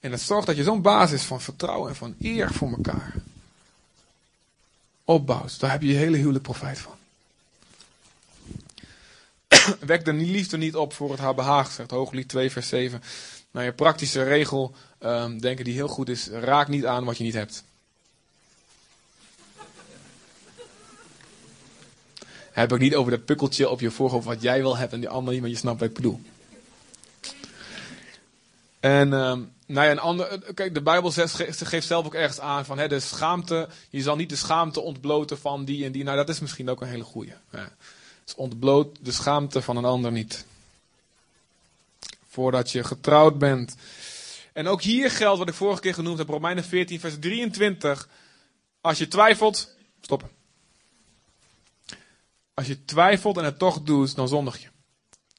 En 0.00 0.10
dat 0.10 0.20
zorgt 0.20 0.46
dat 0.46 0.56
je 0.56 0.62
zo'n 0.62 0.82
basis 0.82 1.22
van 1.22 1.40
vertrouwen 1.40 1.88
en 1.88 1.96
van 1.96 2.14
eer 2.20 2.52
voor 2.52 2.70
elkaar 2.70 3.14
opbouwt. 5.04 5.60
Daar 5.60 5.70
heb 5.70 5.82
je 5.82 5.88
je 5.88 5.94
hele 5.94 6.16
huwelijk 6.16 6.44
profijt 6.44 6.78
van. 6.78 6.96
Wek 9.80 10.04
de 10.04 10.12
liefde 10.12 10.56
niet 10.56 10.76
op 10.76 10.92
voor 10.92 11.10
het 11.10 11.20
haar 11.20 11.34
behaag, 11.34 11.70
zegt 11.70 11.90
Hooglied 11.90 12.28
2 12.28 12.50
vers 12.50 12.68
7. 12.68 13.02
Nou, 13.50 13.64
je 13.66 13.72
praktische 13.72 14.22
regel, 14.22 14.74
um, 15.00 15.40
denken 15.40 15.64
die 15.64 15.74
heel 15.74 15.88
goed 15.88 16.08
is, 16.08 16.28
raak 16.28 16.68
niet 16.68 16.86
aan 16.86 17.04
wat 17.04 17.18
je 17.18 17.24
niet 17.24 17.34
hebt. 17.34 17.64
Heb 22.50 22.72
ik 22.72 22.78
niet 22.78 22.94
over 22.94 23.10
dat 23.10 23.24
pukkeltje 23.24 23.68
op 23.68 23.80
je 23.80 23.90
voorhoofd 23.90 24.26
wat 24.26 24.42
jij 24.42 24.60
wil 24.60 24.76
hebben 24.76 24.94
en 24.94 25.00
die 25.00 25.08
ander 25.08 25.32
niet, 25.32 25.40
maar 25.40 25.50
je 25.50 25.56
snapt 25.56 25.80
wat 25.80 25.88
ik 25.88 25.94
bedoel. 25.94 26.20
En 28.80 29.12
um, 29.12 29.52
nou 29.66 29.86
ja, 29.86 29.90
een 29.90 29.98
ander, 29.98 30.52
kijk, 30.54 30.74
de 30.74 30.82
Bijbel 30.82 31.10
geeft 31.10 31.86
zelf 31.86 32.06
ook 32.06 32.14
ergens 32.14 32.40
aan 32.40 32.64
van 32.64 32.78
hè, 32.78 32.88
de 32.88 33.00
schaamte, 33.00 33.68
je 33.90 34.02
zal 34.02 34.16
niet 34.16 34.28
de 34.28 34.36
schaamte 34.36 34.80
ontbloten 34.80 35.38
van 35.38 35.64
die 35.64 35.84
en 35.84 35.92
die. 35.92 36.04
Nou, 36.04 36.16
dat 36.16 36.28
is 36.28 36.40
misschien 36.40 36.70
ook 36.70 36.80
een 36.80 36.88
hele 36.88 37.04
goeie. 37.04 37.32
Ja. 37.52 37.68
Dus 38.24 38.34
ontbloot 38.34 38.96
de 39.00 39.12
schaamte 39.12 39.62
van 39.62 39.76
een 39.76 39.84
ander 39.84 40.12
niet. 40.12 40.46
Voordat 42.38 42.70
je 42.70 42.84
getrouwd 42.84 43.38
bent. 43.38 43.74
En 44.52 44.66
ook 44.66 44.82
hier 44.82 45.10
geldt 45.10 45.38
wat 45.38 45.48
ik 45.48 45.54
vorige 45.54 45.80
keer 45.80 45.94
genoemd 45.94 46.18
heb, 46.18 46.28
Romeinen 46.28 46.64
14, 46.64 47.00
vers 47.00 47.18
23. 47.18 48.08
Als 48.80 48.98
je 48.98 49.08
twijfelt, 49.08 49.76
stoppen. 50.00 50.30
Als 52.54 52.66
je 52.66 52.84
twijfelt 52.84 53.36
en 53.36 53.44
het 53.44 53.58
toch 53.58 53.82
doet, 53.82 54.14
dan 54.14 54.28
zondig 54.28 54.62
je. 54.62 54.68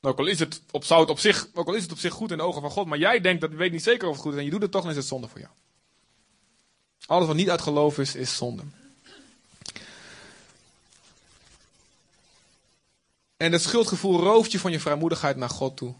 Ook 0.01 0.19
al 0.19 0.25
is 0.25 0.39
het 0.39 0.61
op, 0.71 0.83
zou 0.83 1.07
op 1.07 1.19
zich, 1.19 1.47
ook 1.53 1.67
al 1.67 1.73
is 1.73 1.83
het 1.83 1.91
op 1.91 1.97
zich 1.97 2.13
goed 2.13 2.31
in 2.31 2.37
de 2.37 2.43
ogen 2.43 2.61
van 2.61 2.71
God, 2.71 2.85
maar 2.85 2.97
jij 2.97 3.21
denkt 3.21 3.41
dat 3.41 3.51
je 3.51 3.57
weet 3.57 3.71
niet 3.71 3.83
zeker 3.83 4.07
of 4.07 4.13
het 4.13 4.21
goed 4.21 4.33
is 4.33 4.39
en 4.39 4.45
je 4.45 4.51
doet 4.51 4.61
het 4.61 4.71
toch, 4.71 4.81
dan 4.81 4.91
is 4.91 4.97
het 4.97 5.05
zonde 5.05 5.27
voor 5.27 5.39
jou. 5.39 5.51
Alles 7.05 7.27
wat 7.27 7.35
niet 7.35 7.49
uit 7.49 7.61
geloof 7.61 7.97
is, 7.97 8.15
is 8.15 8.37
zonde. 8.37 8.63
En 13.37 13.51
het 13.51 13.61
schuldgevoel 13.61 14.19
rooft 14.19 14.51
je 14.51 14.59
van 14.59 14.71
je 14.71 14.79
vrijmoedigheid 14.79 15.35
naar 15.37 15.49
God 15.49 15.77
toe. 15.77 15.93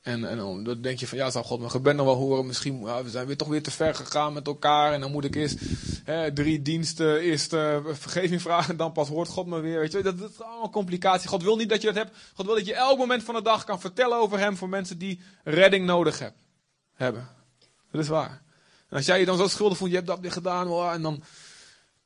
En, 0.00 0.28
en 0.28 0.36
dan 0.36 0.80
denk 0.80 0.98
je 0.98 1.06
van, 1.06 1.18
ja, 1.18 1.30
zal 1.30 1.42
God 1.42 1.58
mijn 1.58 1.70
gebed 1.70 1.96
nog 1.96 2.06
wel 2.06 2.14
horen? 2.14 2.46
Misschien, 2.46 2.80
ja, 2.80 3.02
we 3.02 3.10
zijn 3.10 3.26
weer 3.26 3.36
toch 3.36 3.48
weer 3.48 3.62
te 3.62 3.70
ver 3.70 3.94
gegaan 3.94 4.32
met 4.32 4.46
elkaar. 4.46 4.92
En 4.92 5.00
dan 5.00 5.10
moet 5.10 5.24
ik 5.24 5.34
eerst 5.34 5.58
hè, 6.04 6.32
drie 6.32 6.62
diensten, 6.62 7.20
eerst 7.20 7.52
uh, 7.52 7.76
vergeving 7.84 8.42
vragen. 8.42 8.70
En 8.70 8.76
dan 8.76 8.92
pas 8.92 9.08
hoort 9.08 9.28
God 9.28 9.46
me 9.46 9.60
weer. 9.60 9.78
Weet 9.78 9.92
je, 9.92 10.02
dat, 10.02 10.18
dat 10.18 10.30
is 10.30 10.42
allemaal 10.42 10.70
complicatie. 10.70 11.28
God 11.28 11.42
wil 11.42 11.56
niet 11.56 11.68
dat 11.68 11.80
je 11.80 11.86
dat 11.86 11.96
hebt. 11.96 12.16
God 12.34 12.46
wil 12.46 12.54
dat 12.54 12.66
je 12.66 12.74
elk 12.74 12.98
moment 12.98 13.22
van 13.22 13.34
de 13.34 13.42
dag 13.42 13.64
kan 13.64 13.80
vertellen 13.80 14.18
over 14.18 14.38
hem 14.38 14.56
voor 14.56 14.68
mensen 14.68 14.98
die 14.98 15.20
redding 15.44 15.86
nodig 15.86 16.18
heb, 16.18 16.34
hebben. 16.94 17.28
Dat 17.90 18.00
is 18.00 18.08
waar. 18.08 18.42
En 18.88 18.96
als 18.96 19.06
jij 19.06 19.18
je 19.18 19.26
dan 19.26 19.36
zo 19.36 19.48
schuldig 19.48 19.78
voelt, 19.78 19.90
je 19.90 19.96
hebt 19.96 20.08
dat 20.08 20.20
weer 20.20 20.32
gedaan. 20.32 20.92
En 20.92 21.02
dan 21.02 21.22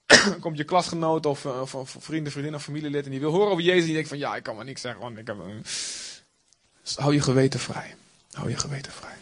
komt 0.40 0.56
je 0.56 0.64
klasgenoot 0.64 1.26
of, 1.26 1.44
uh, 1.44 1.60
of, 1.74 1.96
vrienden, 1.98 2.32
vriendin 2.32 2.54
of 2.54 2.62
familielid. 2.62 3.04
En 3.04 3.10
die 3.10 3.20
wil 3.20 3.30
horen 3.30 3.50
over 3.50 3.64
Jezus. 3.64 3.80
En 3.80 3.86
die 3.86 3.94
denkt 3.94 4.08
van, 4.08 4.18
ja, 4.18 4.36
ik 4.36 4.42
kan 4.42 4.56
maar 4.56 4.64
niks 4.64 4.80
zeggen. 4.80 5.00
Want 5.00 5.18
ik 5.18 5.26
heb... 5.26 5.36
Uh, 5.36 5.44
dus 6.84 6.96
hou 6.96 7.14
je 7.14 7.20
geweten 7.20 7.60
vrij. 7.60 7.94
Hou 8.32 8.50
je 8.50 8.56
geweten 8.56 8.92
vrij. 8.92 9.16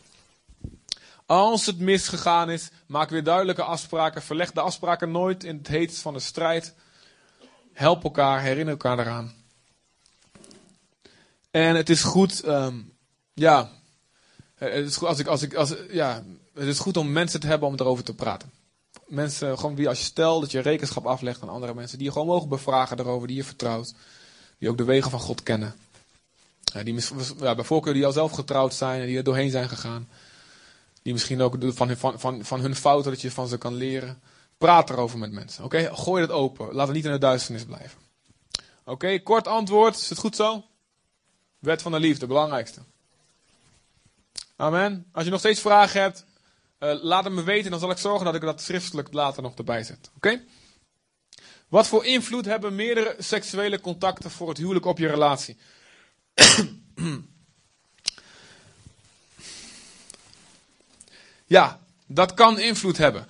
Als 1.27 1.66
het 1.66 1.79
misgegaan 1.79 2.51
is, 2.51 2.68
maak 2.87 3.11
weer 3.11 3.25
duidelijke 3.25 3.62
afspraken. 3.62 4.22
Verleg 4.22 4.53
de 4.53 4.61
afspraken 4.61 5.11
nooit 5.11 5.44
in 5.44 5.57
het 5.57 5.68
heetst 5.68 5.98
van 5.98 6.12
de 6.12 6.20
strijd. 6.20 6.75
Help 7.72 8.05
elkaar, 8.05 8.40
herinner 8.40 8.72
elkaar 8.72 8.98
eraan. 8.98 9.35
En 11.51 11.77
het 11.77 11.90
is 11.90 12.03
goed, 12.03 12.46
um, 12.46 12.92
ja, 13.35 13.70
het 14.55 14.87
is 14.87 14.96
goed, 14.96 15.09
als 15.09 15.18
ik, 15.18 15.27
als 15.27 15.42
ik, 15.42 15.55
als, 15.55 15.75
ja, 15.90 16.22
het 16.55 16.66
is 16.66 16.79
goed 16.79 16.96
om 16.96 17.12
mensen 17.12 17.40
te 17.40 17.46
hebben 17.46 17.68
om 17.68 17.75
erover 17.75 18.05
te 18.05 18.14
praten. 18.14 18.51
Mensen, 19.07 19.59
gewoon 19.59 19.75
wie 19.75 19.88
als 19.88 19.98
je 19.98 20.05
stelt 20.05 20.40
dat 20.40 20.51
je 20.51 20.61
rekenschap 20.61 21.07
aflegt 21.07 21.42
aan 21.42 21.48
andere 21.48 21.75
mensen, 21.75 21.98
die 21.98 22.07
je 22.07 22.12
gewoon 22.12 22.27
mogen 22.27 22.48
bevragen 22.48 22.98
erover, 22.98 23.27
die 23.29 23.37
je 23.37 23.44
vertrouwt, 23.44 23.94
die 24.59 24.68
ook 24.68 24.79
de 24.79 24.85
wegen 24.85 25.11
van 25.11 25.20
God 25.20 25.42
kennen. 25.42 25.75
Ja, 26.62 26.83
die 26.83 27.01
bij 27.38 27.64
voorkeur 27.64 27.94
die 27.94 28.07
al 28.07 28.12
zelf 28.12 28.33
getrouwd 28.33 28.75
zijn 28.75 29.01
en 29.01 29.07
die 29.07 29.16
er 29.16 29.25
doorheen 29.25 29.51
zijn 29.51 29.68
gegaan. 29.68 30.09
Die 31.03 31.12
misschien 31.12 31.40
ook 31.40 31.57
van, 31.61 31.96
van, 31.96 32.20
van, 32.20 32.44
van 32.44 32.61
hun 32.61 32.77
fouten 32.77 33.11
dat 33.11 33.20
je 33.20 33.31
van 33.31 33.48
ze 33.48 33.59
kan 33.59 33.75
leren. 33.75 34.22
Praat 34.59 34.90
erover 34.90 35.18
met 35.18 35.33
mensen. 35.33 35.64
Oké, 35.64 35.96
gooi 35.96 36.22
het 36.22 36.31
open. 36.31 36.75
Laat 36.75 36.87
het 36.87 36.96
niet 36.96 37.05
in 37.05 37.12
de 37.12 37.18
duisternis 37.18 37.64
blijven. 37.64 38.01
Oké, 38.85 39.18
kort 39.18 39.48
antwoord. 39.48 39.96
Is 39.96 40.09
het 40.09 40.18
goed 40.18 40.37
zo? 40.37 40.64
Wet 41.59 41.83
van 41.83 41.92
de 41.92 42.01
liefde, 42.01 42.27
belangrijkste. 42.27 42.81
Amen. 44.57 45.07
Als 45.12 45.25
je 45.25 45.31
nog 45.31 45.38
steeds 45.38 45.61
vragen 45.61 46.01
hebt, 46.01 46.25
uh, 46.79 47.03
laat 47.03 47.25
het 47.25 47.33
me 47.33 47.42
weten. 47.42 47.70
Dan 47.70 47.81
zal 47.81 47.90
ik 47.90 47.98
zorgen 47.98 48.25
dat 48.25 48.35
ik 48.35 48.40
dat 48.40 48.61
schriftelijk 48.61 49.12
later 49.12 49.42
nog 49.42 49.55
erbij 49.55 49.83
zet. 49.83 50.11
Oké? 50.16 50.40
Wat 51.68 51.87
voor 51.87 52.05
invloed 52.05 52.44
hebben 52.44 52.75
meerdere 52.75 53.16
seksuele 53.18 53.81
contacten 53.81 54.31
voor 54.31 54.48
het 54.48 54.59
huwelijk 54.59 54.85
op 54.85 54.98
je 54.98 55.09
relatie? 55.09 55.57
Ja, 61.47 61.81
dat 62.07 62.35
kan 62.35 62.59
invloed 62.59 62.97
hebben. 62.99 63.27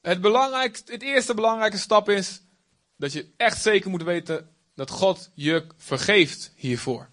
Het, 0.00 0.20
belangrijkste, 0.20 0.92
het 0.92 1.02
eerste 1.02 1.34
belangrijke 1.34 1.78
stap 1.78 2.08
is 2.08 2.40
dat 2.96 3.12
je 3.12 3.26
echt 3.36 3.62
zeker 3.62 3.90
moet 3.90 4.02
weten 4.02 4.48
dat 4.74 4.90
God 4.90 5.30
je 5.34 5.66
vergeeft 5.76 6.52
hiervoor. 6.54 7.10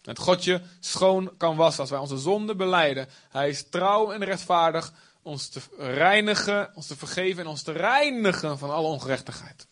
Dat 0.00 0.18
God 0.18 0.44
je 0.44 0.60
schoon 0.80 1.36
kan 1.36 1.56
wassen 1.56 1.80
als 1.80 1.90
wij 1.90 1.98
onze 1.98 2.18
zonde 2.18 2.54
beleiden. 2.54 3.08
Hij 3.28 3.48
is 3.48 3.68
trouw 3.68 4.12
en 4.12 4.24
rechtvaardig 4.24 4.92
ons 5.22 5.48
te 5.48 5.60
reinigen, 5.78 6.70
ons 6.74 6.86
te 6.86 6.96
vergeven 6.96 7.42
en 7.42 7.48
ons 7.48 7.62
te 7.62 7.72
reinigen 7.72 8.58
van 8.58 8.70
alle 8.70 8.88
ongerechtigheid. 8.88 9.66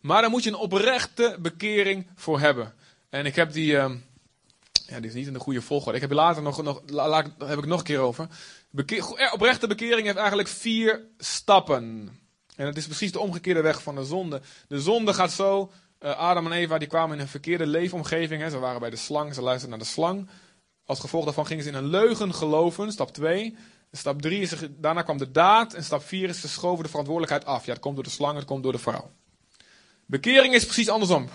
Maar 0.00 0.20
daar 0.20 0.30
moet 0.30 0.42
je 0.42 0.50
een 0.50 0.56
oprechte 0.56 1.36
bekering 1.40 2.10
voor 2.14 2.40
hebben. 2.40 2.74
En 3.12 3.26
ik 3.26 3.36
heb 3.36 3.52
die, 3.52 3.72
uh, 3.72 3.90
ja, 4.86 5.00
die 5.00 5.08
is 5.08 5.14
niet 5.14 5.26
in 5.26 5.32
de 5.32 5.38
goede 5.38 5.62
volgorde. 5.62 5.94
Ik 5.94 6.00
heb 6.00 6.12
later 6.12 6.42
nog, 6.42 6.62
nog 6.62 6.82
la, 6.86 7.24
heb 7.38 7.58
ik 7.58 7.66
nog 7.66 7.78
een 7.78 7.84
keer 7.84 7.98
over. 7.98 8.28
Oprechte 9.32 9.66
bekering 9.66 10.06
heeft 10.06 10.16
eigenlijk 10.16 10.48
vier 10.48 11.04
stappen. 11.18 12.08
En 12.56 12.66
het 12.66 12.76
is 12.76 12.86
precies 12.86 13.12
de 13.12 13.18
omgekeerde 13.18 13.60
weg 13.60 13.82
van 13.82 13.94
de 13.94 14.04
zonde. 14.04 14.40
De 14.68 14.80
zonde 14.80 15.14
gaat 15.14 15.32
zo. 15.32 15.72
Uh, 16.00 16.10
Adam 16.10 16.46
en 16.46 16.52
Eva 16.52 16.78
die 16.78 16.88
kwamen 16.88 17.16
in 17.16 17.22
een 17.22 17.28
verkeerde 17.28 17.66
leefomgeving. 17.66 18.42
Hè. 18.42 18.50
Ze 18.50 18.58
waren 18.58 18.80
bij 18.80 18.90
de 18.90 18.96
slang, 18.96 19.34
ze 19.34 19.42
luisterden 19.42 19.78
naar 19.78 19.86
de 19.86 19.92
slang. 19.92 20.28
Als 20.84 21.00
gevolg 21.00 21.24
daarvan 21.24 21.46
gingen 21.46 21.62
ze 21.62 21.68
in 21.68 21.76
een 21.76 21.86
leugen 21.86 22.34
geloven, 22.34 22.92
stap 22.92 23.12
2. 23.12 23.56
Stap 23.90 24.22
3 24.22 24.40
is, 24.40 24.54
daarna 24.70 25.02
kwam 25.02 25.18
de 25.18 25.30
daad. 25.30 25.74
En 25.74 25.84
stap 25.84 26.02
4 26.02 26.28
is, 26.28 26.40
ze 26.40 26.48
schoven 26.48 26.84
de 26.84 26.90
verantwoordelijkheid 26.90 27.44
af. 27.44 27.66
Ja, 27.66 27.72
het 27.72 27.82
komt 27.82 27.94
door 27.94 28.04
de 28.04 28.10
slang, 28.10 28.36
het 28.36 28.44
komt 28.44 28.62
door 28.62 28.72
de 28.72 28.78
vrouw. 28.78 29.10
Bekering 30.06 30.54
is 30.54 30.64
precies 30.64 30.88
andersom. 30.88 31.28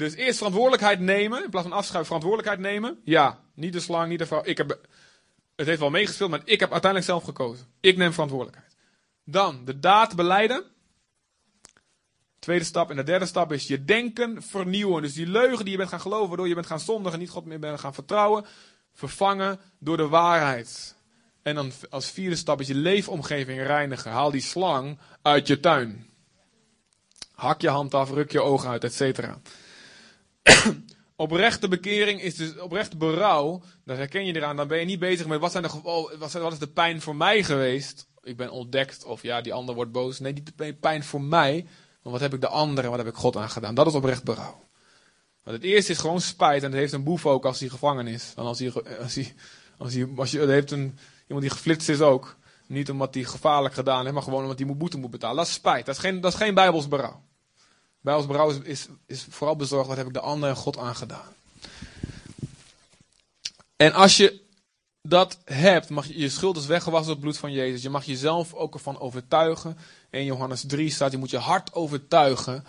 Dus 0.00 0.14
eerst 0.14 0.36
verantwoordelijkheid 0.36 1.00
nemen, 1.00 1.44
in 1.44 1.50
plaats 1.50 1.68
van 1.68 1.76
afschuiven, 1.76 2.06
verantwoordelijkheid 2.06 2.72
nemen. 2.72 3.00
Ja, 3.04 3.40
niet 3.54 3.72
de 3.72 3.80
slang, 3.80 4.08
niet 4.08 4.18
de 4.18 4.26
vrouw. 4.26 4.42
Ik 4.44 4.56
heb, 4.56 4.80
het 5.56 5.66
heeft 5.66 5.80
wel 5.80 5.90
meegespeeld, 5.90 6.30
maar 6.30 6.40
ik 6.44 6.60
heb 6.60 6.70
uiteindelijk 6.70 7.10
zelf 7.10 7.24
gekozen. 7.24 7.66
Ik 7.80 7.96
neem 7.96 8.12
verantwoordelijkheid. 8.12 8.76
Dan 9.24 9.64
de 9.64 9.78
daad 9.78 10.16
beleiden. 10.16 10.64
Tweede 12.38 12.64
stap. 12.64 12.90
En 12.90 12.96
de 12.96 13.02
derde 13.02 13.26
stap 13.26 13.52
is 13.52 13.66
je 13.66 13.84
denken 13.84 14.42
vernieuwen. 14.42 15.02
Dus 15.02 15.12
die 15.12 15.26
leugen 15.26 15.64
die 15.64 15.70
je 15.70 15.76
bent 15.76 15.88
gaan 15.88 16.00
geloven, 16.00 16.28
waardoor 16.28 16.48
je 16.48 16.54
bent 16.54 16.66
gaan 16.66 16.80
zondigen, 16.80 17.18
niet 17.18 17.30
God 17.30 17.44
meer 17.44 17.58
bent 17.58 17.80
gaan 17.80 17.94
vertrouwen, 17.94 18.44
vervangen 18.92 19.60
door 19.78 19.96
de 19.96 20.08
waarheid. 20.08 20.96
En 21.42 21.54
dan 21.54 21.72
als 21.90 22.10
vierde 22.10 22.36
stap 22.36 22.60
is 22.60 22.66
je 22.66 22.74
leefomgeving 22.74 23.62
reinigen. 23.62 24.10
Haal 24.10 24.30
die 24.30 24.40
slang 24.40 24.98
uit 25.22 25.46
je 25.46 25.60
tuin. 25.60 26.10
Hak 27.32 27.60
je 27.60 27.68
hand 27.68 27.94
af, 27.94 28.10
ruk 28.10 28.32
je 28.32 28.40
ogen 28.40 28.70
uit, 28.70 28.84
et 28.84 28.94
cetera. 28.94 29.40
oprechte 31.16 31.68
bekering 31.68 32.22
is 32.22 32.34
dus 32.34 32.58
oprechte 32.58 32.96
berouw. 32.96 33.62
Dat 33.84 33.96
herken 33.96 34.24
je 34.24 34.36
eraan. 34.36 34.56
Dan 34.56 34.68
ben 34.68 34.78
je 34.78 34.84
niet 34.84 34.98
bezig 34.98 35.26
met 35.26 35.40
wat, 35.40 35.50
zijn 35.50 35.62
de, 35.62 35.70
oh, 35.82 36.12
wat, 36.18 36.30
zijn, 36.30 36.42
wat 36.42 36.52
is 36.52 36.58
de 36.58 36.68
pijn 36.68 37.00
voor 37.00 37.16
mij 37.16 37.42
geweest. 37.42 38.08
Ik 38.22 38.36
ben 38.36 38.50
ontdekt 38.50 39.04
of 39.04 39.22
ja, 39.22 39.40
die 39.40 39.52
ander 39.52 39.74
wordt 39.74 39.92
boos. 39.92 40.18
Nee, 40.18 40.32
niet 40.32 40.52
de 40.56 40.74
pijn 40.74 41.04
voor 41.04 41.22
mij. 41.22 41.66
Maar 42.02 42.12
wat 42.12 42.20
heb 42.20 42.34
ik 42.34 42.40
de 42.40 42.48
ander 42.48 42.84
en 42.84 42.90
wat 42.90 42.98
heb 42.98 43.08
ik 43.08 43.14
God 43.14 43.36
aan 43.36 43.50
gedaan? 43.50 43.74
Dat 43.74 43.86
is 43.86 43.94
oprecht 43.94 44.24
berouw. 44.24 44.68
Want 45.44 45.56
het 45.56 45.64
eerste 45.64 45.92
is 45.92 45.98
gewoon 45.98 46.20
spijt. 46.20 46.62
En 46.62 46.70
het 46.70 46.80
heeft 46.80 46.92
een 46.92 47.04
boef 47.04 47.26
ook 47.26 47.44
als 47.44 47.60
hij 47.60 47.68
gevangen 47.68 48.06
is. 48.06 48.32
Dan 48.34 48.46
als 48.46 48.58
hij, 48.58 48.72
als 49.00 49.14
hij, 49.14 49.34
als 49.78 49.94
hij, 49.94 50.08
als 50.16 50.32
het 50.32 50.48
heeft 50.48 50.70
een, 50.70 50.98
Iemand 51.30 51.48
die 51.48 51.56
geflitst 51.56 51.88
is 51.88 52.00
ook. 52.00 52.36
Niet 52.66 52.90
omdat 52.90 53.14
hij 53.14 53.24
gevaarlijk 53.24 53.74
gedaan 53.74 54.00
heeft, 54.00 54.14
maar 54.14 54.22
gewoon 54.22 54.42
omdat 54.42 54.58
hij 54.58 54.66
moet 54.66 54.78
boete 54.78 54.98
moet 54.98 55.10
betalen. 55.10 55.36
Dat 55.36 55.46
is 55.46 55.52
spijt. 55.52 55.86
Dat 55.86 55.94
is 55.94 56.00
geen, 56.00 56.20
dat 56.20 56.32
is 56.32 56.38
geen 56.38 56.54
bijbels 56.54 56.88
berouw. 56.88 57.22
Bijbels 58.00 58.26
berouw 58.26 58.50
is, 58.62 58.86
is, 59.06 59.26
vooral 59.30 59.56
bezorgd, 59.56 59.88
wat 59.88 59.96
heb 59.96 60.06
ik 60.06 60.12
de 60.12 60.20
ander 60.20 60.48
en 60.48 60.56
God 60.56 60.78
aangedaan. 60.78 61.34
En 63.76 63.92
als 63.92 64.16
je 64.16 64.40
dat 65.02 65.38
hebt, 65.44 65.88
mag 65.88 66.06
je, 66.06 66.18
je 66.18 66.28
schuld 66.28 66.56
is 66.56 66.66
weggewassen 66.66 67.06
door 67.06 67.14
het 67.14 67.24
bloed 67.24 67.38
van 67.38 67.52
Jezus. 67.52 67.82
Je 67.82 67.90
mag 67.90 68.04
jezelf 68.04 68.54
ook 68.54 68.74
ervan 68.74 69.00
overtuigen. 69.00 69.78
In 70.10 70.24
Johannes 70.24 70.64
3 70.66 70.90
staat, 70.90 71.12
je 71.12 71.18
moet 71.18 71.30
je 71.30 71.38
hart 71.38 71.74
overtuigen 71.74 72.64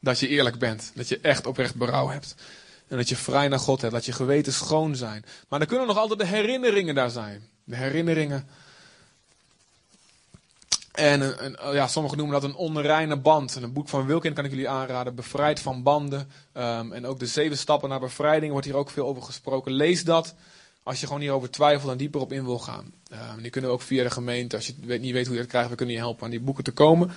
dat 0.00 0.18
je 0.18 0.28
eerlijk 0.28 0.58
bent. 0.58 0.92
Dat 0.94 1.08
je 1.08 1.20
echt 1.20 1.46
oprecht 1.46 1.74
berouw 1.74 2.08
hebt. 2.08 2.34
En 2.88 2.96
dat 2.96 3.08
je 3.08 3.16
vrij 3.16 3.48
naar 3.48 3.58
God 3.58 3.80
hebt, 3.80 3.92
dat 3.92 4.04
je 4.04 4.12
geweten 4.12 4.52
schoon 4.52 4.96
zijn. 4.96 5.24
Maar 5.48 5.58
dan 5.58 5.68
kunnen 5.68 5.86
nog 5.86 5.96
altijd 5.96 6.18
de 6.18 6.26
herinneringen 6.26 6.94
daar 6.94 7.10
zijn. 7.10 7.48
De 7.64 7.76
herinneringen. 7.76 8.48
En 10.96 11.22
oh 11.60 11.72
ja, 11.72 11.86
sommigen 11.86 12.18
noemen 12.18 12.40
dat 12.40 12.50
een 12.50 12.56
onreine 12.56 13.16
band. 13.16 13.56
En 13.56 13.62
een 13.62 13.72
boek 13.72 13.88
van 13.88 14.06
Wilkin 14.06 14.32
kan 14.32 14.44
ik 14.44 14.50
jullie 14.50 14.68
aanraden. 14.68 15.14
Bevrijd 15.14 15.60
van 15.60 15.82
banden. 15.82 16.30
Um, 16.54 16.92
en 16.92 17.06
ook 17.06 17.18
de 17.18 17.26
zeven 17.26 17.58
stappen 17.58 17.88
naar 17.88 18.00
bevrijding 18.00 18.52
wordt 18.52 18.66
hier 18.66 18.76
ook 18.76 18.90
veel 18.90 19.06
over 19.06 19.22
gesproken. 19.22 19.72
Lees 19.72 20.04
dat. 20.04 20.34
Als 20.82 21.00
je 21.00 21.06
gewoon 21.06 21.20
hierover 21.20 21.50
twijfelt 21.50 21.92
en 21.92 21.98
dieper 21.98 22.20
op 22.20 22.32
in 22.32 22.44
wil 22.44 22.58
gaan. 22.58 22.92
Um, 23.12 23.42
die 23.42 23.50
kunnen 23.50 23.70
we 23.70 23.76
ook 23.76 23.82
via 23.82 24.02
de 24.02 24.10
gemeente. 24.10 24.56
Als 24.56 24.66
je 24.66 24.74
weet, 24.80 25.00
niet 25.00 25.12
weet 25.12 25.26
hoe 25.26 25.34
je 25.34 25.40
het 25.40 25.50
krijgt, 25.50 25.70
we 25.70 25.74
kunnen 25.74 25.94
je 25.94 26.00
helpen 26.00 26.24
aan 26.24 26.30
die 26.30 26.40
boeken 26.40 26.64
te 26.64 26.72
komen. 26.72 27.10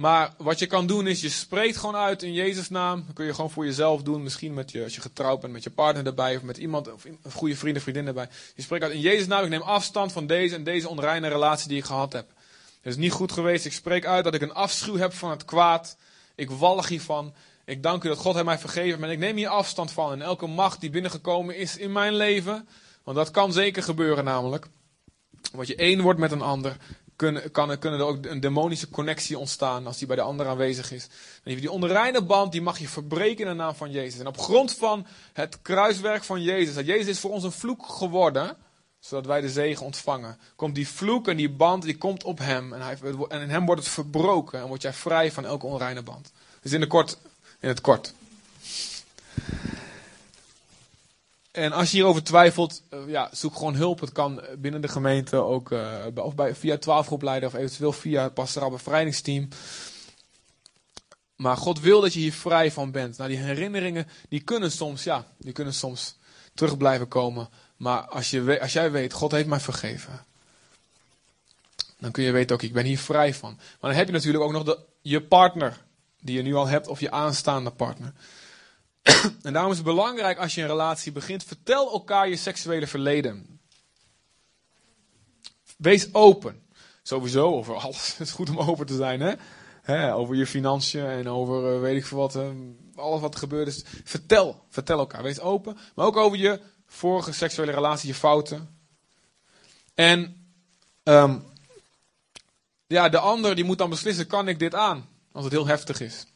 Maar 0.00 0.34
wat 0.36 0.58
je 0.58 0.66
kan 0.66 0.86
doen 0.86 1.06
is, 1.06 1.20
je 1.20 1.28
spreekt 1.28 1.76
gewoon 1.76 1.96
uit 1.96 2.22
in 2.22 2.32
Jezus' 2.32 2.68
naam. 2.68 3.04
Dat 3.06 3.14
kun 3.14 3.24
je 3.24 3.34
gewoon 3.34 3.50
voor 3.50 3.64
jezelf 3.64 4.02
doen. 4.02 4.22
Misschien 4.22 4.54
met 4.54 4.70
je, 4.70 4.82
als 4.82 4.94
je 4.94 5.00
getrouwd 5.00 5.40
bent 5.40 5.52
met 5.52 5.62
je 5.62 5.70
partner 5.70 6.06
erbij. 6.06 6.36
Of 6.36 6.42
met 6.42 6.56
iemand, 6.56 6.92
of 6.92 7.04
een 7.04 7.32
goede 7.32 7.56
vriend 7.56 7.76
of 7.76 7.82
vriendin 7.82 8.06
erbij. 8.06 8.28
Je 8.54 8.62
spreekt 8.62 8.84
uit 8.84 8.92
in 8.92 9.00
Jezus' 9.00 9.26
naam. 9.26 9.44
Ik 9.44 9.50
neem 9.50 9.60
afstand 9.60 10.12
van 10.12 10.26
deze 10.26 10.54
en 10.54 10.64
deze 10.64 10.88
onreine 10.88 11.28
relatie 11.28 11.68
die 11.68 11.78
ik 11.78 11.84
gehad 11.84 12.12
heb. 12.12 12.28
Het 12.80 12.92
is 12.92 12.96
niet 12.96 13.12
goed 13.12 13.32
geweest. 13.32 13.64
Ik 13.64 13.72
spreek 13.72 14.06
uit 14.06 14.24
dat 14.24 14.34
ik 14.34 14.42
een 14.42 14.52
afschuw 14.52 14.96
heb 14.96 15.12
van 15.12 15.30
het 15.30 15.44
kwaad. 15.44 15.96
Ik 16.34 16.50
walg 16.50 16.88
hiervan. 16.88 17.34
Ik 17.64 17.82
dank 17.82 18.04
u 18.04 18.08
dat 18.08 18.18
God 18.18 18.34
heeft 18.34 18.44
mij 18.46 18.58
vergeven. 18.58 19.04
En 19.04 19.10
ik 19.10 19.18
neem 19.18 19.36
hier 19.36 19.48
afstand 19.48 19.90
van. 19.90 20.12
En 20.12 20.22
elke 20.22 20.46
macht 20.46 20.80
die 20.80 20.90
binnengekomen 20.90 21.56
is 21.56 21.76
in 21.76 21.92
mijn 21.92 22.14
leven. 22.14 22.68
Want 23.04 23.16
dat 23.16 23.30
kan 23.30 23.52
zeker 23.52 23.82
gebeuren 23.82 24.24
namelijk. 24.24 24.66
Want 25.52 25.68
je 25.68 25.76
één 25.76 26.00
wordt 26.00 26.18
met 26.18 26.32
een 26.32 26.42
ander 26.42 26.76
kunnen, 27.20 27.50
kan, 27.50 27.78
kunnen 27.78 28.00
er 28.00 28.06
ook 28.06 28.24
een 28.26 28.40
demonische 28.40 28.88
connectie 28.88 29.38
ontstaan 29.38 29.86
als 29.86 29.98
die 29.98 30.06
bij 30.06 30.16
de 30.16 30.22
ander 30.22 30.46
aanwezig 30.46 30.92
is. 30.92 31.06
En 31.44 31.56
die 31.56 31.70
onreine 31.70 32.22
band, 32.22 32.52
die 32.52 32.62
mag 32.62 32.78
je 32.78 32.88
verbreken 32.88 33.44
in 33.44 33.50
de 33.50 33.56
naam 33.56 33.74
van 33.74 33.90
Jezus. 33.90 34.20
En 34.20 34.26
op 34.26 34.38
grond 34.38 34.74
van 34.74 35.06
het 35.32 35.58
kruiswerk 35.62 36.24
van 36.24 36.42
Jezus, 36.42 36.74
dat 36.74 36.86
Jezus 36.86 37.06
is 37.06 37.20
voor 37.20 37.30
ons 37.30 37.44
een 37.44 37.52
vloek 37.52 37.86
geworden, 37.86 38.56
zodat 39.00 39.26
wij 39.26 39.40
de 39.40 39.50
zegen 39.50 39.86
ontvangen. 39.86 40.38
Komt 40.56 40.74
die 40.74 40.88
vloek 40.88 41.28
en 41.28 41.36
die 41.36 41.50
band, 41.50 41.82
die 41.82 41.98
komt 41.98 42.24
op 42.24 42.38
hem. 42.38 42.72
En, 42.72 42.80
hij, 42.80 42.96
en 43.28 43.40
in 43.40 43.50
hem 43.50 43.66
wordt 43.66 43.80
het 43.80 43.92
verbroken 43.92 44.60
en 44.60 44.66
word 44.66 44.82
jij 44.82 44.92
vrij 44.92 45.32
van 45.32 45.44
elke 45.44 45.66
onreine 45.66 46.02
band. 46.02 46.32
Dus 46.62 46.72
in, 46.72 46.80
de 46.80 46.86
kort, 46.86 47.18
in 47.60 47.68
het 47.68 47.80
kort. 47.80 48.14
En 51.60 51.72
als 51.72 51.90
je 51.90 51.96
hierover 51.96 52.22
twijfelt, 52.22 52.82
uh, 52.90 53.00
ja, 53.06 53.28
zoek 53.32 53.56
gewoon 53.56 53.74
hulp. 53.74 54.00
Het 54.00 54.12
kan 54.12 54.42
binnen 54.58 54.80
de 54.80 54.88
gemeente 54.88 55.36
ook, 55.36 55.74
of 56.14 56.34
bij, 56.34 56.54
via 56.54 56.78
twaalfgroepleider 56.78 57.48
of 57.48 57.54
eventueel 57.54 57.92
via 57.92 58.22
het 58.22 58.34
pastoraal 58.34 58.70
bevrijdingsteam. 58.70 59.48
Maar 61.36 61.56
God 61.56 61.80
wil 61.80 62.00
dat 62.00 62.12
je 62.12 62.20
hier 62.20 62.32
vrij 62.32 62.72
van 62.72 62.90
bent. 62.90 63.16
Nou, 63.16 63.30
die 63.30 63.38
herinneringen, 63.38 64.08
die 64.28 64.40
kunnen 64.40 64.72
soms, 64.72 65.04
ja, 65.04 65.26
die 65.38 65.52
kunnen 65.52 65.74
soms 65.74 66.18
terug 66.54 66.76
blijven 66.76 67.08
komen. 67.08 67.48
Maar 67.76 68.00
als, 68.00 68.30
je, 68.30 68.60
als 68.60 68.72
jij 68.72 68.90
weet, 68.90 69.12
God 69.12 69.32
heeft 69.32 69.48
mij 69.48 69.60
vergeven. 69.60 70.24
Dan 71.98 72.10
kun 72.10 72.24
je 72.24 72.32
weten 72.32 72.56
ook, 72.56 72.62
ik 72.62 72.72
ben 72.72 72.84
hier 72.84 72.98
vrij 72.98 73.34
van. 73.34 73.54
Maar 73.56 73.90
dan 73.90 73.98
heb 73.98 74.06
je 74.06 74.12
natuurlijk 74.12 74.44
ook 74.44 74.52
nog 74.52 74.64
de, 74.64 74.78
je 75.02 75.22
partner, 75.22 75.84
die 76.20 76.36
je 76.36 76.42
nu 76.42 76.54
al 76.54 76.66
hebt, 76.66 76.88
of 76.88 77.00
je 77.00 77.10
aanstaande 77.10 77.70
partner. 77.70 78.12
en 79.42 79.52
daarom 79.52 79.70
is 79.70 79.76
het 79.76 79.86
belangrijk 79.86 80.38
als 80.38 80.54
je 80.54 80.60
een 80.60 80.66
relatie 80.66 81.12
begint, 81.12 81.44
vertel 81.44 81.92
elkaar 81.92 82.28
je 82.28 82.36
seksuele 82.36 82.86
verleden. 82.86 83.60
Wees 85.76 86.14
open. 86.14 86.62
Sowieso 87.02 87.54
over 87.54 87.74
alles. 87.74 88.12
Het 88.16 88.26
is 88.26 88.32
goed 88.32 88.50
om 88.50 88.58
open 88.58 88.86
te 88.86 88.96
zijn, 88.96 89.20
hè? 89.20 89.32
hè 89.82 90.14
over 90.14 90.34
je 90.34 90.46
financiën 90.46 91.06
en 91.06 91.28
over 91.28 91.74
uh, 91.74 91.80
weet 91.80 91.96
ik 91.96 92.06
veel 92.06 92.18
wat. 92.18 92.36
Uh, 92.36 92.48
alles 92.94 93.20
wat 93.20 93.34
er 93.34 93.40
gebeurd 93.40 93.66
is. 93.66 93.84
Vertel. 94.04 94.64
Vertel 94.68 94.98
elkaar. 94.98 95.22
Wees 95.22 95.40
open. 95.40 95.78
Maar 95.94 96.06
ook 96.06 96.16
over 96.16 96.38
je 96.38 96.60
vorige 96.86 97.32
seksuele 97.32 97.72
relatie, 97.72 98.08
je 98.08 98.14
fouten. 98.14 98.78
En 99.94 100.52
um, 101.02 101.44
ja, 102.86 103.08
de 103.08 103.18
ander 103.18 103.54
die 103.54 103.64
moet 103.64 103.78
dan 103.78 103.90
beslissen, 103.90 104.26
kan 104.26 104.48
ik 104.48 104.58
dit 104.58 104.74
aan? 104.74 105.08
Als 105.32 105.44
het 105.44 105.52
heel 105.52 105.66
heftig 105.66 106.00
is. 106.00 106.26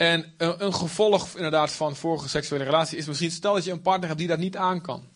En 0.00 0.34
een, 0.36 0.64
een, 0.64 0.74
gevolg 0.74 1.34
inderdaad 1.34 1.70
van 1.70 1.96
vorige 1.96 2.28
seksuele 2.28 2.64
relatie 2.64 2.98
is 2.98 3.06
misschien, 3.06 3.30
stel 3.30 3.54
dat 3.54 3.64
je 3.64 3.70
een 3.70 3.82
partner 3.82 4.08
hebt 4.08 4.18
die 4.18 4.28
dat 4.28 4.38
niet 4.38 4.56
aan 4.56 4.80
kan. 4.80 5.08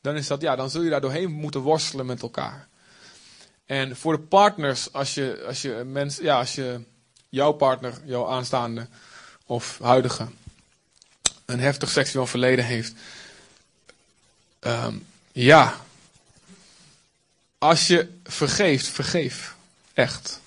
Dan 0.00 0.16
is 0.16 0.26
dat, 0.26 0.40
ja, 0.40 0.56
dan 0.56 0.70
zul 0.70 0.82
je 0.82 0.90
daar 0.90 1.00
doorheen 1.00 1.30
moeten 1.30 1.60
worstelen 1.60 2.06
met 2.06 2.22
elkaar. 2.22 2.68
En 3.64 3.96
voor 3.96 4.16
de 4.16 4.22
partners, 4.22 4.92
als 4.92 5.14
je, 5.14 5.44
als 5.46 5.62
je 5.62 5.70
mens, 5.86 6.16
ja, 6.16 6.38
als 6.38 6.54
je 6.54 6.80
jouw 7.28 7.52
partner, 7.52 7.94
jouw 8.04 8.28
aanstaande 8.28 8.88
of 9.46 9.78
huidige, 9.82 10.26
een 11.44 11.60
heftig 11.60 11.90
seksueel 11.90 12.26
verleden 12.26 12.64
heeft. 12.64 12.94
Um, 14.60 15.06
ja. 15.32 15.80
Als 17.58 17.86
je 17.86 18.08
vergeeft, 18.24 18.86
vergeef. 18.86 19.54
Echt. 19.94 20.40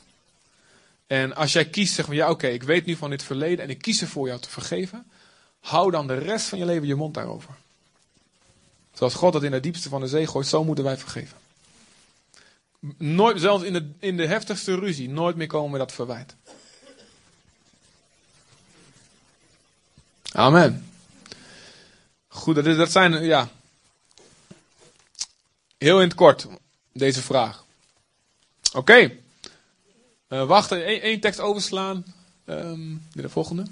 En 1.10 1.36
als 1.36 1.54
jij 1.54 1.66
kiest, 1.66 1.94
zeg 1.94 2.08
maar, 2.08 2.16
ja 2.16 2.30
oké, 2.30 2.48
ik 2.48 2.64
weet 2.64 2.86
nu 2.86 2.96
van 2.96 3.10
dit 3.10 3.24
verleden 3.24 3.64
en 3.64 3.70
ik 3.70 3.82
kies 3.82 4.02
ervoor 4.02 4.28
jou 4.28 4.40
te 4.40 4.50
vergeven. 4.50 5.12
Hou 5.60 5.92
dan 5.92 6.08
de 6.08 6.18
rest 6.18 6.48
van 6.48 6.60
je 6.60 6.66
leven 6.66 6.88
je 6.88 6.96
mond 6.96 7.14
daarover. 7.14 7.56
Zoals 8.94 9.14
God 9.14 9.34
dat 9.34 9.44
in 9.44 9.54
het 9.54 9.64
diepste 9.64 9.90
van 9.90 10.02
de 10.02 10.08
zee 10.08 10.28
gooit, 10.28 10.48
zo 10.48 10.64
moeten 10.64 10.84
wij 10.84 10.98
vergeven. 10.98 11.38
Nooit, 12.98 13.40
zelfs 13.40 13.64
in 13.64 13.74
de, 13.74 13.92
in 14.00 14.18
de 14.18 14.28
heftigste 14.28 14.76
ruzie, 14.76 15.10
nooit 15.10 15.36
meer 15.36 15.48
komen 15.48 15.72
met 15.72 15.80
dat 15.80 15.92
verwijt. 15.92 16.36
Amen. 20.32 20.90
Goed, 22.28 22.56
dat, 22.56 22.66
dat 22.66 22.92
zijn, 22.92 23.24
ja. 23.24 23.50
Heel 25.78 26.02
in 26.02 26.08
het 26.08 26.18
kort, 26.18 26.48
deze 26.92 27.22
vraag. 27.22 27.66
Oké. 28.74 29.18
Uh, 30.30 30.46
wachten, 30.46 30.86
één 31.02 31.20
tekst 31.20 31.40
overslaan. 31.40 32.06
Um, 32.46 33.08
de 33.12 33.30
volgende. 33.30 33.66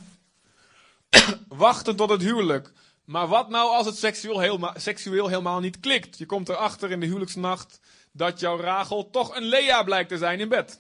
wachten 1.48 1.96
tot 1.96 2.10
het 2.10 2.22
huwelijk. 2.22 2.72
Maar 3.06 3.28
wat 3.28 3.50
nou 3.50 3.76
als 3.76 3.86
het 3.86 3.98
seksueel, 3.98 4.40
helemaal, 4.40 4.74
seksueel 4.78 5.28
helemaal 5.28 5.60
niet 5.60 5.80
klikt? 5.80 6.18
Je 6.18 6.26
komt 6.26 6.50
erachter 6.50 6.92
in 6.92 7.00
de 7.00 7.06
huwelijksnacht 7.06 7.80
dat 8.12 8.40
jouw 8.40 8.60
Rachel 8.60 9.10
toch 9.10 9.36
een 9.36 9.44
Lea 9.44 9.84
blijkt 9.84 10.10
te 10.10 10.18
zijn 10.18 10.40
in 10.40 10.50
bed. 10.50 10.80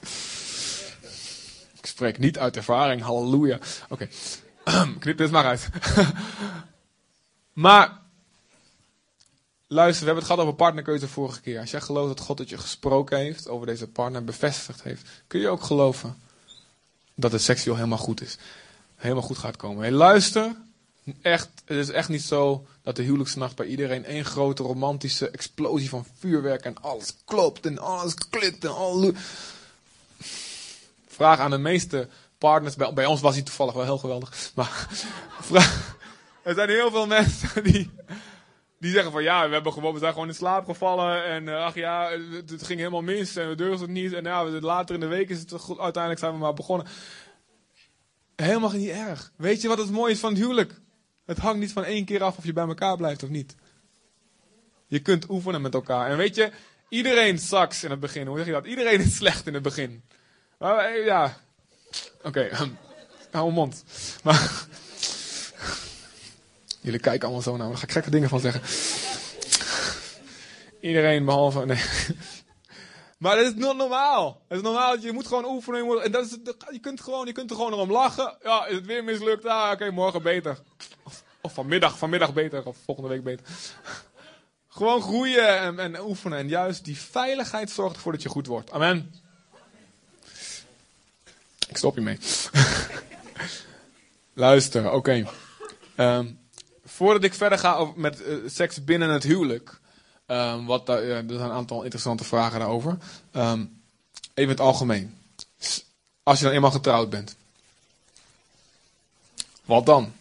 Ik 1.80 1.86
spreek 1.86 2.18
niet 2.18 2.38
uit 2.38 2.56
ervaring, 2.56 3.02
halleluja. 3.02 3.58
Oké, 3.88 4.08
okay. 4.64 4.88
knip 4.98 5.18
dit 5.18 5.30
maar 5.30 5.44
uit. 5.44 5.68
maar 7.52 7.99
Luister, 9.72 10.00
we 10.00 10.06
hebben 10.06 10.24
het 10.24 10.32
gehad 10.32 10.46
over 10.46 10.64
partnerkeuze 10.64 11.08
vorige 11.08 11.40
keer. 11.40 11.60
Als 11.60 11.70
jij 11.70 11.80
gelooft 11.80 12.16
dat 12.16 12.26
God 12.26 12.38
het 12.38 12.48
je 12.48 12.58
gesproken 12.58 13.18
heeft, 13.18 13.48
over 13.48 13.66
deze 13.66 13.88
partner 13.88 14.24
bevestigd 14.24 14.82
heeft, 14.82 15.08
kun 15.26 15.40
je 15.40 15.48
ook 15.48 15.62
geloven 15.62 16.18
dat 17.14 17.32
het 17.32 17.42
seksueel 17.42 17.76
helemaal 17.76 17.98
goed 17.98 18.20
is. 18.20 18.38
Helemaal 18.96 19.22
goed 19.22 19.38
gaat 19.38 19.56
komen. 19.56 19.82
Hey, 19.82 19.92
luister, 19.92 20.56
echt, 21.22 21.48
het 21.64 21.76
is 21.76 21.88
echt 21.88 22.08
niet 22.08 22.22
zo 22.22 22.66
dat 22.82 22.96
de 22.96 23.02
huwelijksnacht 23.02 23.56
bij 23.56 23.66
iedereen 23.66 24.04
één 24.04 24.24
grote 24.24 24.62
romantische 24.62 25.30
explosie 25.30 25.88
van 25.88 26.06
vuurwerk 26.18 26.64
en 26.64 26.82
alles 26.82 27.16
klopt 27.24 27.66
en 27.66 27.78
alles 27.78 28.14
klikt 28.14 28.64
en 28.64 28.74
alles. 28.74 29.12
Vraag 31.08 31.38
aan 31.38 31.50
de 31.50 31.58
meeste 31.58 32.08
partners, 32.38 32.76
bij, 32.76 32.92
bij 32.92 33.06
ons 33.06 33.20
was 33.20 33.34
hij 33.34 33.42
toevallig 33.42 33.74
wel 33.74 33.84
heel 33.84 33.98
geweldig, 33.98 34.50
maar 34.54 34.88
vraag, 35.40 35.96
er 36.42 36.54
zijn 36.54 36.68
heel 36.68 36.90
veel 36.90 37.06
mensen 37.06 37.62
die 37.62 37.90
die 38.80 38.92
zeggen 38.92 39.12
van 39.12 39.22
ja, 39.22 39.46
we, 39.46 39.54
hebben 39.54 39.72
gewoon, 39.72 39.92
we 39.92 39.98
zijn 39.98 40.12
gewoon 40.12 40.28
in 40.28 40.34
slaap 40.34 40.64
gevallen. 40.64 41.24
En 41.24 41.44
uh, 41.44 41.64
ach 41.64 41.74
ja, 41.74 42.10
het, 42.32 42.62
ging 42.62 42.78
helemaal 42.78 43.02
mis 43.02 43.36
en 43.36 43.48
we 43.48 43.54
durfden 43.54 43.80
het 43.80 43.90
niet. 43.90 44.12
En 44.12 44.24
ja, 44.24 44.44
later 44.44 44.94
in 44.94 45.00
de 45.00 45.06
week 45.06 45.28
is 45.28 45.38
het 45.38 45.52
goed. 45.52 45.78
Uiteindelijk 45.78 46.22
zijn 46.22 46.32
we 46.32 46.38
maar 46.38 46.54
begonnen. 46.54 46.86
Helemaal 48.36 48.72
niet 48.72 48.88
erg. 48.88 49.32
Weet 49.36 49.62
je 49.62 49.68
wat 49.68 49.78
het 49.78 49.90
mooie 49.90 50.12
is 50.12 50.20
van 50.20 50.30
het 50.30 50.38
huwelijk? 50.38 50.80
Het 51.26 51.38
hangt 51.38 51.60
niet 51.60 51.72
van 51.72 51.84
één 51.84 52.04
keer 52.04 52.22
af 52.22 52.36
of 52.36 52.44
je 52.44 52.52
bij 52.52 52.66
elkaar 52.66 52.96
blijft 52.96 53.22
of 53.22 53.28
niet. 53.28 53.54
Je 54.86 54.98
kunt 54.98 55.28
oefenen 55.28 55.60
met 55.60 55.74
elkaar. 55.74 56.10
En 56.10 56.16
weet 56.16 56.34
je, 56.34 56.50
iedereen 56.88 57.38
sucks 57.38 57.84
in 57.84 57.90
het 57.90 58.00
begin. 58.00 58.26
Hoe 58.26 58.36
zeg 58.36 58.46
je 58.46 58.52
dat? 58.52 58.66
Iedereen 58.66 59.00
is 59.00 59.16
slecht 59.16 59.46
in 59.46 59.54
het 59.54 59.62
begin. 59.62 60.02
Maar 60.58 60.78
eh, 60.78 61.04
ja, 61.04 61.36
oké, 62.22 62.48
okay, 62.48 62.68
hou 63.30 63.52
mond. 63.52 63.84
Maar 64.22 64.66
Jullie 66.80 67.00
kijken 67.00 67.22
allemaal 67.22 67.42
zo 67.42 67.56
naar 67.56 67.66
me, 67.66 67.68
daar 67.68 67.78
ga 67.78 67.86
ik 67.86 67.92
gekke 67.92 68.10
dingen 68.10 68.28
van 68.28 68.40
zeggen. 68.40 68.62
Iedereen 70.80 71.24
behalve. 71.24 71.66
Nee. 71.66 71.82
Maar 73.20 73.36
dat 73.36 73.46
is 73.46 73.54
nog 73.54 73.76
normaal. 73.76 74.42
Het 74.48 74.56
is 74.56 74.64
normaal. 74.64 74.98
Je 74.98 75.12
moet 75.12 75.26
gewoon 75.26 75.44
oefenen. 75.44 75.84
Je, 75.84 76.02
en 76.02 76.12
dat 76.12 76.24
is, 76.24 76.36
je, 76.70 76.78
kunt 76.78 77.00
gewoon, 77.00 77.26
je 77.26 77.32
kunt 77.32 77.50
er 77.50 77.56
gewoon 77.56 77.72
om 77.72 77.90
lachen. 77.90 78.36
Ja, 78.42 78.66
is 78.66 78.74
het 78.74 78.86
weer 78.86 79.04
mislukt? 79.04 79.46
Ah, 79.46 79.70
oké, 79.72 79.90
morgen 79.90 80.22
beter. 80.22 80.58
Of, 81.40 81.52
vanmiddag, 81.52 81.98
vanmiddag 81.98 82.32
beter. 82.32 82.66
Of 82.66 82.76
volgende 82.84 83.08
week 83.08 83.22
beter. 83.22 83.46
Gewoon 84.68 85.02
groeien 85.02 85.58
en, 85.58 85.78
en 85.78 86.00
oefenen. 86.00 86.38
En 86.38 86.48
juist 86.48 86.84
die 86.84 86.98
veiligheid 86.98 87.70
zorgt 87.70 87.96
ervoor 87.96 88.12
dat 88.12 88.22
je 88.22 88.28
goed 88.28 88.46
wordt. 88.46 88.70
Amen. 88.70 89.14
Ik 91.68 91.76
stop 91.76 91.94
je 91.94 92.00
mee. 92.00 92.18
Luister, 94.34 94.86
oké. 94.86 94.96
Okay. 94.96 95.26
Ehm, 95.94 96.26
voordat 97.00 97.24
ik 97.24 97.34
verder 97.34 97.58
ga 97.58 97.92
met 97.94 98.20
uh, 98.20 98.36
seks 98.46 98.84
binnen 98.84 99.08
het 99.08 99.22
huwelijk. 99.22 99.80
Um, 100.26 100.66
wat, 100.66 100.88
er 100.88 101.24
zijn 101.28 101.30
een 101.30 101.50
aantal 101.50 101.82
interessante 101.82 102.24
vragen 102.24 102.58
daarover. 102.58 102.98
Um, 103.32 103.82
even 104.34 104.50
het 104.50 104.60
algemeen. 104.60 105.18
Als 106.22 106.38
je 106.38 106.44
dan 106.44 106.54
eenmaal 106.54 106.70
getrouwd 106.70 107.10
bent. 107.10 107.36
Wat 109.64 109.86
dan? 109.86 110.12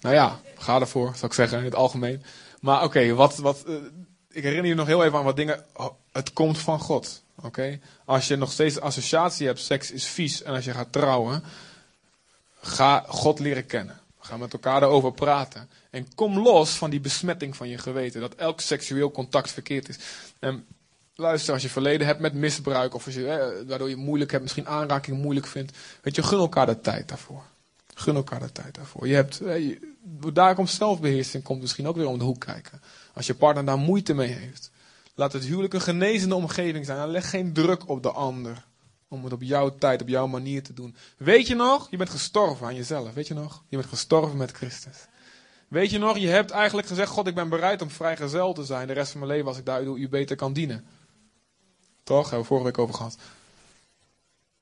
Nou 0.00 0.14
ja, 0.14 0.40
ga 0.58 0.80
ervoor, 0.80 1.12
zou 1.14 1.26
ik 1.26 1.32
zeggen, 1.32 1.58
in 1.58 1.64
het 1.64 1.74
algemeen. 1.74 2.22
Maar 2.60 2.82
oké, 2.82 3.14
wat, 3.14 3.36
wat, 3.36 3.62
uh, 3.66 3.76
ik 4.28 4.42
herinner 4.42 4.66
je 4.66 4.74
nog 4.74 4.86
heel 4.86 5.04
even 5.04 5.18
aan 5.18 5.24
wat 5.24 5.36
dingen. 5.36 5.64
Het 6.12 6.32
komt 6.32 6.58
van 6.58 6.78
God. 6.78 7.22
Oké? 7.42 7.80
Als 8.04 8.28
je 8.28 8.36
nog 8.36 8.52
steeds 8.52 8.80
associatie 8.80 9.46
hebt, 9.46 9.60
seks 9.60 9.90
is 9.90 10.06
vies. 10.06 10.42
En 10.42 10.54
als 10.54 10.64
je 10.64 10.72
gaat 10.72 10.92
trouwen, 10.92 11.44
ga 12.60 13.04
God 13.08 13.38
leren 13.38 13.66
kennen. 13.66 14.00
Ga 14.20 14.36
met 14.36 14.52
elkaar 14.52 14.80
daarover 14.80 15.12
praten. 15.12 15.68
En 15.92 16.14
kom 16.14 16.38
los 16.38 16.70
van 16.70 16.90
die 16.90 17.00
besmetting 17.00 17.56
van 17.56 17.68
je 17.68 17.78
geweten. 17.78 18.20
Dat 18.20 18.34
elk 18.34 18.60
seksueel 18.60 19.10
contact 19.10 19.50
verkeerd 19.50 19.88
is. 19.88 19.98
En 20.38 20.66
luister, 21.14 21.52
als 21.52 21.62
je 21.62 21.68
verleden 21.68 22.06
hebt 22.06 22.20
met 22.20 22.34
misbruik. 22.34 22.94
Of 22.94 23.10
je, 23.14 23.64
waardoor 23.66 23.88
je 23.88 23.96
moeilijk 23.96 24.30
hebt, 24.30 24.42
misschien 24.42 24.68
aanraking 24.68 25.18
moeilijk 25.18 25.46
vindt. 25.46 25.76
Weet 26.02 26.14
je, 26.14 26.22
gun 26.22 26.38
elkaar 26.38 26.66
de 26.66 26.80
tijd 26.80 27.08
daarvoor. 27.08 27.42
Gun 27.94 28.14
elkaar 28.14 28.40
de 28.40 28.52
tijd 28.52 28.74
daarvoor. 28.74 29.06
Je 29.08 29.14
hebt, 29.14 29.40
eh, 29.40 29.78
daar 30.32 30.54
komt 30.54 30.70
zelfbeheersing 30.70 31.42
komt 31.42 31.60
misschien 31.60 31.86
ook 31.86 31.96
weer 31.96 32.06
om 32.06 32.18
de 32.18 32.24
hoek 32.24 32.40
kijken. 32.40 32.82
Als 33.14 33.26
je 33.26 33.34
partner 33.34 33.64
daar 33.64 33.78
moeite 33.78 34.14
mee 34.14 34.32
heeft. 34.32 34.70
Laat 35.14 35.32
het 35.32 35.44
huwelijk 35.44 35.74
een 35.74 35.80
genezende 35.80 36.34
omgeving 36.34 36.86
zijn. 36.86 37.08
leg 37.08 37.30
geen 37.30 37.52
druk 37.52 37.88
op 37.88 38.02
de 38.02 38.12
ander. 38.12 38.64
Om 39.08 39.24
het 39.24 39.32
op 39.32 39.42
jouw 39.42 39.76
tijd, 39.78 40.02
op 40.02 40.08
jouw 40.08 40.26
manier 40.26 40.62
te 40.62 40.72
doen. 40.72 40.96
Weet 41.16 41.46
je 41.46 41.54
nog? 41.54 41.90
Je 41.90 41.96
bent 41.96 42.10
gestorven 42.10 42.66
aan 42.66 42.74
jezelf. 42.74 43.14
Weet 43.14 43.28
je 43.28 43.34
nog? 43.34 43.62
Je 43.68 43.76
bent 43.76 43.88
gestorven 43.88 44.36
met 44.36 44.52
Christus. 44.52 44.96
Weet 45.72 45.90
je 45.90 45.98
nog? 45.98 46.18
Je 46.18 46.28
hebt 46.28 46.50
eigenlijk 46.50 46.86
gezegd: 46.86 47.10
God, 47.10 47.26
ik 47.26 47.34
ben 47.34 47.48
bereid 47.48 47.82
om 47.82 47.90
vrijgezel 47.90 48.52
te 48.52 48.64
zijn. 48.64 48.86
De 48.86 48.92
rest 48.92 49.10
van 49.10 49.20
mijn 49.20 49.32
leven 49.32 49.48
als 49.48 49.58
ik 49.58 49.64
daar 49.64 49.82
u 49.82 50.08
beter 50.08 50.36
kan 50.36 50.52
dienen. 50.52 50.84
Toch? 52.02 52.22
Hebben 52.22 52.40
we 52.40 52.46
vorige 52.46 52.66
week 52.66 52.78
over 52.78 52.94
gehad. 52.94 53.16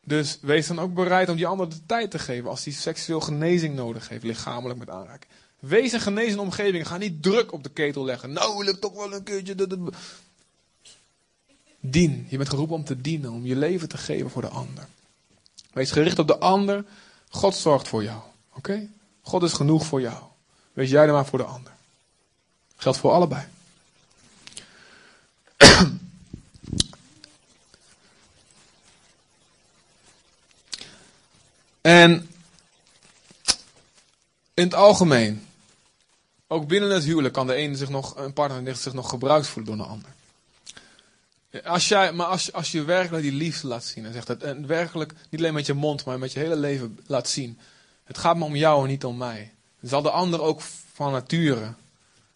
Dus 0.04 0.38
wees 0.40 0.66
dan 0.66 0.78
ook 0.78 0.94
bereid 0.94 1.28
om 1.28 1.36
die 1.36 1.46
ander 1.46 1.68
de 1.68 1.86
tijd 1.86 2.11
te 2.11 2.18
geven 2.18 2.50
als 2.50 2.62
die 2.62 2.72
seksueel 2.72 3.20
genezing 3.20 3.74
nodig 3.74 4.08
heeft, 4.08 4.22
lichamelijk 4.22 4.78
met 4.78 4.90
aanraking. 4.90 5.32
Wees 5.58 5.92
een 5.92 6.00
genezende 6.00 6.42
omgeving. 6.42 6.86
Ga 6.86 6.96
niet 6.96 7.22
druk 7.22 7.52
op 7.52 7.62
de 7.62 7.70
ketel 7.70 8.04
leggen. 8.04 8.32
Nou, 8.32 8.64
lukt 8.64 8.80
toch 8.80 8.94
wel 8.94 9.12
een 9.12 9.22
keertje. 9.22 9.66
Dien. 11.80 12.26
Je 12.28 12.36
bent 12.36 12.48
geroepen 12.48 12.76
om 12.76 12.84
te 12.84 13.00
dienen, 13.00 13.32
om 13.32 13.46
je 13.46 13.56
leven 13.56 13.88
te 13.88 13.98
geven 13.98 14.30
voor 14.30 14.42
de 14.42 14.48
ander. 14.48 14.86
Wees 15.72 15.90
gericht 15.90 16.18
op 16.18 16.26
de 16.26 16.38
ander. 16.38 16.84
God 17.28 17.54
zorgt 17.54 17.88
voor 17.88 18.02
jou. 18.02 18.20
Oké? 18.54 18.88
God 19.20 19.42
is 19.42 19.52
genoeg 19.52 19.86
voor 19.86 20.00
jou. 20.00 20.29
Wees 20.80 20.90
jij 20.90 21.06
er 21.06 21.12
maar 21.12 21.26
voor 21.26 21.38
de 21.38 21.44
ander. 21.44 21.72
Geldt 22.76 22.98
voor 22.98 23.10
allebei. 23.10 23.44
en 31.80 32.30
in 34.54 34.64
het 34.64 34.74
algemeen, 34.74 35.46
ook 36.46 36.66
binnen 36.66 36.90
het 36.90 37.04
huwelijk 37.04 37.34
kan 37.34 37.46
de 37.46 37.54
ene 37.54 37.76
zich 37.76 37.88
nog, 37.88 38.16
een 38.16 38.32
partner 38.32 38.76
zich 38.76 38.92
nog 38.92 39.08
gebruikt 39.08 39.46
voelen 39.46 39.76
door 39.76 39.84
een 39.84 39.90
ander. 39.90 40.10
Als 41.64 41.88
jij, 41.88 42.12
maar 42.12 42.26
als, 42.26 42.52
als 42.52 42.72
je 42.72 42.84
werkelijk 42.84 43.22
die 43.22 43.32
liefde 43.32 43.66
laat 43.66 43.84
zien 43.84 44.06
en 44.06 44.12
zegt 44.12 44.28
het, 44.28 44.42
en 44.42 44.66
werkelijk 44.66 45.14
niet 45.30 45.40
alleen 45.40 45.54
met 45.54 45.66
je 45.66 45.74
mond, 45.74 46.04
maar 46.04 46.18
met 46.18 46.32
je 46.32 46.38
hele 46.38 46.56
leven 46.56 46.98
laat 47.06 47.28
zien. 47.28 47.58
Het 48.04 48.18
gaat 48.18 48.36
me 48.36 48.44
om 48.44 48.56
jou 48.56 48.82
en 48.82 48.88
niet 48.88 49.04
om 49.04 49.16
mij. 49.16 49.52
Zal 49.82 50.02
de 50.02 50.10
ander 50.10 50.42
ook 50.42 50.60
van 50.94 51.12
nature, 51.12 51.72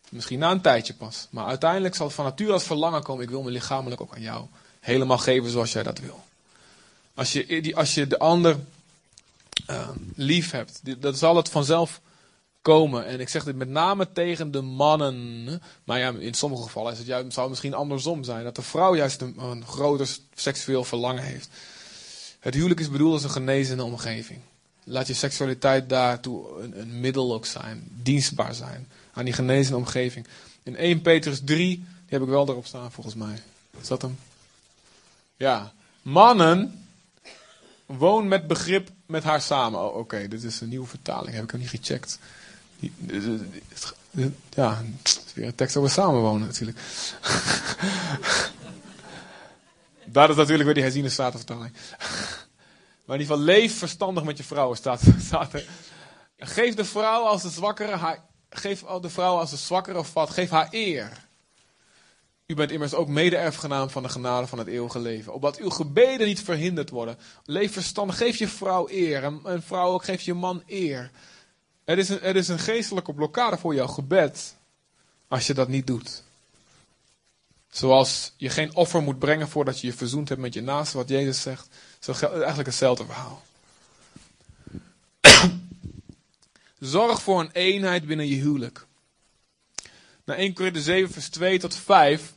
misschien 0.08 0.38
na 0.38 0.50
een 0.50 0.60
tijdje 0.60 0.94
pas, 0.94 1.26
maar 1.30 1.46
uiteindelijk 1.46 1.94
zal 1.94 2.06
het 2.06 2.14
van 2.14 2.24
nature 2.24 2.52
als 2.52 2.64
verlangen 2.64 3.02
komen. 3.02 3.22
Ik 3.24 3.30
wil 3.30 3.42
me 3.42 3.50
lichamelijk 3.50 4.00
ook 4.00 4.14
aan 4.14 4.20
jou 4.20 4.46
helemaal 4.80 5.18
geven 5.18 5.50
zoals 5.50 5.72
jij 5.72 5.82
dat 5.82 5.98
wil. 5.98 6.24
Als 7.14 7.32
je, 7.32 7.72
als 7.74 7.94
je 7.94 8.06
de 8.06 8.18
ander 8.18 8.56
uh, 9.70 9.88
lief 10.14 10.50
hebt, 10.50 10.80
dan 11.02 11.14
zal 11.14 11.36
het 11.36 11.48
vanzelf 11.48 12.00
komen. 12.62 13.06
En 13.06 13.20
ik 13.20 13.28
zeg 13.28 13.44
dit 13.44 13.56
met 13.56 13.68
name 13.68 14.12
tegen 14.12 14.50
de 14.50 14.60
mannen. 14.60 15.62
Maar 15.84 15.98
ja, 15.98 16.12
in 16.18 16.34
sommige 16.34 16.62
gevallen 16.62 16.92
is 16.92 16.98
het 16.98 17.06
juist, 17.06 17.32
zou 17.32 17.40
het 17.40 17.48
misschien 17.48 17.74
andersom 17.74 18.24
zijn. 18.24 18.44
Dat 18.44 18.56
de 18.56 18.62
vrouw 18.62 18.94
juist 18.94 19.20
een 19.20 19.64
groter 19.66 20.16
seksueel 20.34 20.84
verlangen 20.84 21.22
heeft. 21.22 21.48
Het 22.40 22.54
huwelijk 22.54 22.80
is 22.80 22.90
bedoeld 22.90 23.12
als 23.12 23.24
een 23.24 23.30
genezende 23.30 23.84
omgeving. 23.84 24.40
Laat 24.84 25.06
je 25.06 25.14
seksualiteit 25.14 25.88
daartoe 25.88 26.62
een, 26.62 26.80
een 26.80 27.00
middel 27.00 27.34
ook 27.34 27.46
zijn. 27.46 27.88
Dienstbaar 28.02 28.54
zijn. 28.54 28.88
Aan 29.12 29.24
die 29.24 29.34
genezende 29.34 29.78
omgeving. 29.78 30.26
In 30.62 30.76
1 30.76 31.00
Petrus 31.00 31.40
3, 31.44 31.56
die 31.56 31.86
heb 32.06 32.22
ik 32.22 32.28
wel 32.28 32.48
erop 32.48 32.66
staan 32.66 32.92
volgens 32.92 33.14
mij. 33.14 33.42
Is 33.80 33.88
dat 33.88 34.02
hem? 34.02 34.18
Ja. 35.36 35.72
Mannen, 36.02 36.86
woon 37.86 38.28
met 38.28 38.46
begrip 38.46 38.90
met 39.06 39.24
haar 39.24 39.40
samen. 39.40 39.80
Oh, 39.80 39.96
Oké, 39.96 40.28
dit 40.28 40.42
is 40.42 40.60
een 40.60 40.68
nieuwe 40.68 40.86
vertaling. 40.86 41.34
Heb 41.34 41.44
ik 41.44 41.50
hem 41.50 41.60
niet 41.60 41.68
gecheckt. 41.68 42.18
Ja, 44.54 44.82
het 45.02 45.22
is 45.26 45.34
weer 45.34 45.46
een 45.46 45.54
tekst 45.54 45.76
over 45.76 45.90
samenwonen 45.90 46.46
natuurlijk. 46.46 46.78
Dat 50.04 50.30
is 50.30 50.36
natuurlijk 50.36 50.64
weer 50.64 50.74
die 50.74 50.82
herziene 50.82 51.08
statenvertaling. 51.08 51.72
Maar 53.04 53.16
in 53.16 53.22
ieder 53.22 53.36
geval, 53.36 53.54
leef 53.54 53.78
verstandig 53.78 54.24
met 54.24 54.36
je 54.36 54.44
vrouwen, 54.44 54.76
staat, 54.76 55.00
staat 55.26 55.52
er. 55.52 55.66
Geef 56.38 56.74
de 56.74 56.84
vrouw 56.84 57.22
als 57.22 57.42
de 57.42 57.50
zwakkere, 57.50 57.96
haar, 57.96 58.24
geef 58.48 58.80
de 58.80 59.10
vrouw 59.10 59.36
als 59.36 59.50
de 59.50 59.56
zwakkere 59.56 60.04
vat, 60.04 60.30
geef 60.30 60.50
haar 60.50 60.68
eer. 60.70 61.24
U 62.46 62.54
bent 62.54 62.70
immers 62.70 62.94
ook 62.94 63.08
mede-erfgenaam 63.08 63.90
van 63.90 64.02
de 64.02 64.08
genade 64.08 64.46
van 64.46 64.58
het 64.58 64.66
eeuwige 64.66 64.98
leven. 64.98 65.32
Opdat 65.32 65.56
uw 65.56 65.70
gebeden 65.70 66.26
niet 66.26 66.42
verhinderd 66.42 66.90
worden. 66.90 67.18
Leef 67.44 67.72
verstandig, 67.72 68.16
geef 68.16 68.36
je 68.36 68.48
vrouw 68.48 68.88
eer. 68.88 69.24
En, 69.24 69.40
en 69.44 69.62
vrouw 69.62 69.92
ook, 69.92 70.04
geef 70.04 70.20
je 70.22 70.34
man 70.34 70.62
eer. 70.66 71.10
Er 71.84 71.98
is, 71.98 72.08
een, 72.08 72.20
er 72.20 72.36
is 72.36 72.48
een 72.48 72.58
geestelijke 72.58 73.14
blokkade 73.14 73.56
voor 73.56 73.74
jouw 73.74 73.86
gebed 73.86 74.56
als 75.28 75.46
je 75.46 75.54
dat 75.54 75.68
niet 75.68 75.86
doet. 75.86 76.22
Zoals 77.68 78.32
je 78.36 78.48
geen 78.48 78.74
offer 78.74 79.02
moet 79.02 79.18
brengen 79.18 79.48
voordat 79.48 79.80
je 79.80 79.86
je 79.86 79.92
verzoend 79.92 80.28
hebt 80.28 80.40
met 80.40 80.54
je 80.54 80.62
naaste, 80.62 80.96
wat 80.96 81.08
Jezus 81.08 81.42
zegt. 81.42 81.68
Zo 82.04 82.12
eigenlijk 82.12 82.66
hetzelfde 82.66 83.04
verhaal. 83.04 83.42
Zorg 86.78 87.22
voor 87.22 87.40
een 87.40 87.50
eenheid 87.52 88.06
binnen 88.06 88.26
je 88.26 88.36
huwelijk. 88.36 88.86
Na 90.24 90.34
1 90.34 90.54
Korinther 90.54 90.82
7 90.82 91.12
vers 91.12 91.28
2 91.28 91.58
tot 91.58 91.74
5. 91.74 92.32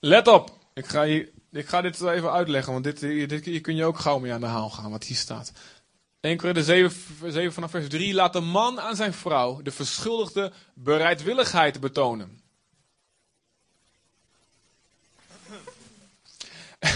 Let 0.00 0.28
op. 0.28 0.58
Ik 0.74 0.86
ga, 0.86 1.04
hier, 1.04 1.30
ik 1.52 1.68
ga 1.68 1.80
dit 1.80 2.00
even 2.00 2.32
uitleggen, 2.32 2.72
want 2.72 2.84
dit, 2.84 3.00
dit, 3.00 3.44
hier 3.44 3.60
kun 3.60 3.76
je 3.76 3.84
ook 3.84 3.98
gauw 3.98 4.18
mee 4.18 4.32
aan 4.32 4.40
de 4.40 4.46
haal 4.46 4.70
gaan, 4.70 4.90
wat 4.90 5.04
hier 5.04 5.16
staat. 5.16 5.52
1 6.20 6.36
Korinther 6.36 6.64
7, 6.64 7.32
7 7.32 7.52
vanaf 7.52 7.70
vers 7.70 7.88
3. 7.88 8.14
Laat 8.14 8.32
de 8.32 8.40
man 8.40 8.80
aan 8.80 8.96
zijn 8.96 9.12
vrouw 9.12 9.62
de 9.62 9.70
verschuldigde 9.70 10.52
bereidwilligheid 10.74 11.80
betonen. 11.80 12.43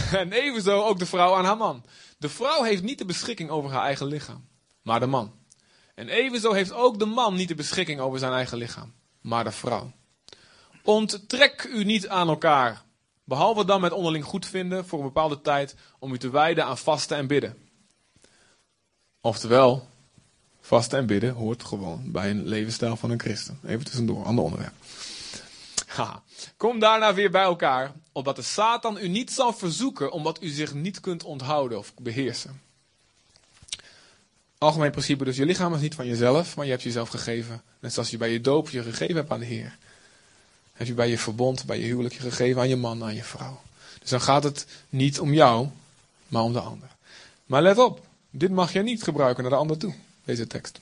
En 0.12 0.32
evenzo 0.32 0.82
ook 0.82 0.98
de 0.98 1.06
vrouw 1.06 1.34
aan 1.34 1.44
haar 1.44 1.56
man. 1.56 1.84
De 2.18 2.28
vrouw 2.28 2.62
heeft 2.62 2.82
niet 2.82 2.98
de 2.98 3.04
beschikking 3.04 3.50
over 3.50 3.70
haar 3.70 3.82
eigen 3.82 4.06
lichaam, 4.06 4.48
maar 4.82 5.00
de 5.00 5.06
man. 5.06 5.32
En 5.94 6.08
evenzo 6.08 6.52
heeft 6.52 6.72
ook 6.72 6.98
de 6.98 7.06
man 7.06 7.34
niet 7.34 7.48
de 7.48 7.54
beschikking 7.54 8.00
over 8.00 8.18
zijn 8.18 8.32
eigen 8.32 8.58
lichaam, 8.58 8.92
maar 9.20 9.44
de 9.44 9.52
vrouw. 9.52 9.92
Onttrek 10.82 11.64
u 11.64 11.84
niet 11.84 12.08
aan 12.08 12.28
elkaar, 12.28 12.82
behalve 13.24 13.64
dan 13.64 13.80
met 13.80 13.92
onderling 13.92 14.24
goedvinden 14.24 14.86
voor 14.86 14.98
een 14.98 15.04
bepaalde 15.04 15.40
tijd 15.40 15.74
om 15.98 16.12
u 16.12 16.18
te 16.18 16.30
wijden 16.30 16.64
aan 16.64 16.78
vasten 16.78 17.16
en 17.16 17.26
bidden. 17.26 17.56
Oftewel, 19.20 19.88
vasten 20.60 20.98
en 20.98 21.06
bidden 21.06 21.34
hoort 21.34 21.64
gewoon 21.64 22.12
bij 22.12 22.30
een 22.30 22.46
levensstijl 22.46 22.96
van 22.96 23.10
een 23.10 23.20
christen. 23.20 23.58
Even 23.66 23.84
tussendoor, 23.84 24.24
ander 24.24 24.44
onderwerp. 24.44 24.74
Kom 26.56 26.78
daarna 26.78 27.14
weer 27.14 27.30
bij 27.30 27.42
elkaar, 27.42 27.92
opdat 28.12 28.36
de 28.36 28.42
Satan 28.42 28.98
u 28.98 29.08
niet 29.08 29.32
zal 29.32 29.52
verzoeken, 29.52 30.12
omdat 30.12 30.42
u 30.42 30.48
zich 30.48 30.74
niet 30.74 31.00
kunt 31.00 31.24
onthouden 31.24 31.78
of 31.78 31.92
beheersen. 31.98 32.60
Algemeen 34.58 34.90
principe, 34.90 35.24
dus 35.24 35.36
je 35.36 35.46
lichaam 35.46 35.74
is 35.74 35.80
niet 35.80 35.94
van 35.94 36.06
jezelf, 36.06 36.56
maar 36.56 36.64
je 36.64 36.70
hebt 36.70 36.82
jezelf 36.82 37.08
gegeven. 37.08 37.62
Net 37.80 37.92
zoals 37.92 38.10
je 38.10 38.16
bij 38.16 38.30
je 38.30 38.40
doop 38.40 38.68
je 38.68 38.82
gegeven 38.82 39.16
hebt 39.16 39.30
aan 39.30 39.38
de 39.38 39.44
Heer. 39.44 39.76
Heb 40.72 40.86
je 40.86 40.94
bij 40.94 41.08
je 41.08 41.18
verbond, 41.18 41.64
bij 41.64 41.78
je 41.78 41.84
huwelijk 41.84 42.14
je 42.14 42.20
gegeven 42.20 42.60
aan 42.60 42.68
je 42.68 42.76
man, 42.76 43.02
aan 43.02 43.14
je 43.14 43.24
vrouw. 43.24 43.60
Dus 44.00 44.10
dan 44.10 44.20
gaat 44.20 44.44
het 44.44 44.66
niet 44.88 45.20
om 45.20 45.32
jou, 45.32 45.68
maar 46.28 46.42
om 46.42 46.52
de 46.52 46.60
ander. 46.60 46.88
Maar 47.46 47.62
let 47.62 47.78
op, 47.78 48.06
dit 48.30 48.50
mag 48.50 48.72
je 48.72 48.82
niet 48.82 49.02
gebruiken 49.02 49.42
naar 49.42 49.52
de 49.52 49.58
ander 49.58 49.78
toe, 49.78 49.94
deze 50.24 50.46
tekst. 50.46 50.80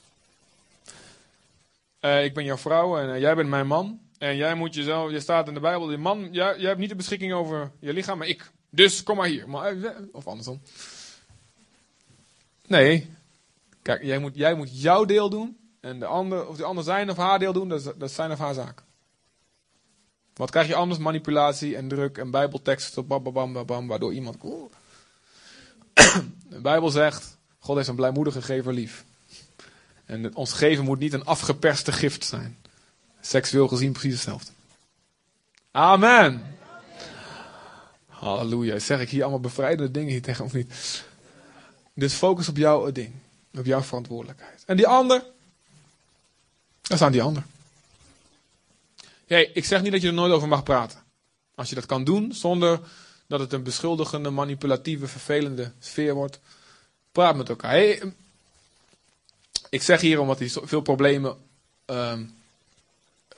Uh, 2.01 2.25
ik 2.25 2.35
ben 2.35 2.45
jouw 2.45 2.57
vrouw 2.57 2.99
en 2.99 3.09
uh, 3.09 3.21
jij 3.21 3.35
bent 3.35 3.49
mijn 3.49 3.67
man. 3.67 4.01
En 4.19 4.37
jij 4.37 4.55
moet 4.55 4.75
jezelf, 4.75 5.11
je 5.11 5.21
staat 5.21 5.49
in 5.49 5.55
de 5.55 5.61
Bijbel, 5.61 5.87
die 5.87 5.97
man, 5.97 6.29
jij, 6.33 6.57
hebt 6.59 6.79
niet 6.79 6.89
de 6.89 6.95
beschikking 6.95 7.33
over 7.33 7.71
je 7.81 7.93
lichaam, 7.93 8.19
maar 8.19 8.27
ik. 8.27 8.51
Dus 8.71 9.03
kom 9.03 9.17
maar 9.17 9.29
hier. 9.29 9.49
Maar, 9.49 9.75
uh, 9.75 9.91
of 10.13 10.27
andersom. 10.27 10.61
Nee, 12.67 13.11
kijk, 13.83 14.03
jij 14.03 14.19
moet, 14.19 14.35
jij 14.35 14.55
moet 14.55 14.81
jouw 14.83 15.05
deel 15.05 15.31
doen. 15.31 15.57
En 15.81 15.99
de 15.99 16.07
ander, 16.07 16.49
of 16.49 16.57
de 16.57 16.65
ander 16.65 16.85
zijn 16.85 17.11
of 17.11 17.17
haar 17.17 17.39
deel 17.39 17.53
doen, 17.53 17.69
dat 17.69 17.81
is, 17.81 17.93
dat 17.97 18.11
zijn 18.11 18.31
of 18.31 18.39
haar 18.39 18.55
zaak. 18.55 18.83
Wat 20.35 20.51
krijg 20.51 20.67
je 20.67 20.75
anders? 20.75 21.01
Manipulatie 21.01 21.77
en 21.77 21.89
druk 21.89 22.19
en 22.19 22.31
bijbelteksten, 22.31 23.07
bam, 23.07 23.23
bam, 23.23 23.53
bam, 23.53 23.67
bam, 23.67 23.87
waardoor 23.87 24.13
iemand... 24.13 24.37
De 26.49 26.61
Bijbel 26.61 26.91
zegt, 26.91 27.39
God 27.59 27.77
heeft 27.77 27.89
een 27.89 27.95
blijmoedige 27.95 28.43
gever 28.43 28.73
lief. 28.73 29.05
En 30.05 30.37
ons 30.37 30.53
geven 30.53 30.85
moet 30.85 30.99
niet 30.99 31.13
een 31.13 31.25
afgeperste 31.25 31.93
gift 31.93 32.25
zijn. 32.25 32.57
Seksueel 33.27 33.69
gezien 33.69 33.93
precies 33.93 34.13
hetzelfde. 34.13 34.51
Amen. 35.71 36.57
Halleluja. 38.07 38.79
Zeg 38.79 39.01
ik 39.01 39.09
hier 39.09 39.23
allemaal 39.23 39.41
bevrijdende 39.41 39.91
dingen 39.91 40.11
hier 40.11 40.23
tegen 40.23 40.45
of 40.45 40.53
niet? 40.53 41.05
Dus 41.95 42.13
focus 42.13 42.49
op 42.49 42.57
jouw 42.57 42.93
ding. 42.93 43.13
Op 43.55 43.65
jouw 43.65 43.83
verantwoordelijkheid. 43.83 44.63
En 44.67 44.77
die 44.77 44.87
ander? 44.87 45.25
Daar 46.83 46.97
staan 46.97 47.13
die 47.13 47.23
ander. 47.23 47.45
Hey, 49.27 49.51
ik 49.55 49.65
zeg 49.65 49.83
niet 49.83 49.93
dat 49.93 50.03
je 50.03 50.09
er 50.09 50.15
nooit 50.15 50.33
over 50.33 50.49
mag 50.49 50.63
praten. 50.63 50.99
Als 51.55 51.69
je 51.69 51.75
dat 51.75 51.87
kan 51.87 52.05
doen 52.05 52.33
zonder 52.33 52.81
dat 53.27 53.41
het 53.41 53.53
een 53.53 53.63
beschuldigende, 53.63 54.31
manipulatieve, 54.31 55.07
vervelende 55.07 55.73
sfeer 55.79 56.15
wordt. 56.15 56.41
Praat 57.13 57.37
met 57.37 57.49
elkaar. 57.49 57.71
Hey, 57.71 58.13
ik 59.71 59.83
zeg 59.83 60.01
hier 60.01 60.21
omdat 60.21 60.41
er 60.41 60.51
veel 60.63 60.81
problemen 60.81 61.37
uh, 61.91 62.19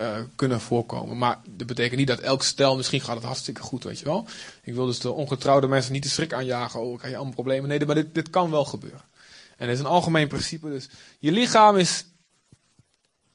uh, 0.01 0.19
kunnen 0.37 0.61
voorkomen. 0.61 1.19
Maar 1.19 1.39
dat 1.51 1.67
betekent 1.67 1.99
niet 1.99 2.09
dat 2.09 2.19
elk 2.19 2.43
stel, 2.43 2.77
misschien 2.77 3.01
gaat 3.01 3.17
het 3.17 3.25
hartstikke 3.25 3.63
goed, 3.63 3.85
weet 3.85 3.99
je 3.99 4.05
wel. 4.05 4.27
Ik 4.63 4.75
wil 4.75 4.87
dus 4.87 4.99
de 4.99 5.13
ongetrouwde 5.13 5.67
mensen 5.67 5.93
niet 5.93 6.03
de 6.03 6.09
schrik 6.09 6.33
aanjagen. 6.33 6.81
Oh, 6.81 6.97
krijg 6.97 7.11
je 7.11 7.17
allemaal 7.17 7.35
problemen. 7.35 7.69
Nee, 7.69 7.87
maar 7.87 7.95
dit, 7.95 8.15
dit 8.15 8.31
kan 8.31 8.51
wel 8.51 8.65
gebeuren. 8.65 9.03
En 9.57 9.69
het 9.69 9.75
is 9.75 9.81
een 9.81 9.91
algemeen 9.91 10.29
principe. 10.29 10.69
Dus 10.69 10.89
je 11.19 11.33
lichaam 11.33 11.77
is. 11.77 12.07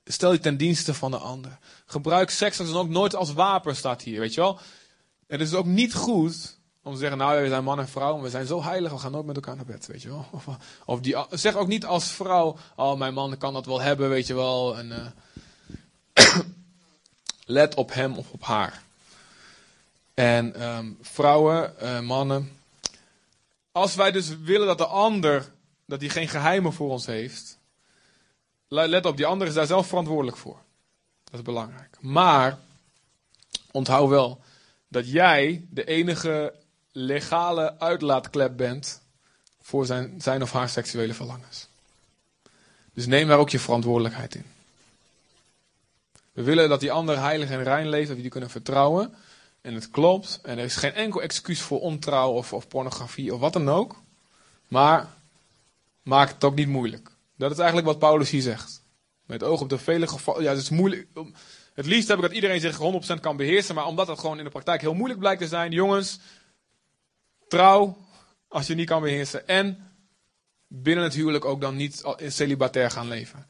Stel 0.05 0.31
je 0.31 0.39
ten 0.39 0.57
dienste 0.57 0.93
van 0.93 1.11
de 1.11 1.17
ander. 1.17 1.57
Gebruik 1.85 2.29
seks 2.29 2.57
dan 2.57 2.75
ook 2.75 2.89
nooit 2.89 3.15
als 3.15 3.33
wapen, 3.33 3.75
staat 3.75 4.01
hier, 4.01 4.19
weet 4.19 4.33
je 4.33 4.41
wel. 4.41 4.59
Het 5.27 5.41
is 5.41 5.53
ook 5.53 5.65
niet 5.65 5.93
goed 5.93 6.57
om 6.83 6.93
te 6.93 6.99
zeggen, 6.99 7.17
nou, 7.17 7.41
we 7.41 7.47
zijn 7.47 7.63
man 7.63 7.79
en 7.79 7.87
vrouw, 7.87 8.21
we 8.21 8.29
zijn 8.29 8.45
zo 8.45 8.63
heilig, 8.63 8.91
we 8.91 8.97
gaan 8.97 9.11
nooit 9.11 9.25
met 9.25 9.35
elkaar 9.35 9.55
naar 9.55 9.65
bed, 9.65 9.85
weet 9.85 10.01
je 10.01 10.09
wel. 10.09 10.25
Of, 10.85 10.99
die, 10.99 11.15
zeg 11.29 11.55
ook 11.55 11.67
niet 11.67 11.85
als 11.85 12.11
vrouw, 12.11 12.57
oh, 12.75 12.97
mijn 12.97 13.13
man 13.13 13.37
kan 13.37 13.53
dat 13.53 13.65
wel 13.65 13.81
hebben, 13.81 14.09
weet 14.09 14.27
je 14.27 14.33
wel. 14.33 14.77
En, 14.77 14.87
uh, 14.87 15.05
let 17.45 17.75
op 17.75 17.93
hem 17.93 18.17
of 18.17 18.31
op 18.31 18.43
haar. 18.43 18.83
En 20.13 20.67
um, 20.67 20.97
vrouwen, 21.01 21.73
uh, 21.81 21.99
mannen, 21.99 22.57
als 23.71 23.95
wij 23.95 24.11
dus 24.11 24.37
willen 24.37 24.67
dat 24.67 24.77
de 24.77 24.85
ander, 24.85 25.51
dat 25.85 26.01
hij 26.01 26.09
geen 26.09 26.27
geheimen 26.27 26.73
voor 26.73 26.89
ons 26.89 27.05
heeft, 27.05 27.57
let 28.67 29.05
op, 29.05 29.17
die 29.17 29.25
ander 29.25 29.47
is 29.47 29.53
daar 29.53 29.65
zelf 29.65 29.87
verantwoordelijk 29.87 30.37
voor. 30.37 30.57
Dat 31.23 31.33
is 31.33 31.41
belangrijk. 31.41 31.97
Maar, 31.99 32.57
onthoud 33.71 34.09
wel, 34.09 34.41
dat 34.87 35.11
jij 35.11 35.65
de 35.69 35.85
enige 35.85 36.53
legale 36.91 37.79
uitlaatklep 37.79 38.57
bent 38.57 39.01
voor 39.61 39.85
zijn, 39.85 40.21
zijn 40.21 40.41
of 40.41 40.51
haar 40.51 40.69
seksuele 40.69 41.13
verlangens. 41.13 41.67
Dus 42.93 43.05
neem 43.05 43.27
daar 43.27 43.37
ook 43.37 43.49
je 43.49 43.59
verantwoordelijkheid 43.59 44.35
in. 44.35 44.45
We 46.33 46.43
willen 46.43 46.69
dat 46.69 46.79
die 46.79 46.91
ander 46.91 47.19
heilig 47.19 47.49
en 47.49 47.63
rein 47.63 47.89
leeft, 47.89 48.07
dat 48.07 48.15
we 48.15 48.21
die 48.21 48.31
kunnen 48.31 48.49
vertrouwen. 48.49 49.13
En 49.61 49.73
het 49.73 49.89
klopt. 49.89 50.39
En 50.43 50.57
er 50.57 50.63
is 50.63 50.75
geen 50.75 50.93
enkel 50.93 51.21
excuus 51.21 51.61
voor 51.61 51.79
ontrouw 51.79 52.31
of, 52.31 52.53
of 52.53 52.67
pornografie 52.67 53.33
of 53.33 53.39
wat 53.39 53.53
dan 53.53 53.69
ook. 53.69 54.01
Maar 54.67 55.09
maak 56.01 56.29
het 56.29 56.43
ook 56.43 56.55
niet 56.55 56.67
moeilijk. 56.67 57.11
Dat 57.37 57.51
is 57.51 57.57
eigenlijk 57.57 57.87
wat 57.87 57.99
Paulus 57.99 58.29
hier 58.29 58.41
zegt. 58.41 58.83
Met 59.25 59.43
oog 59.43 59.61
op 59.61 59.69
de 59.69 59.77
vele 59.77 60.07
gevallen. 60.07 60.43
Ja, 60.43 60.49
het 60.49 60.61
is 60.61 60.69
moeilijk. 60.69 61.07
Het 61.73 61.85
liefst 61.85 62.07
heb 62.07 62.17
ik 62.17 62.23
dat 62.23 62.33
iedereen 62.33 62.59
zich 62.59 62.79
100% 63.17 63.19
kan 63.19 63.37
beheersen. 63.37 63.75
Maar 63.75 63.85
omdat 63.85 64.07
het 64.07 64.19
gewoon 64.19 64.37
in 64.37 64.43
de 64.43 64.49
praktijk 64.49 64.81
heel 64.81 64.93
moeilijk 64.93 65.19
blijkt 65.19 65.41
te 65.41 65.47
zijn. 65.47 65.71
Jongens, 65.71 66.19
trouw 67.47 67.97
als 68.47 68.67
je 68.67 68.75
niet 68.75 68.87
kan 68.87 69.01
beheersen. 69.01 69.47
En 69.47 69.91
binnen 70.67 71.03
het 71.03 71.13
huwelijk 71.13 71.45
ook 71.45 71.61
dan 71.61 71.75
niet 71.75 72.03
celibatair 72.27 72.91
gaan 72.91 73.07
leven. 73.07 73.45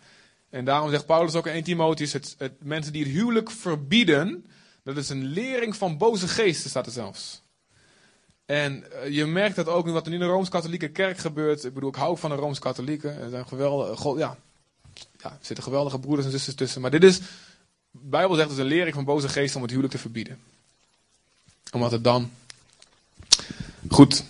En 0.53 0.65
daarom 0.65 0.89
zegt 0.89 1.05
Paulus 1.05 1.35
ook 1.35 1.47
in 1.47 1.53
1 1.53 1.63
Timotheus, 1.63 2.13
het, 2.13 2.35
het, 2.37 2.53
mensen 2.63 2.93
die 2.93 3.03
het 3.03 3.11
huwelijk 3.11 3.51
verbieden, 3.51 4.45
dat 4.83 4.97
is 4.97 5.09
een 5.09 5.25
lering 5.25 5.75
van 5.75 5.97
boze 5.97 6.27
geesten, 6.27 6.69
staat 6.69 6.85
er 6.85 6.91
zelfs. 6.91 7.41
En 8.45 8.83
uh, 8.93 9.09
je 9.09 9.25
merkt 9.25 9.55
dat 9.55 9.67
ook 9.67 9.87
in 9.87 9.93
wat 9.93 10.07
er 10.07 10.13
in 10.13 10.19
de 10.19 10.25
Rooms-Katholieke 10.25 10.87
kerk 10.87 11.17
gebeurt. 11.17 11.63
Ik 11.63 11.73
bedoel, 11.73 11.89
ik 11.89 11.95
hou 11.95 12.17
van 12.17 12.29
de 12.29 12.35
Rooms-Katholieken. 12.35 13.21
Er 13.21 13.29
zijn 13.29 13.47
geweldige, 13.47 14.17
ja, 14.17 14.37
ja, 14.93 15.29
er 15.29 15.37
zitten 15.41 15.63
geweldige 15.63 15.99
broeders 15.99 16.25
en 16.25 16.31
zusters 16.31 16.55
tussen. 16.55 16.81
Maar 16.81 16.91
dit 16.91 17.03
is, 17.03 17.19
de 17.19 17.25
Bijbel 17.91 18.35
zegt, 18.35 18.49
het 18.49 18.57
is 18.57 18.63
een 18.63 18.69
lering 18.69 18.95
van 18.95 19.05
boze 19.05 19.29
geesten 19.29 19.55
om 19.55 19.61
het 19.61 19.71
huwelijk 19.71 19.95
te 19.95 20.01
verbieden. 20.01 20.39
Omdat 21.71 21.91
het 21.91 22.03
dan 22.03 22.31
Goed. 23.89 24.23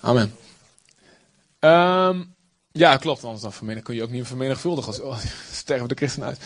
Amen. 0.00 0.36
Um, 1.60 2.33
ja, 2.78 2.96
klopt. 2.96 3.24
Anders 3.24 3.42
dan 3.60 3.82
kun 3.82 3.94
je 3.94 4.02
ook 4.02 4.10
niet 4.10 4.26
vermenigvuldigen 4.26 4.92
als 4.92 5.00
oh, 5.00 5.18
sterven 5.52 5.88
de 5.88 5.94
christen 5.94 6.24
uit. 6.24 6.40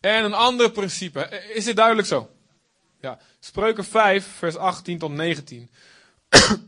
En 0.00 0.24
een 0.24 0.34
ander 0.34 0.70
principe. 0.70 1.42
Is 1.54 1.64
dit 1.64 1.76
duidelijk 1.76 2.08
zo? 2.08 2.30
Ja. 3.00 3.18
Spreuken 3.40 3.84
5, 3.84 4.26
vers 4.26 4.56
18 4.56 4.98
tot 4.98 5.10
19. 5.10 5.70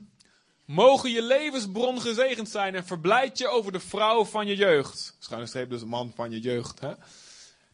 Mogen 0.64 1.10
je 1.10 1.22
levensbron 1.22 2.00
gezegend 2.00 2.48
zijn 2.48 2.74
en 2.74 2.86
verblijd 2.86 3.38
je 3.38 3.48
over 3.48 3.72
de 3.72 3.80
vrouw 3.80 4.24
van 4.24 4.46
je 4.46 4.56
jeugd. 4.56 5.16
Schuine 5.18 5.46
streep 5.46 5.70
dus 5.70 5.84
man 5.84 6.12
van 6.14 6.30
je 6.30 6.40
jeugd. 6.40 6.80
Hè? 6.80 6.92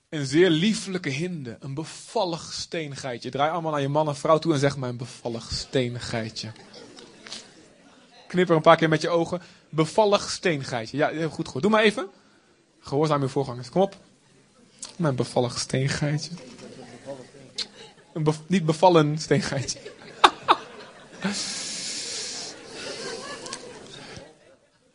Een 0.08 0.26
zeer 0.26 0.50
lieflijke 0.50 1.08
hinde. 1.08 1.56
Een 1.60 1.74
bevallig 1.74 2.52
steengeitje. 2.52 3.30
Draai 3.30 3.50
allemaal 3.50 3.72
naar 3.72 3.80
je 3.80 3.88
man 3.88 4.08
en 4.08 4.16
vrouw 4.16 4.38
toe 4.38 4.52
en 4.52 4.58
zeg 4.58 4.76
maar 4.76 4.88
een 4.88 4.96
bevallig 4.96 5.52
steengeitje. 5.52 6.52
Knip 8.26 8.48
er 8.48 8.56
een 8.56 8.62
paar 8.62 8.76
keer 8.76 8.88
met 8.88 9.00
je 9.00 9.08
ogen. 9.08 9.40
Bevallig 9.68 10.30
steengeitje. 10.30 10.96
Ja, 10.96 11.08
heel 11.08 11.28
goed, 11.28 11.48
goed. 11.48 11.62
Doe 11.62 11.70
maar 11.70 11.82
even. 11.82 12.08
Gehoorzaam 12.80 13.22
je 13.22 13.28
voorgangers. 13.28 13.68
Kom 13.68 13.82
op. 13.82 13.96
Mijn 14.96 15.14
bevallig 15.14 15.58
steengeitje. 15.58 16.30
Een 18.12 18.26
niet 18.46 18.64
bevallen 18.64 19.18
steengeitje. 19.18 19.78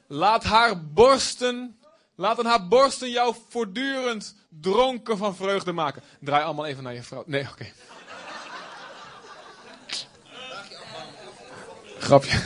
Laat 0.07 0.43
haar 0.43 0.83
borsten 0.83 1.75
Laten 2.21 2.45
haar 2.45 2.67
borsten 2.67 3.09
jou 3.09 3.35
voortdurend 3.49 4.35
dronken 4.49 5.17
van 5.17 5.35
vreugde 5.35 5.71
maken. 5.71 6.01
Draai 6.19 6.43
allemaal 6.43 6.65
even 6.65 6.83
naar 6.83 6.93
je 6.93 7.03
vrouw. 7.03 7.23
Nee, 7.25 7.41
oké. 7.41 7.51
Okay. 7.51 7.73
Grapje. 12.05 12.39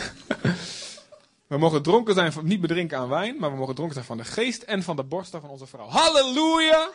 We 1.55 1.61
mogen 1.61 1.81
dronken 1.81 2.13
zijn 2.13 2.33
van 2.33 2.45
niet 2.45 2.61
bedrinken 2.61 2.97
aan 2.97 3.09
wijn, 3.09 3.39
maar 3.39 3.51
we 3.51 3.57
mogen 3.57 3.75
dronken 3.75 3.93
zijn 3.93 4.05
van 4.05 4.17
de 4.17 4.23
geest 4.23 4.61
en 4.61 4.83
van 4.83 4.95
de 4.95 5.03
borsten 5.03 5.41
van 5.41 5.49
onze 5.49 5.65
vrouw. 5.65 5.87
Halleluja! 5.87 6.89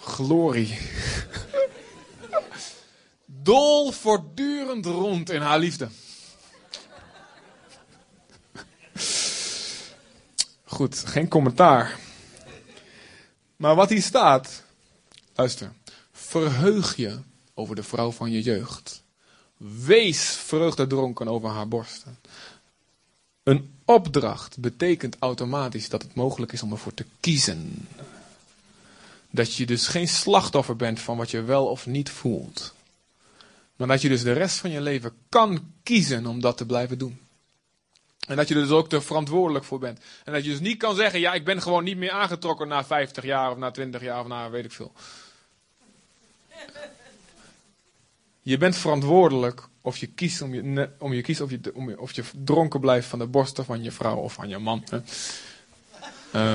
Glorie. 0.00 0.78
Dol 3.24 3.92
voortdurend 3.92 4.86
rond 4.86 5.30
in 5.30 5.40
haar 5.40 5.58
liefde. 5.58 5.88
Goed, 10.64 10.98
geen 10.98 11.28
commentaar. 11.28 11.98
Maar 13.56 13.74
wat 13.74 13.88
hier 13.88 14.02
staat, 14.02 14.62
luister. 15.34 15.72
Verheug 16.12 16.96
je 16.96 17.18
over 17.54 17.74
de 17.74 17.82
vrouw 17.82 18.10
van 18.10 18.30
je 18.30 18.42
jeugd. 18.42 18.99
Wees 19.60 20.36
vreugdedronken 20.36 21.28
over 21.28 21.48
haar 21.48 21.68
borsten. 21.68 22.18
Een 23.42 23.74
opdracht 23.84 24.58
betekent 24.58 25.16
automatisch 25.18 25.88
dat 25.88 26.02
het 26.02 26.14
mogelijk 26.14 26.52
is 26.52 26.62
om 26.62 26.72
ervoor 26.72 26.94
te 26.94 27.04
kiezen. 27.20 27.88
Dat 29.30 29.54
je 29.54 29.66
dus 29.66 29.86
geen 29.86 30.08
slachtoffer 30.08 30.76
bent 30.76 31.00
van 31.00 31.16
wat 31.16 31.30
je 31.30 31.42
wel 31.42 31.66
of 31.66 31.86
niet 31.86 32.10
voelt. 32.10 32.74
Maar 33.76 33.88
dat 33.88 34.02
je 34.02 34.08
dus 34.08 34.22
de 34.22 34.32
rest 34.32 34.56
van 34.56 34.70
je 34.70 34.80
leven 34.80 35.12
kan 35.28 35.72
kiezen 35.82 36.26
om 36.26 36.40
dat 36.40 36.56
te 36.56 36.66
blijven 36.66 36.98
doen. 36.98 37.18
En 38.26 38.36
dat 38.36 38.48
je 38.48 38.54
er 38.54 38.60
dus 38.60 38.70
ook 38.70 38.92
er 38.92 39.02
verantwoordelijk 39.02 39.64
voor 39.64 39.78
bent. 39.78 40.00
En 40.24 40.32
dat 40.32 40.44
je 40.44 40.50
dus 40.50 40.60
niet 40.60 40.78
kan 40.78 40.94
zeggen, 40.94 41.20
ja, 41.20 41.32
ik 41.32 41.44
ben 41.44 41.62
gewoon 41.62 41.84
niet 41.84 41.96
meer 41.96 42.10
aangetrokken 42.10 42.68
na 42.68 42.84
50 42.84 43.24
jaar 43.24 43.50
of 43.50 43.56
na 43.56 43.70
20 43.70 44.02
jaar 44.02 44.20
of 44.20 44.26
na 44.26 44.50
weet 44.50 44.64
ik 44.64 44.72
veel. 44.72 44.92
Je 48.50 48.58
bent 48.58 48.76
verantwoordelijk 48.76 49.68
of 49.80 49.96
je 49.96 50.06
kiest, 50.06 50.42
om 50.42 50.54
je, 50.54 50.90
om 50.98 51.12
je, 51.12 51.22
kiest 51.22 51.40
of, 51.40 51.50
je, 51.50 51.60
om 51.74 51.88
je, 51.88 52.00
of 52.00 52.12
je 52.12 52.24
dronken 52.44 52.80
blijft 52.80 53.08
van 53.08 53.18
de 53.18 53.26
borsten 53.26 53.64
van 53.64 53.82
je 53.82 53.92
vrouw 53.92 54.16
of 54.16 54.32
van 54.32 54.48
je 54.48 54.58
man. 54.58 54.84
Uh, 56.34 56.52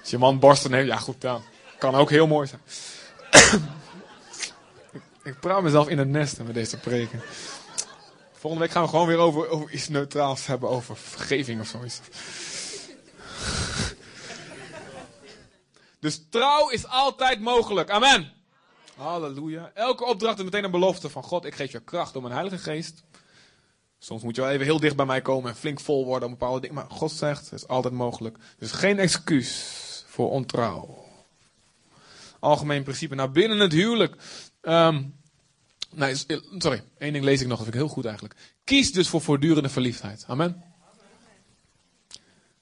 als 0.00 0.10
je 0.10 0.18
man 0.18 0.38
borsten 0.38 0.72
heeft, 0.72 0.86
ja 0.86 0.96
goed, 0.96 1.26
kan 1.78 1.94
ook 1.94 2.10
heel 2.10 2.26
mooi 2.26 2.48
zijn. 2.48 2.60
ik, 4.92 5.02
ik 5.22 5.40
praat 5.40 5.62
mezelf 5.62 5.88
in 5.88 5.98
het 5.98 6.08
nest 6.08 6.42
met 6.42 6.54
deze 6.54 6.78
preken. 6.78 7.22
Volgende 8.32 8.64
week 8.64 8.74
gaan 8.74 8.82
we 8.82 8.88
gewoon 8.88 9.06
weer 9.06 9.18
over, 9.18 9.48
over 9.48 9.70
iets 9.70 9.88
neutraals 9.88 10.46
hebben, 10.46 10.68
over 10.68 10.96
vergeving 10.96 11.60
of 11.60 11.66
zoiets. 11.66 12.00
dus 16.00 16.26
trouw 16.30 16.68
is 16.68 16.86
altijd 16.86 17.40
mogelijk. 17.40 17.90
Amen. 17.90 18.36
Halleluja. 18.98 19.70
Elke 19.74 20.04
opdracht 20.04 20.38
is 20.38 20.44
meteen 20.44 20.64
een 20.64 20.70
belofte 20.70 21.08
van 21.10 21.22
God. 21.22 21.44
Ik 21.44 21.54
geef 21.54 21.72
je 21.72 21.80
kracht 21.80 22.12
door 22.12 22.22
mijn 22.22 22.34
Heilige 22.34 22.58
Geest. 22.58 23.02
Soms 23.98 24.22
moet 24.22 24.36
je 24.36 24.42
wel 24.42 24.50
even 24.50 24.64
heel 24.64 24.80
dicht 24.80 24.96
bij 24.96 25.06
mij 25.06 25.22
komen 25.22 25.50
en 25.50 25.56
flink 25.56 25.80
vol 25.80 26.04
worden 26.04 26.28
om 26.28 26.34
bepaalde 26.38 26.60
dingen. 26.60 26.76
Maar 26.76 26.90
God 26.90 27.12
zegt, 27.12 27.44
het 27.44 27.52
is 27.52 27.68
altijd 27.68 27.94
mogelijk. 27.94 28.38
Dus 28.58 28.72
geen 28.72 28.98
excuus 28.98 30.04
voor 30.06 30.30
ontrouw. 30.30 31.06
Algemeen 32.38 32.82
principe. 32.82 33.14
Nou, 33.14 33.30
binnen 33.30 33.58
het 33.58 33.72
huwelijk. 33.72 34.16
Nee, 35.90 36.14
sorry, 36.58 36.82
één 36.98 37.12
ding 37.12 37.24
lees 37.24 37.40
ik 37.40 37.46
nog, 37.46 37.56
dat 37.56 37.66
vind 37.66 37.74
ik 37.74 37.80
heel 37.80 37.94
goed 37.94 38.04
eigenlijk. 38.04 38.34
Kies 38.64 38.92
dus 38.92 39.08
voor 39.08 39.20
voortdurende 39.20 39.68
verliefdheid. 39.68 40.24
Amen. 40.26 40.62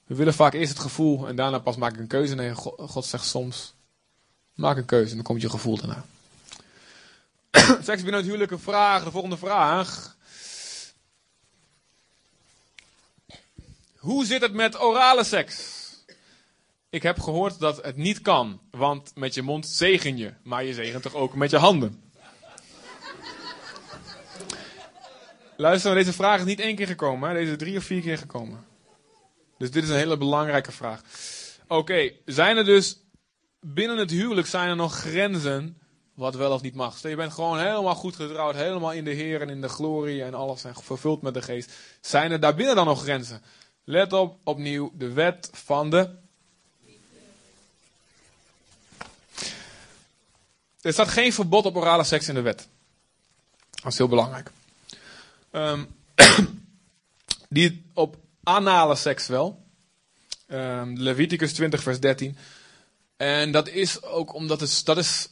We 0.05 0.15
willen 0.15 0.33
vaak 0.33 0.53
eerst 0.53 0.69
het 0.69 0.79
gevoel 0.79 1.27
en 1.27 1.35
daarna 1.35 1.59
pas 1.59 1.75
maak 1.75 1.93
ik 1.93 1.99
een 1.99 2.07
keuze. 2.07 2.35
Nee, 2.35 2.53
God, 2.53 3.05
zegt 3.05 3.25
soms, 3.25 3.73
maak 4.53 4.77
een 4.77 4.85
keuze 4.85 5.09
en 5.09 5.15
dan 5.15 5.25
komt 5.25 5.41
je 5.41 5.49
gevoel 5.49 5.77
daarna. 5.77 6.05
Seks 7.87 8.01
binnen 8.01 8.13
het 8.13 8.25
huwelijk 8.25 8.51
een 8.51 8.59
vraag, 8.59 9.03
de 9.03 9.11
volgende 9.11 9.37
vraag. 9.37 10.15
Hoe 13.97 14.25
zit 14.25 14.41
het 14.41 14.53
met 14.53 14.81
orale 14.81 15.23
seks? 15.23 15.75
Ik 16.89 17.03
heb 17.03 17.19
gehoord 17.19 17.59
dat 17.59 17.83
het 17.83 17.95
niet 17.95 18.21
kan, 18.21 18.59
want 18.71 19.11
met 19.15 19.33
je 19.33 19.41
mond 19.41 19.67
zegen 19.67 20.17
je, 20.17 20.33
maar 20.43 20.63
je 20.63 20.73
zegent 20.73 21.03
toch 21.03 21.13
ook 21.13 21.35
met 21.35 21.49
je 21.49 21.57
handen. 21.57 22.01
Luister, 25.57 25.95
deze 25.95 26.13
vraag 26.13 26.39
is 26.39 26.45
niet 26.45 26.59
één 26.59 26.75
keer 26.75 26.87
gekomen, 26.87 27.29
hè? 27.29 27.35
deze 27.35 27.51
is 27.51 27.57
drie 27.57 27.77
of 27.77 27.83
vier 27.83 28.01
keer 28.01 28.17
gekomen. 28.17 28.65
Dus 29.57 29.71
dit 29.71 29.83
is 29.83 29.89
een 29.89 29.95
hele 29.95 30.17
belangrijke 30.17 30.71
vraag. 30.71 31.01
Oké, 31.67 32.11
zijn 32.25 32.57
er 32.57 32.65
dus 32.65 32.99
binnen 33.59 33.97
het 33.97 34.11
huwelijk 34.11 34.47
zijn 34.47 34.69
er 34.69 34.75
nog 34.75 34.93
grenzen 34.93 35.77
wat 36.17 36.35
wel 36.35 36.51
of 36.51 36.61
niet 36.61 36.75
mag? 36.75 37.01
Je 37.01 37.15
bent 37.15 37.33
gewoon 37.33 37.59
helemaal 37.59 37.95
goed 37.95 38.15
getrouwd, 38.15 38.55
helemaal 38.55 38.91
in 38.91 39.03
de 39.03 39.13
Heer 39.13 39.41
en 39.41 39.49
in 39.49 39.61
de 39.61 39.69
glorie 39.69 40.23
en 40.23 40.33
alles 40.33 40.63
en 40.63 40.75
vervuld 40.75 41.21
met 41.21 41.33
de 41.33 41.41
geest. 41.41 41.73
Zijn 42.01 42.31
er 42.31 42.39
daarbinnen 42.39 42.75
dan 42.75 42.85
nog 42.85 43.01
grenzen? 43.01 43.41
Let 43.83 44.13
op, 44.13 44.37
opnieuw, 44.43 44.91
de 44.95 45.11
wet 45.11 45.49
van 45.53 45.89
de. 45.89 46.09
Er 50.81 50.93
staat 50.93 51.07
geen 51.07 51.33
verbod 51.33 51.65
op 51.65 51.75
orale 51.75 52.03
seks 52.03 52.27
in 52.27 52.35
de 52.35 52.41
wet. 52.41 52.67
Dat 53.69 53.91
is 53.91 53.97
heel 53.97 54.07
belangrijk. 54.07 54.51
Um, 55.51 55.87
die 57.49 57.85
op 57.93 58.15
anale 58.43 58.95
seks 58.95 59.27
wel. 59.27 59.65
Um, 60.47 60.97
Leviticus 60.97 61.53
20, 61.53 61.81
vers 61.81 61.99
13. 61.99 62.37
En 63.17 63.51
dat 63.51 63.67
is 63.67 64.03
ook 64.03 64.33
omdat 64.33 64.59
het, 64.59 64.81
dat 64.85 64.97
is 64.97 65.29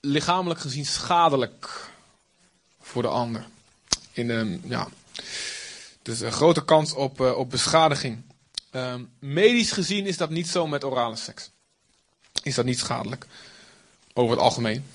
lichamelijk 0.00 0.60
gezien 0.60 0.86
schadelijk 0.86 1.90
voor 2.80 3.02
de 3.02 3.08
ander. 3.08 3.46
In, 4.12 4.30
um, 4.30 4.60
ja, 4.64 4.88
dus 6.02 6.20
een 6.20 6.32
grote 6.32 6.64
kans 6.64 6.94
op, 6.94 7.20
uh, 7.20 7.36
op 7.36 7.50
beschadiging. 7.50 8.22
Um, 8.72 9.10
medisch 9.18 9.72
gezien 9.72 10.06
is 10.06 10.16
dat 10.16 10.30
niet 10.30 10.48
zo 10.48 10.66
met 10.66 10.84
orale 10.84 11.16
seks. 11.16 11.50
Is 12.42 12.54
dat 12.54 12.64
niet 12.64 12.78
schadelijk. 12.78 13.26
Over 14.12 14.30
het 14.30 14.40
algemeen. 14.40 14.86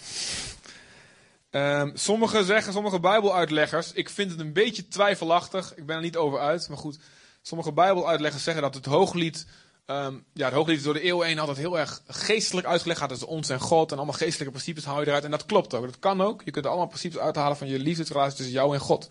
Um, 1.52 1.92
sommigen 1.96 2.46
zeggen, 2.46 2.74
sommige 2.74 3.00
bijbeluitleggers, 3.00 3.92
ik 3.92 4.10
vind 4.10 4.32
het 4.32 4.40
een 4.40 4.54
beetje 4.54 4.88
twijfelachtig, 4.88 5.76
ik 5.76 5.86
ben 5.86 5.96
er 5.96 6.02
niet 6.02 6.18
over 6.18 6.40
uit, 6.40 6.70
maar 6.70 6.78
goed. 6.78 6.98
Sommige 7.42 7.72
bijbeluitleggers 7.72 8.44
zeggen 8.44 8.64
dat 8.64 8.74
het 8.74 8.86
hooglied, 8.86 9.46
um, 9.86 10.26
ja 10.34 10.46
het 10.46 10.54
hooglied 10.54 10.84
door 10.84 10.94
de 10.94 11.06
eeuw 11.06 11.22
heen 11.22 11.40
altijd 11.40 11.58
heel 11.58 11.80
erg 11.80 12.02
geestelijk 12.08 12.68
uitgelegd. 12.68 13.00
Gaat 13.00 13.10
dus 13.10 13.24
ons 13.24 13.50
en 13.50 13.60
God 13.60 13.92
en 13.92 13.98
allemaal 13.98 14.16
geestelijke 14.16 14.54
principes 14.54 14.86
hou 14.86 15.00
je 15.00 15.08
eruit. 15.08 15.24
En 15.24 15.32
dat 15.32 15.46
klopt 15.46 15.74
ook, 15.74 15.86
dat 15.86 16.00
kan 16.00 16.22
ook. 16.22 16.42
Je 16.46 16.52
kunt 16.52 16.66
er 16.66 16.72
allemaal 16.72 16.90
principes 16.90 17.20
uithalen 17.20 17.58
van 17.58 17.68
je 17.68 17.80
liefdesrelatie 17.80 18.36
tussen 18.36 18.54
jou 18.54 18.74
en 18.74 18.80
God. 18.80 19.10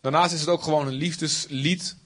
Daarnaast 0.00 0.32
is 0.32 0.40
het 0.40 0.48
ook 0.48 0.62
gewoon 0.62 0.86
een 0.86 0.92
liefdeslied 0.92 1.96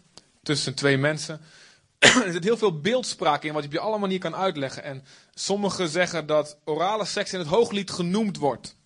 tussen 0.43 0.75
twee 0.75 0.99
mensen. 0.99 1.41
er 1.99 2.33
zit 2.33 2.45
heel 2.45 2.57
veel 2.57 2.81
beeldspraak 2.81 3.43
in, 3.43 3.53
wat 3.53 3.63
je 3.63 3.69
op 3.69 3.75
je 3.75 3.81
alle 3.81 3.99
manier 3.99 4.19
kan 4.19 4.35
uitleggen. 4.35 4.83
En 4.83 5.05
sommigen 5.35 5.89
zeggen 5.89 6.27
dat 6.27 6.59
orale 6.65 7.05
seks 7.05 7.33
in 7.33 7.39
het 7.39 7.49
hooglied 7.49 7.91
genoemd 7.91 8.37
wordt. 8.37 8.77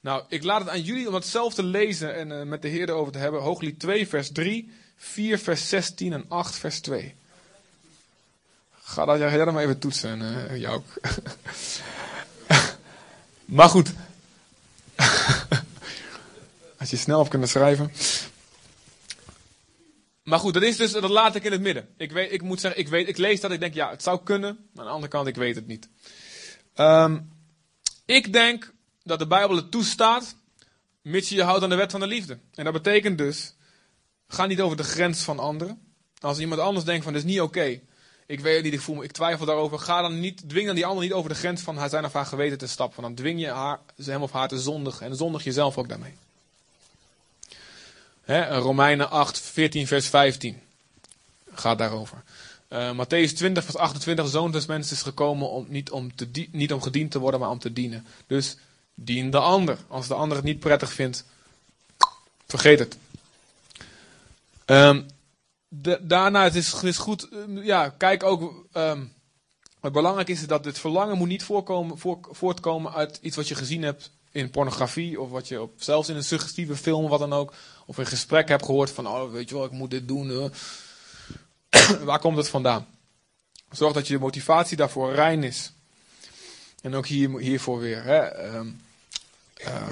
Nou, 0.00 0.24
ik 0.28 0.42
laat 0.42 0.60
het 0.60 0.68
aan 0.68 0.82
jullie 0.82 1.08
om 1.08 1.14
het 1.14 1.26
zelf 1.26 1.54
te 1.54 1.62
lezen 1.62 2.14
en 2.14 2.30
uh, 2.30 2.42
met 2.42 2.62
de 2.62 2.68
Heer 2.68 2.88
erover 2.88 3.12
te 3.12 3.18
hebben. 3.18 3.40
Hooglied 3.40 3.78
2, 3.78 4.08
vers 4.08 4.32
3, 4.32 4.70
4, 4.96 5.38
vers 5.38 5.68
16 5.68 6.12
en 6.12 6.24
8, 6.28 6.56
vers 6.56 6.80
2. 6.80 7.14
Ga 8.92 9.04
dat, 9.04 9.18
jij 9.18 9.44
dat 9.44 9.52
maar 9.52 9.62
even 9.62 9.78
toetsen, 9.78 10.10
en 10.10 10.48
uh, 10.50 10.60
jou 10.60 10.74
ook. 10.74 10.86
maar 13.58 13.68
goed. 13.68 13.92
Als 16.78 16.90
je 16.90 16.96
snel 16.96 17.20
op 17.20 17.28
kunt 17.28 17.48
schrijven. 17.48 17.92
Maar 20.22 20.38
goed, 20.38 20.54
dat, 20.54 20.62
is 20.62 20.76
dus, 20.76 20.92
dat 20.92 21.10
laat 21.10 21.34
ik 21.34 21.44
in 21.44 21.52
het 21.52 21.60
midden. 21.60 21.88
Ik, 21.96 22.12
weet, 22.12 22.32
ik 22.32 22.42
moet 22.42 22.60
zeggen, 22.60 22.80
ik, 22.80 22.88
weet, 22.88 23.08
ik 23.08 23.16
lees 23.16 23.40
dat, 23.40 23.50
ik 23.50 23.60
denk, 23.60 23.74
ja, 23.74 23.90
het 23.90 24.02
zou 24.02 24.20
kunnen. 24.24 24.58
Maar 24.72 24.84
aan 24.84 24.90
de 24.90 24.94
andere 24.94 25.12
kant, 25.12 25.26
ik 25.26 25.36
weet 25.36 25.54
het 25.54 25.66
niet. 25.66 25.88
Um, 26.76 27.30
ik 28.04 28.32
denk 28.32 28.72
dat 29.02 29.18
de 29.18 29.26
Bijbel 29.26 29.56
het 29.56 29.70
toestaat, 29.70 30.36
mits 31.02 31.28
je 31.28 31.34
je 31.34 31.42
houdt 31.42 31.62
aan 31.62 31.70
de 31.70 31.76
wet 31.76 31.90
van 31.90 32.00
de 32.00 32.06
liefde. 32.06 32.38
En 32.54 32.64
dat 32.64 32.72
betekent 32.72 33.18
dus, 33.18 33.54
ga 34.28 34.46
niet 34.46 34.60
over 34.60 34.76
de 34.76 34.84
grens 34.84 35.22
van 35.22 35.38
anderen. 35.38 35.80
Als 36.20 36.38
iemand 36.38 36.60
anders 36.60 36.84
denkt 36.84 37.04
van, 37.04 37.12
dit 37.12 37.22
is 37.22 37.30
niet 37.30 37.40
oké. 37.40 37.80
Ik 38.26 38.40
weet 38.40 38.62
niet, 38.62 38.72
ik 38.72 38.80
voel 38.80 38.94
me, 38.94 39.04
ik 39.04 39.12
twijfel 39.12 39.46
daarover. 39.46 39.78
Ga 39.78 40.02
dan 40.02 40.20
niet, 40.20 40.48
dwing 40.48 40.66
dan 40.66 40.74
die 40.74 40.86
ander 40.86 41.04
niet 41.04 41.12
over 41.12 41.30
de 41.30 41.36
grens 41.36 41.62
van 41.62 41.88
zijn 41.88 42.04
of 42.04 42.12
haar 42.12 42.26
geweten 42.26 42.58
te 42.58 42.66
stappen. 42.66 43.02
Want 43.02 43.16
dan 43.16 43.24
dwing 43.24 43.40
je 43.40 43.48
haar, 43.48 43.78
hem 44.04 44.22
of 44.22 44.32
haar 44.32 44.48
te 44.48 44.60
zondigen. 44.60 45.06
En 45.06 45.16
zondig 45.16 45.44
jezelf 45.44 45.78
ook 45.78 45.88
daarmee. 45.88 46.14
Romeinen 48.60 49.10
8, 49.10 49.40
14, 49.40 49.86
vers 49.86 50.08
15 50.08 50.60
gaat 51.54 51.78
daarover. 51.78 52.22
Uh, 52.68 52.92
Matthäus 52.92 53.32
20, 53.34 53.64
vers 53.64 53.76
28, 53.76 54.24
de 54.24 54.30
zoon 54.30 54.50
des 54.50 54.66
mensen 54.66 54.96
is 54.96 55.02
gekomen 55.02 55.50
om, 55.50 55.66
niet, 55.68 55.90
om 55.90 56.14
te 56.14 56.48
niet 56.50 56.72
om 56.72 56.82
gediend 56.82 57.10
te 57.10 57.18
worden, 57.18 57.40
maar 57.40 57.50
om 57.50 57.58
te 57.58 57.72
dienen. 57.72 58.06
Dus 58.26 58.56
dien 58.94 59.30
de 59.30 59.38
ander. 59.38 59.78
Als 59.88 60.08
de 60.08 60.14
ander 60.14 60.36
het 60.36 60.46
niet 60.46 60.60
prettig 60.60 60.92
vindt, 60.92 61.24
vergeet 62.46 62.78
het. 62.78 62.96
Um, 64.66 65.06
de, 65.74 65.98
daarna, 66.02 66.44
het 66.44 66.54
is, 66.54 66.72
het 66.72 66.96
goed, 66.96 67.28
um, 67.32 67.62
ja, 67.62 67.88
kijk 67.88 68.22
ook, 68.22 68.66
um, 68.72 69.12
wat 69.80 69.92
belangrijk 69.92 70.28
is, 70.28 70.46
dat 70.46 70.64
dit 70.64 70.78
verlangen 70.78 71.18
moet 71.18 71.28
niet 71.28 71.42
voorkomen, 71.42 71.98
voor, 71.98 72.18
voortkomen 72.30 72.92
uit 72.92 73.18
iets 73.22 73.36
wat 73.36 73.48
je 73.48 73.54
gezien 73.54 73.82
hebt 73.82 74.10
in 74.30 74.50
pornografie, 74.50 75.20
of 75.20 75.30
wat 75.30 75.48
je 75.48 75.62
op, 75.62 75.72
zelfs 75.76 76.08
in 76.08 76.16
een 76.16 76.24
suggestieve 76.24 76.76
film, 76.76 77.08
wat 77.08 77.18
dan 77.18 77.32
ook, 77.32 77.54
of 77.86 77.96
een 77.96 78.06
gesprek 78.06 78.48
hebt 78.48 78.64
gehoord 78.64 78.90
van, 78.90 79.06
oh, 79.06 79.32
weet 79.32 79.48
je 79.48 79.54
wel, 79.54 79.64
ik 79.64 79.70
moet 79.70 79.90
dit 79.90 80.08
doen. 80.08 80.30
Uh. 80.30 80.44
Waar 82.08 82.18
komt 82.18 82.36
het 82.36 82.48
vandaan? 82.48 82.86
Zorg 83.70 83.92
dat 83.92 84.06
je 84.06 84.18
motivatie 84.18 84.76
daarvoor 84.76 85.14
rein 85.14 85.42
is. 85.44 85.72
En 86.80 86.94
ook 86.94 87.06
hier, 87.06 87.38
hiervoor 87.38 87.78
weer. 87.78 88.02
Hè, 88.02 88.50
uh, 88.54 89.88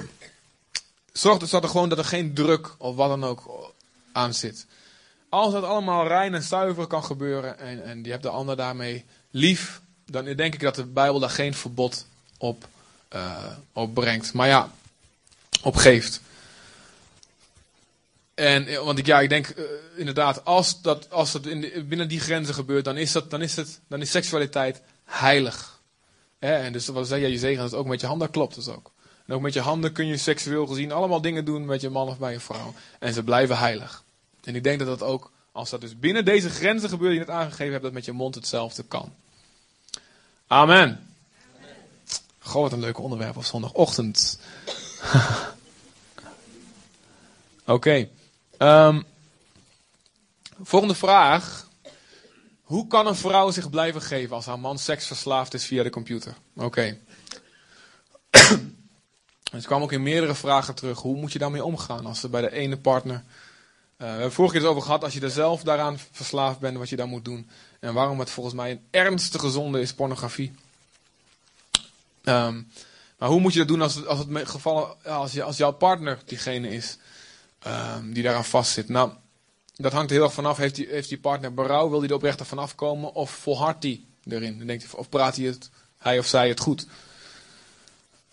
zorg 1.13 1.39
dus 1.39 1.51
dat 1.51 1.63
er 1.63 1.69
gewoon 1.69 1.89
dat 1.89 1.99
er 1.99 2.05
geen 2.05 2.35
druk 2.35 2.75
of 2.79 2.97
wat 2.97 3.09
dan 3.09 3.25
ook 3.25 3.73
aan 4.13 4.35
zit. 4.35 4.67
Als 5.31 5.53
dat 5.53 5.65
allemaal 5.65 6.07
rein 6.07 6.35
en 6.35 6.43
zuiver 6.43 6.87
kan 6.87 7.05
gebeuren 7.05 7.59
en, 7.59 7.85
en 7.85 8.05
je 8.05 8.11
hebt 8.11 8.23
de 8.23 8.29
ander 8.29 8.57
daarmee 8.57 9.05
lief, 9.31 9.81
dan 10.07 10.25
denk 10.25 10.55
ik 10.55 10.61
dat 10.61 10.75
de 10.75 10.85
Bijbel 10.85 11.21
daar 11.21 11.31
geen 11.31 11.55
verbod 11.55 12.07
op, 12.39 12.69
uh, 13.15 13.45
op 13.73 13.95
brengt. 13.95 14.33
Maar 14.33 14.49
ja, 14.49 14.71
op 15.63 15.77
geeft. 15.77 16.21
En, 18.35 18.67
eh, 18.67 18.79
want 18.79 18.99
ik, 18.99 19.07
ja, 19.07 19.21
ik 19.21 19.29
denk 19.29 19.49
uh, 19.49 19.65
inderdaad, 19.97 20.45
als 20.45 20.83
dat, 20.83 21.11
als 21.11 21.33
dat 21.33 21.47
in 21.47 21.87
binnen 21.89 22.09
die 22.09 22.21
grenzen 22.21 22.55
gebeurt, 22.55 22.85
dan 22.85 22.97
is, 22.97 23.13
dat, 23.13 23.31
dan, 23.31 23.43
is 23.43 23.57
het, 23.57 23.81
dan 23.89 24.01
is 24.01 24.11
seksualiteit 24.11 24.83
heilig. 25.05 25.81
en 26.39 26.73
dus 26.73 26.87
wat 26.87 27.09
zei 27.09 27.23
je, 27.23 27.31
je 27.31 27.39
zegen 27.39 27.63
dat 27.63 27.75
ook 27.75 27.87
met 27.87 28.01
je 28.01 28.07
handen 28.07 28.31
klopt 28.31 28.55
dat 28.55 28.77
ook. 28.77 28.91
En 29.27 29.35
ook 29.35 29.41
met 29.41 29.53
je 29.53 29.61
handen 29.61 29.93
kun 29.93 30.07
je 30.07 30.17
seksueel 30.17 30.67
gezien 30.67 30.93
allemaal 30.93 31.21
dingen 31.21 31.45
doen 31.45 31.65
met 31.65 31.81
je 31.81 31.91
man 31.91 32.09
of 32.09 32.19
bij 32.19 32.33
je 32.33 32.41
vrouw. 32.41 32.75
En 32.99 33.13
ze 33.13 33.23
blijven 33.23 33.59
heilig. 33.59 34.05
En 34.45 34.55
ik 34.55 34.63
denk 34.63 34.79
dat 34.79 34.89
dat 34.89 35.03
ook, 35.03 35.33
als 35.53 35.71
dat 35.71 35.81
dus 35.81 35.99
binnen 35.99 36.25
deze 36.25 36.51
grenzen 36.51 36.89
gebeurt 36.89 37.11
die 37.11 37.21
je 37.21 37.27
net 37.27 37.35
aangegeven 37.35 37.73
hebt, 37.73 37.83
dat 37.83 37.93
met 37.93 38.05
je 38.05 38.13
mond 38.13 38.35
hetzelfde 38.35 38.83
kan. 38.83 39.15
Amen. 40.47 41.15
Goh, 42.39 42.63
wat 42.63 42.73
een 42.73 42.81
leuk 42.81 42.99
onderwerp 42.99 43.37
op 43.37 43.45
zondagochtend. 43.45 44.41
Oké. 47.65 48.09
Ehm, 48.57 49.03
volgende 50.63 50.95
vraag. 50.95 51.69
Hoe 52.63 52.87
kan 52.87 53.07
een 53.07 53.17
vrouw 53.17 53.51
zich 53.51 53.71
blijven 53.71 54.03
geven 54.03 54.37
als 54.37 54.47
haar 54.47 54.59
man 54.59 54.79
seksverslaafd 54.79 55.55
is 55.55 55.65
via 55.65 55.83
de 55.83 55.91
computer? 55.91 56.35
Oké. 56.57 56.99
Het 59.51 59.67
kwam 59.67 59.83
ook 59.83 59.93
in 59.93 60.03
meerdere 60.03 60.35
vragen 60.35 60.75
terug. 60.75 60.99
Hoe 60.99 61.17
moet 61.17 61.33
je 61.33 61.39
daarmee 61.39 61.65
omgaan 61.65 62.07
als 62.07 62.23
er 62.23 62.31
bij 62.31 62.41
de 62.41 62.53
ene 62.53 62.77
partner. 62.77 63.25
Uh, 64.01 64.07
we 64.07 64.13
hebben 64.13 64.33
vorige 64.33 64.55
keer 64.55 64.63
het 64.63 64.71
over 64.71 64.83
gehad 64.83 65.05
als 65.05 65.15
je 65.15 65.21
er 65.21 65.31
zelf 65.31 65.63
daaraan 65.63 65.99
verslaafd 66.11 66.59
bent, 66.59 66.77
wat 66.77 66.89
je 66.89 66.97
dan 66.97 67.09
moet 67.09 67.25
doen. 67.25 67.51
En 67.81 67.95
waarom 67.95 68.19
het 68.19 68.31
volgens 68.31 68.55
mij 68.55 68.71
een 68.71 68.85
ernstige 68.91 69.51
zonde 69.51 69.81
is, 69.81 69.95
pornografie. 69.95 70.53
Um, 72.25 72.71
maar 73.19 73.29
hoe 73.29 73.41
moet 73.41 73.53
je 73.53 73.59
dat 73.59 73.69
doen 73.69 73.83
als 73.83 74.07
als 74.07 74.19
het 74.19 74.49
gevallen, 74.49 75.05
als, 75.05 75.33
je, 75.33 75.43
als 75.43 75.57
jouw 75.57 75.73
partner 75.73 76.19
diegene 76.25 76.69
is 76.69 76.99
um, 77.67 78.13
die 78.13 78.23
daaraan 78.23 78.45
vastzit? 78.45 78.89
Nou, 78.89 79.11
dat 79.77 79.93
hangt 79.93 80.11
heel 80.11 80.23
erg 80.23 80.33
vanaf. 80.33 80.57
Heeft 80.57 80.75
die, 80.75 80.87
heeft 80.91 81.09
die 81.09 81.19
partner 81.19 81.55
berouw? 81.55 81.91
Wil 81.91 81.99
hij 82.01 82.09
er 82.09 82.15
oprecht 82.15 82.47
vanaf 82.47 82.75
komen? 82.75 83.15
Of 83.15 83.31
volhardt 83.31 83.83
hij 83.83 84.05
erin? 84.25 84.67
Denkt 84.67 84.83
hij, 84.83 84.93
of 84.93 85.09
praat 85.09 85.37
hij, 85.37 85.47
het, 85.47 85.71
hij 85.99 86.19
of 86.19 86.27
zij 86.27 86.49
het 86.49 86.61
goed? 86.61 86.87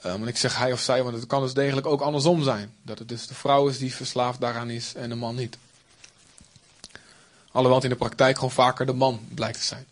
Um, 0.05 0.27
ik 0.27 0.37
zeg 0.37 0.57
hij 0.57 0.71
of 0.71 0.79
zij, 0.79 1.03
want 1.03 1.15
het 1.15 1.27
kan 1.27 1.41
dus 1.41 1.53
degelijk 1.53 1.87
ook 1.87 2.01
andersom 2.01 2.43
zijn. 2.43 2.75
Dat 2.81 2.99
het 2.99 3.09
dus 3.09 3.27
de 3.27 3.33
vrouw 3.33 3.67
is 3.67 3.77
die 3.77 3.95
verslaafd 3.95 4.39
daaraan 4.39 4.69
is 4.69 4.93
en 4.95 5.09
de 5.09 5.15
man 5.15 5.35
niet. 5.35 5.57
Alhoewel 7.51 7.83
in 7.83 7.89
de 7.89 7.95
praktijk 7.95 8.35
gewoon 8.35 8.51
vaker 8.51 8.85
de 8.85 8.93
man 8.93 9.27
blijkt 9.33 9.57
te 9.57 9.65
zijn. 9.65 9.87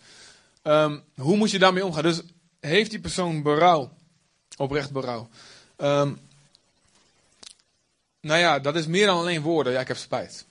Um, 0.64 1.04
hoe 1.16 1.38
moet 1.38 1.52
je 1.52 1.60
daarmee 1.60 1.86
omgaan? 1.86 2.04
Dus 2.04 2.22
heeft 2.60 2.90
die 2.90 3.00
persoon 3.00 3.42
berouw? 3.42 3.92
Oprecht 4.58 4.92
berouw. 4.92 5.30
Um, 5.78 6.20
nou 8.20 8.40
ja, 8.40 8.60
dat 8.60 8.76
is 8.76 8.88
meer 8.88 9.06
dan 9.06 9.18
alleen 9.18 9.42
woorden. 9.42 9.74
Ja, 9.74 9.80
ik 9.80 9.88
heb 9.88 9.98
spijt. 9.98 10.46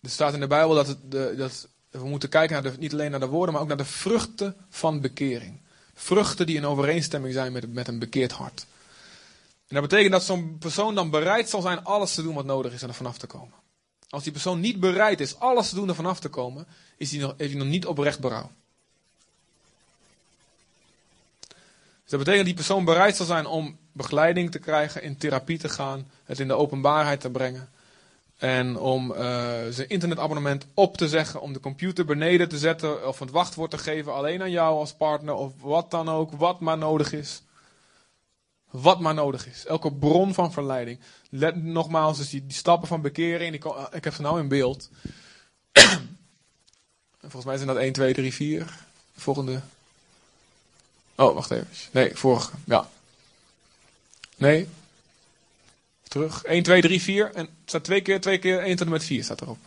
Er 0.00 0.10
staat 0.10 0.34
in 0.34 0.40
de 0.40 0.46
Bijbel 0.46 0.74
dat, 0.74 0.86
het, 0.86 1.10
de, 1.10 1.34
dat 1.36 1.68
we 1.90 2.08
moeten 2.08 2.28
kijken 2.28 2.62
naar 2.62 2.78
niet 2.78 2.92
alleen 2.92 3.10
naar 3.10 3.20
de 3.20 3.26
woorden, 3.26 3.52
maar 3.52 3.62
ook 3.62 3.68
naar 3.68 3.76
de 3.76 3.84
vruchten 3.84 4.56
van 4.68 5.00
bekering. 5.00 5.60
Vruchten 5.98 6.46
die 6.46 6.56
in 6.56 6.66
overeenstemming 6.66 7.34
zijn 7.34 7.52
met, 7.52 7.72
met 7.72 7.88
een 7.88 7.98
bekeerd 7.98 8.32
hart. 8.32 8.66
En 9.68 9.74
dat 9.74 9.82
betekent 9.82 10.12
dat 10.12 10.24
zo'n 10.24 10.56
persoon 10.58 10.94
dan 10.94 11.10
bereid 11.10 11.48
zal 11.48 11.60
zijn 11.60 11.84
alles 11.84 12.14
te 12.14 12.22
doen 12.22 12.34
wat 12.34 12.44
nodig 12.44 12.72
is 12.72 12.82
om 12.82 12.88
er 12.88 12.94
vanaf 12.94 13.18
te 13.18 13.26
komen. 13.26 13.54
Als 14.08 14.22
die 14.22 14.32
persoon 14.32 14.60
niet 14.60 14.80
bereid 14.80 15.20
is 15.20 15.38
alles 15.38 15.68
te 15.68 15.74
doen 15.74 15.88
er 15.88 15.94
vanaf 15.94 16.20
te 16.20 16.28
komen, 16.28 16.66
is 16.96 17.10
die 17.10 17.20
nog, 17.20 17.34
heeft 17.36 17.50
hij 17.50 17.60
nog 17.60 17.68
niet 17.68 17.86
oprecht 17.86 18.20
berouw. 18.20 18.50
Dus 22.02 22.14
dat 22.14 22.24
betekent 22.24 22.36
dat 22.36 22.56
die 22.56 22.66
persoon 22.66 22.84
bereid 22.84 23.16
zal 23.16 23.26
zijn 23.26 23.46
om 23.46 23.78
begeleiding 23.92 24.50
te 24.50 24.58
krijgen, 24.58 25.02
in 25.02 25.16
therapie 25.16 25.58
te 25.58 25.68
gaan, 25.68 26.10
het 26.24 26.40
in 26.40 26.48
de 26.48 26.54
openbaarheid 26.54 27.20
te 27.20 27.30
brengen. 27.30 27.68
En 28.36 28.78
om 28.78 29.10
uh, 29.10 29.16
zijn 29.70 29.88
internetabonnement 29.88 30.66
op 30.74 30.96
te 30.96 31.08
zeggen, 31.08 31.40
om 31.40 31.52
de 31.52 31.60
computer 31.60 32.04
beneden 32.04 32.48
te 32.48 32.58
zetten 32.58 33.08
of 33.08 33.18
het 33.18 33.30
wachtwoord 33.30 33.70
te 33.70 33.78
geven 33.78 34.14
alleen 34.14 34.42
aan 34.42 34.50
jou 34.50 34.78
als 34.78 34.94
partner 34.94 35.34
of 35.34 35.52
wat 35.60 35.90
dan 35.90 36.08
ook, 36.08 36.32
wat 36.32 36.60
maar 36.60 36.78
nodig 36.78 37.12
is. 37.12 37.42
Wat 38.70 39.00
maar 39.00 39.14
nodig 39.14 39.46
is. 39.46 39.66
Elke 39.66 39.92
bron 39.92 40.34
van 40.34 40.52
verleiding. 40.52 40.98
Let 41.30 41.62
nogmaals, 41.62 42.18
dus 42.18 42.30
die, 42.30 42.44
stappen 42.48 42.88
van 42.88 43.00
bekering, 43.00 43.50
die, 43.62 43.72
ik 43.92 44.04
heb 44.04 44.14
ze 44.14 44.22
nou 44.22 44.40
in 44.40 44.48
beeld. 44.48 44.88
Volgens 47.20 47.44
mij 47.44 47.56
zijn 47.56 47.68
dat 47.68 47.76
1, 47.76 47.92
2, 47.92 48.14
3, 48.14 48.34
4. 48.34 48.78
volgende. 49.16 49.60
Oh, 51.14 51.34
wacht 51.34 51.50
even. 51.50 51.66
Nee, 51.90 52.16
vorige. 52.16 52.52
Ja. 52.64 52.88
Nee. 54.36 54.68
Terug. 56.16 56.44
1, 56.44 56.62
2, 56.62 56.80
3, 56.80 57.02
4. 57.02 57.34
En 57.34 57.44
het 57.44 57.50
staat 57.64 57.84
twee 57.84 58.00
keer, 58.00 58.20
twee 58.20 58.38
keer 58.38 58.58
1 58.58 58.76
tot 58.76 58.86
en 58.86 58.92
met 58.92 59.04
4 59.04 59.24
staat 59.24 59.40
erop. 59.40 59.58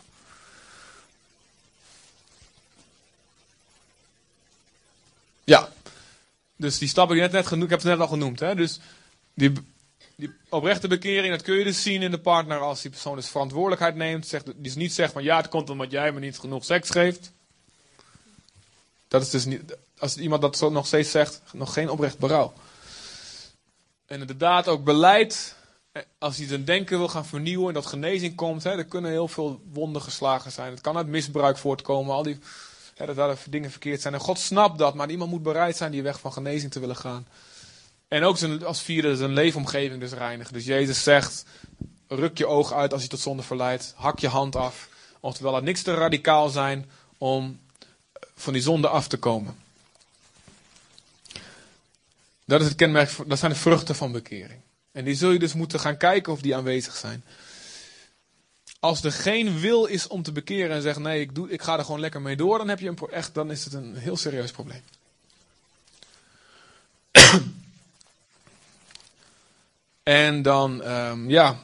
Ja. 5.43 5.69
Dus 6.55 6.77
die 6.77 6.87
stappen 6.87 7.15
die 7.15 7.23
net, 7.23 7.33
net 7.33 7.47
genoemd, 7.47 7.63
ik 7.63 7.69
heb 7.69 7.79
het 7.79 7.89
net 7.89 7.99
al 7.99 8.07
genoemd. 8.07 8.39
Hè? 8.39 8.55
Dus 8.55 8.79
die, 9.33 9.51
die 10.15 10.33
oprechte 10.49 10.87
bekering, 10.87 11.33
dat 11.33 11.41
kun 11.41 11.55
je 11.55 11.63
dus 11.63 11.81
zien 11.81 12.01
in 12.01 12.11
de 12.11 12.19
partner 12.19 12.59
als 12.59 12.81
die 12.81 12.91
persoon 12.91 13.15
dus 13.15 13.29
verantwoordelijkheid 13.29 13.95
neemt. 13.95 14.27
Zegt, 14.27 14.45
die 14.45 14.55
dus 14.57 14.75
niet 14.75 14.93
zegt 14.93 15.13
van 15.13 15.23
ja, 15.23 15.37
het 15.37 15.49
komt 15.49 15.69
omdat 15.69 15.91
jij 15.91 16.11
me 16.11 16.19
niet 16.19 16.39
genoeg 16.39 16.65
seks 16.65 16.89
geeft. 16.89 17.31
Dat 19.07 19.21
is 19.21 19.29
dus 19.29 19.45
niet, 19.45 19.77
als 19.99 20.17
iemand 20.17 20.41
dat 20.41 20.57
zo 20.57 20.69
nog 20.69 20.87
steeds 20.87 21.11
zegt, 21.11 21.41
nog 21.53 21.73
geen 21.73 21.89
oprecht 21.89 22.17
berouw. 22.17 22.53
En 24.05 24.19
inderdaad 24.19 24.67
ook 24.67 24.83
beleid, 24.83 25.57
als 26.17 26.37
hij 26.37 26.47
zijn 26.47 26.65
denken 26.65 26.97
wil 26.97 27.07
gaan 27.07 27.25
vernieuwen 27.25 27.67
en 27.67 27.73
dat 27.73 27.85
genezing 27.85 28.35
komt, 28.35 28.63
hè, 28.63 28.71
er 28.71 28.85
kunnen 28.85 29.11
heel 29.11 29.27
veel 29.27 29.61
wonden 29.71 30.01
geslagen 30.01 30.51
zijn. 30.51 30.71
Het 30.71 30.81
kan 30.81 30.97
uit 30.97 31.07
misbruik 31.07 31.57
voortkomen, 31.57 32.15
al 32.15 32.23
die, 32.23 32.39
hè, 32.95 33.05
dat 33.05 33.15
daar 33.15 33.37
dingen 33.49 33.71
verkeerd 33.71 34.01
zijn. 34.01 34.13
En 34.13 34.19
God 34.19 34.39
snapt 34.39 34.77
dat, 34.77 34.93
maar 34.93 35.09
iemand 35.09 35.31
moet 35.31 35.43
bereid 35.43 35.77
zijn 35.77 35.91
die 35.91 36.03
weg 36.03 36.19
van 36.19 36.33
genezing 36.33 36.71
te 36.71 36.79
willen 36.79 36.95
gaan. 36.95 37.27
En 38.07 38.23
ook 38.23 38.43
als 38.63 38.81
vierde 38.81 39.15
zijn 39.15 39.33
leefomgeving 39.33 39.99
dus 39.99 40.11
reinigen. 40.11 40.53
Dus 40.53 40.65
Jezus 40.65 41.03
zegt, 41.03 41.45
ruk 42.07 42.37
je 42.37 42.47
oog 42.47 42.73
uit 42.73 42.93
als 42.93 43.01
je 43.01 43.07
tot 43.07 43.19
zonde 43.19 43.43
verleidt, 43.43 43.93
hak 43.95 44.19
je 44.19 44.27
hand 44.27 44.55
af. 44.55 44.89
Oftewel, 45.19 45.51
laat 45.51 45.63
niks 45.63 45.81
te 45.81 45.93
radicaal 45.93 46.49
zijn 46.49 46.89
om 47.17 47.59
van 48.35 48.53
die 48.53 48.61
zonde 48.61 48.87
af 48.87 49.07
te 49.07 49.17
komen. 49.17 49.57
Dat 52.45 52.61
is 52.61 52.67
het 52.67 52.75
kenmerk, 52.75 53.11
dat 53.27 53.39
zijn 53.39 53.51
de 53.51 53.57
vruchten 53.57 53.95
van 53.95 54.11
bekering. 54.11 54.61
En 54.99 55.05
die 55.05 55.15
zul 55.15 55.31
je 55.31 55.39
dus 55.39 55.53
moeten 55.53 55.79
gaan 55.79 55.97
kijken 55.97 56.33
of 56.33 56.41
die 56.41 56.55
aanwezig 56.55 56.95
zijn. 56.95 57.23
Als 58.79 59.03
er 59.03 59.11
geen 59.11 59.59
wil 59.59 59.85
is 59.85 60.07
om 60.07 60.23
te 60.23 60.31
bekeren 60.31 60.75
en 60.75 60.81
zegt 60.81 60.99
nee, 60.99 61.21
ik, 61.21 61.35
doe, 61.35 61.49
ik 61.49 61.61
ga 61.61 61.77
er 61.77 61.85
gewoon 61.85 61.99
lekker 61.99 62.21
mee 62.21 62.35
door, 62.35 62.57
dan, 62.57 62.67
heb 62.67 62.79
je 62.79 62.87
een, 62.87 62.97
echt, 63.11 63.33
dan 63.33 63.51
is 63.51 63.63
het 63.63 63.73
een 63.73 63.95
heel 63.95 64.17
serieus 64.17 64.51
probleem. 64.51 64.81
en 70.03 70.41
dan, 70.41 70.91
um, 70.91 71.29
ja, 71.29 71.59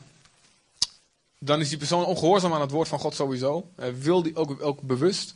dan 1.39 1.59
is 1.59 1.69
die 1.69 1.77
persoon 1.77 2.05
ongehoorzaam 2.05 2.53
aan 2.53 2.61
het 2.61 2.71
woord 2.71 2.87
van 2.87 2.99
God 2.99 3.15
sowieso. 3.15 3.71
wil 3.99 4.23
die 4.23 4.35
ook, 4.35 4.61
ook 4.61 4.81
bewust. 4.81 5.35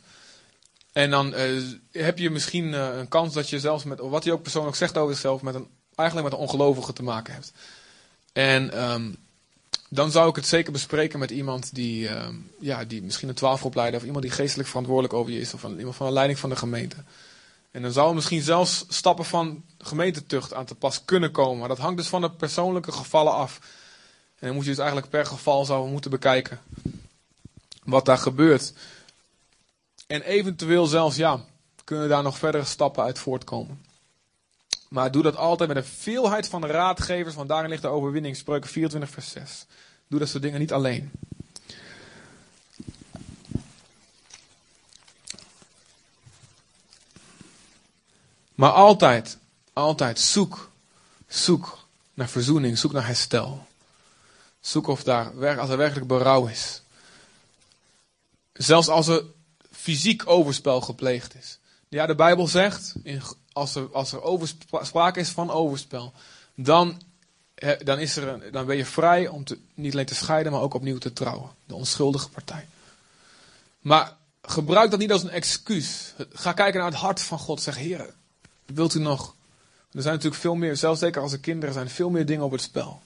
En 0.92 1.10
dan 1.10 1.34
uh, 1.34 1.62
heb 1.90 2.18
je 2.18 2.30
misschien 2.30 2.66
uh, 2.66 2.96
een 2.98 3.08
kans 3.08 3.34
dat 3.34 3.50
je 3.50 3.60
zelfs 3.60 3.84
met, 3.84 3.98
wat 3.98 4.24
hij 4.24 4.32
ook 4.32 4.42
persoonlijk 4.42 4.76
zegt 4.76 4.96
over 4.96 5.12
zichzelf, 5.12 5.42
met 5.42 5.54
een, 5.54 5.68
eigenlijk 5.94 6.30
met 6.30 6.38
een 6.38 6.46
ongelovige 6.46 6.92
te 6.92 7.02
maken 7.02 7.34
hebt. 7.34 7.52
En 8.32 8.90
um, 8.90 9.16
dan 9.88 10.10
zou 10.10 10.28
ik 10.28 10.36
het 10.36 10.46
zeker 10.46 10.72
bespreken 10.72 11.18
met 11.18 11.30
iemand 11.30 11.74
die, 11.74 12.08
um, 12.08 12.50
ja, 12.60 12.84
die 12.84 13.02
misschien 13.02 13.28
een 13.28 13.34
twaalfopleider 13.34 14.00
of 14.00 14.06
iemand 14.06 14.22
die 14.22 14.32
geestelijk 14.32 14.68
verantwoordelijk 14.68 15.14
over 15.14 15.32
je 15.32 15.40
is, 15.40 15.54
of 15.54 15.64
iemand 15.64 15.96
van 15.96 16.06
de 16.06 16.12
leiding 16.12 16.38
van 16.38 16.50
de 16.50 16.56
gemeente. 16.56 16.96
En 17.70 17.82
dan 17.82 17.92
zou 17.92 18.14
misschien 18.14 18.42
zelfs 18.42 18.84
stappen 18.88 19.24
van 19.24 19.64
gemeentetucht 19.78 20.54
aan 20.54 20.64
te 20.64 20.74
pas 20.74 21.04
kunnen 21.04 21.30
komen. 21.30 21.58
Maar 21.58 21.68
dat 21.68 21.78
hangt 21.78 21.96
dus 21.96 22.08
van 22.08 22.20
de 22.20 22.30
persoonlijke 22.30 22.92
gevallen 22.92 23.32
af. 23.32 23.58
En 24.38 24.46
dan 24.46 24.54
moet 24.54 24.64
je 24.64 24.70
dus 24.70 24.78
eigenlijk 24.78 25.10
per 25.10 25.26
geval 25.26 25.64
zouden 25.64 25.92
moeten 25.92 26.10
bekijken 26.10 26.60
wat 27.84 28.04
daar 28.04 28.18
gebeurt. 28.18 28.72
En 30.06 30.22
eventueel 30.22 30.86
zelfs, 30.86 31.16
ja, 31.16 31.44
kunnen 31.84 32.08
daar 32.08 32.22
nog 32.22 32.38
verdere 32.38 32.64
stappen 32.64 33.04
uit 33.04 33.18
voortkomen. 33.18 33.84
Maar 34.90 35.10
doe 35.10 35.22
dat 35.22 35.36
altijd 35.36 35.68
met 35.68 35.78
een 35.78 35.90
veelheid 35.90 36.48
van 36.48 36.66
raadgevers, 36.66 37.34
want 37.34 37.48
daarin 37.48 37.70
ligt 37.70 37.82
de 37.82 37.88
overwinning. 37.88 38.36
Spreuken 38.36 38.70
24 38.70 39.10
vers 39.10 39.30
6. 39.30 39.66
Doe 40.08 40.18
dat 40.18 40.28
soort 40.28 40.42
dingen 40.42 40.60
niet 40.60 40.72
alleen. 40.72 41.10
Maar 48.54 48.70
altijd, 48.70 49.38
altijd 49.72 50.18
zoek, 50.18 50.70
zoek 51.26 51.78
naar 52.14 52.28
verzoening, 52.28 52.78
zoek 52.78 52.92
naar 52.92 53.06
herstel. 53.06 53.66
Zoek 54.60 54.86
of 54.86 55.02
daar, 55.02 55.58
als 55.58 55.70
er 55.70 55.76
werkelijk 55.76 56.06
berouw 56.06 56.46
is. 56.46 56.82
Zelfs 58.52 58.88
als 58.88 59.06
er 59.06 59.24
fysiek 59.72 60.22
overspel 60.26 60.80
gepleegd 60.80 61.34
is. 61.34 61.58
Ja, 61.88 62.06
de 62.06 62.14
Bijbel 62.14 62.46
zegt, 62.46 62.94
in, 63.02 63.22
als 63.60 63.74
er, 63.74 63.88
als 63.90 64.14
sprake 64.80 65.20
is 65.20 65.28
van 65.28 65.50
overspel, 65.50 66.12
dan, 66.54 67.02
dan, 67.84 67.98
is 67.98 68.16
er 68.16 68.52
dan 68.52 68.66
ben 68.66 68.76
je 68.76 68.84
vrij 68.84 69.28
om 69.28 69.44
te, 69.44 69.58
niet 69.74 69.92
alleen 69.92 70.06
te 70.06 70.14
scheiden, 70.14 70.52
maar 70.52 70.60
ook 70.60 70.74
opnieuw 70.74 70.98
te 70.98 71.12
trouwen. 71.12 71.50
De 71.64 71.74
onschuldige 71.74 72.28
partij. 72.28 72.66
Maar 73.80 74.16
gebruik 74.42 74.90
dat 74.90 75.00
niet 75.00 75.12
als 75.12 75.22
een 75.22 75.30
excuus. 75.30 76.14
Ga 76.32 76.52
kijken 76.52 76.80
naar 76.80 76.90
het 76.90 77.00
hart 77.00 77.20
van 77.20 77.38
God. 77.38 77.62
Zeg, 77.62 77.76
Heer, 77.76 78.14
wilt 78.66 78.94
u 78.94 79.00
nog 79.00 79.34
Er 79.92 80.02
zijn 80.02 80.14
natuurlijk 80.14 80.42
veel 80.42 80.54
meer, 80.54 80.76
zelfs 80.76 81.00
zeker 81.00 81.22
als 81.22 81.32
er 81.32 81.38
kinderen 81.38 81.74
zijn, 81.74 81.90
veel 81.90 82.10
meer 82.10 82.26
dingen 82.26 82.44
op 82.44 82.52
het 82.52 82.60
spel. 82.60 83.02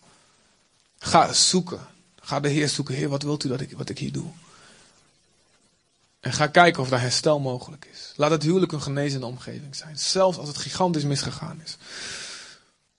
Ga 0.98 1.32
zoeken. 1.32 1.80
Ga 2.20 2.40
de 2.40 2.48
Heer 2.48 2.68
zoeken. 2.68 2.94
Heer, 2.94 3.09
wat 3.09 3.22
wilt 3.22 3.44
u 3.44 3.48
dat 3.48 3.61
ik, 3.61 3.76
wat 3.76 3.88
ik 3.88 3.98
hier 3.98 4.12
doe? 4.12 4.26
En 6.25 6.33
ga 6.33 6.47
kijken 6.47 6.83
of 6.83 6.89
daar 6.89 7.01
herstel 7.01 7.41
mogelijk 7.41 7.89
is. 7.93 8.12
Laat 8.16 8.31
het 8.31 8.43
huwelijk 8.43 8.72
een 8.72 8.83
genezende 8.83 9.27
omgeving 9.27 9.77
zijn. 9.77 9.99
Zelfs 9.99 10.39
als 10.39 10.49
het 10.49 10.57
gigantisch 10.57 11.05
misgegaan 11.05 11.61
is. 11.64 11.77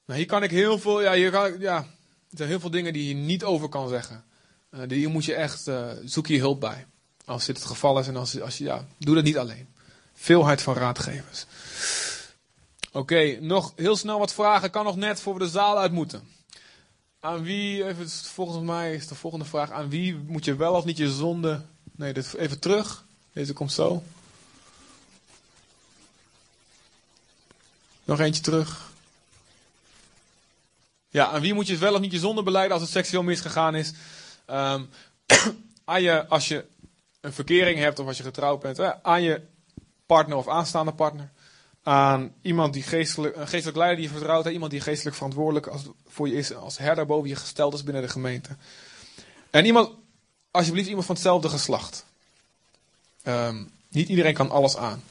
Nou, 0.05 0.19
hier 0.19 0.28
kan 0.28 0.43
ik 0.43 0.51
heel 0.51 0.80
veel, 0.80 1.01
ja, 1.01 1.13
hier 1.13 1.32
kan, 1.32 1.59
ja, 1.59 1.78
er 1.78 2.38
zijn 2.38 2.49
heel 2.49 2.59
veel 2.59 2.69
dingen 2.69 2.93
die 2.93 3.07
je 3.07 3.13
niet 3.13 3.43
over 3.43 3.69
kan 3.69 3.89
zeggen. 3.89 4.23
Uh, 4.71 4.82
die 4.88 5.07
moet 5.07 5.26
je 5.26 5.34
echt, 5.34 5.67
uh, 5.67 5.88
zoek 6.03 6.28
je 6.28 6.39
hulp 6.39 6.59
bij. 6.59 6.86
Als 7.26 7.45
dit 7.45 7.57
het 7.57 7.65
geval 7.65 7.99
is 7.99 8.07
en 8.07 8.15
als, 8.15 8.41
als 8.41 8.57
je, 8.57 8.63
ja, 8.63 8.86
doe 8.97 9.15
dat 9.15 9.23
niet 9.23 9.38
alleen. 9.38 9.67
Veelheid 10.13 10.61
van 10.61 10.73
raadgevers. 10.73 11.45
Oké, 12.91 13.38
nog 13.41 13.73
heel 13.76 13.95
snel 13.95 14.19
wat 14.19 14.34
vragen. 14.34 14.71
Kan 14.71 14.86
nog 14.86 14.95
net 14.95 15.21
voor 15.21 15.34
we 15.34 15.39
de 15.39 15.49
zaal 15.49 15.78
uit 15.78 15.91
moeten. 15.91 16.28
Aan 17.19 17.43
wie, 17.43 17.86
even, 17.86 18.09
volgens 18.09 18.65
mij 18.65 18.93
is 18.93 19.07
de 19.07 19.15
volgende 19.15 19.45
vraag. 19.45 19.71
Aan 19.71 19.89
wie 19.89 20.15
moet 20.28 20.45
je 20.45 20.55
wel 20.55 20.73
of 20.73 20.86
niet 20.86 20.97
je 20.97 21.11
zonde. 21.11 21.61
Nee, 21.95 22.13
dit, 22.13 22.34
even 22.34 22.59
terug. 22.59 23.04
Deze 23.36 23.53
komt 23.53 23.71
zo. 23.71 24.03
Nog 28.03 28.19
eentje 28.19 28.41
terug. 28.41 28.91
Ja, 31.09 31.27
aan 31.27 31.41
wie 31.41 31.53
moet 31.53 31.67
je 31.67 31.77
wel 31.77 31.93
of 31.93 31.99
niet 31.99 32.11
je 32.11 32.19
zonde 32.19 32.43
beleiden 32.43 32.73
als 32.73 32.81
het 32.81 32.91
seksueel 32.91 33.23
misgegaan 33.23 33.75
is? 33.75 33.93
Um, 34.47 34.89
aan 35.86 36.01
je, 36.01 36.27
als 36.27 36.47
je 36.47 36.65
een 37.21 37.33
verkering 37.33 37.79
hebt 37.79 37.99
of 37.99 38.07
als 38.07 38.17
je 38.17 38.23
getrouwd 38.23 38.59
bent, 38.59 39.03
aan 39.03 39.21
je 39.21 39.41
partner 40.05 40.38
of 40.38 40.47
aanstaande 40.47 40.93
partner. 40.93 41.31
Aan 41.83 42.33
iemand 42.41 42.73
die 42.73 42.83
geestelijk, 42.83 43.36
een 43.36 43.47
geestelijk 43.47 43.77
leider 43.77 43.97
die 43.97 44.07
je 44.07 44.15
vertrouwt, 44.15 44.45
hè, 44.45 44.51
iemand 44.51 44.71
die 44.71 44.81
geestelijk 44.81 45.15
verantwoordelijk 45.15 45.67
als, 45.67 45.83
voor 46.07 46.27
je 46.27 46.36
is, 46.36 46.53
als 46.53 46.77
herder 46.77 47.05
boven 47.05 47.29
je 47.29 47.36
gesteld 47.36 47.73
is 47.73 47.83
binnen 47.83 48.01
de 48.01 48.09
gemeente. 48.09 48.55
En 49.49 49.65
iemand, 49.65 49.89
alsjeblieft, 50.51 50.88
iemand 50.88 51.05
van 51.05 51.15
hetzelfde 51.15 51.49
geslacht. 51.49 52.05
Um, 53.28 53.71
niet 53.89 54.09
iedereen 54.09 54.34
kan 54.34 54.51
alles 54.51 54.78
aan. 54.78 55.03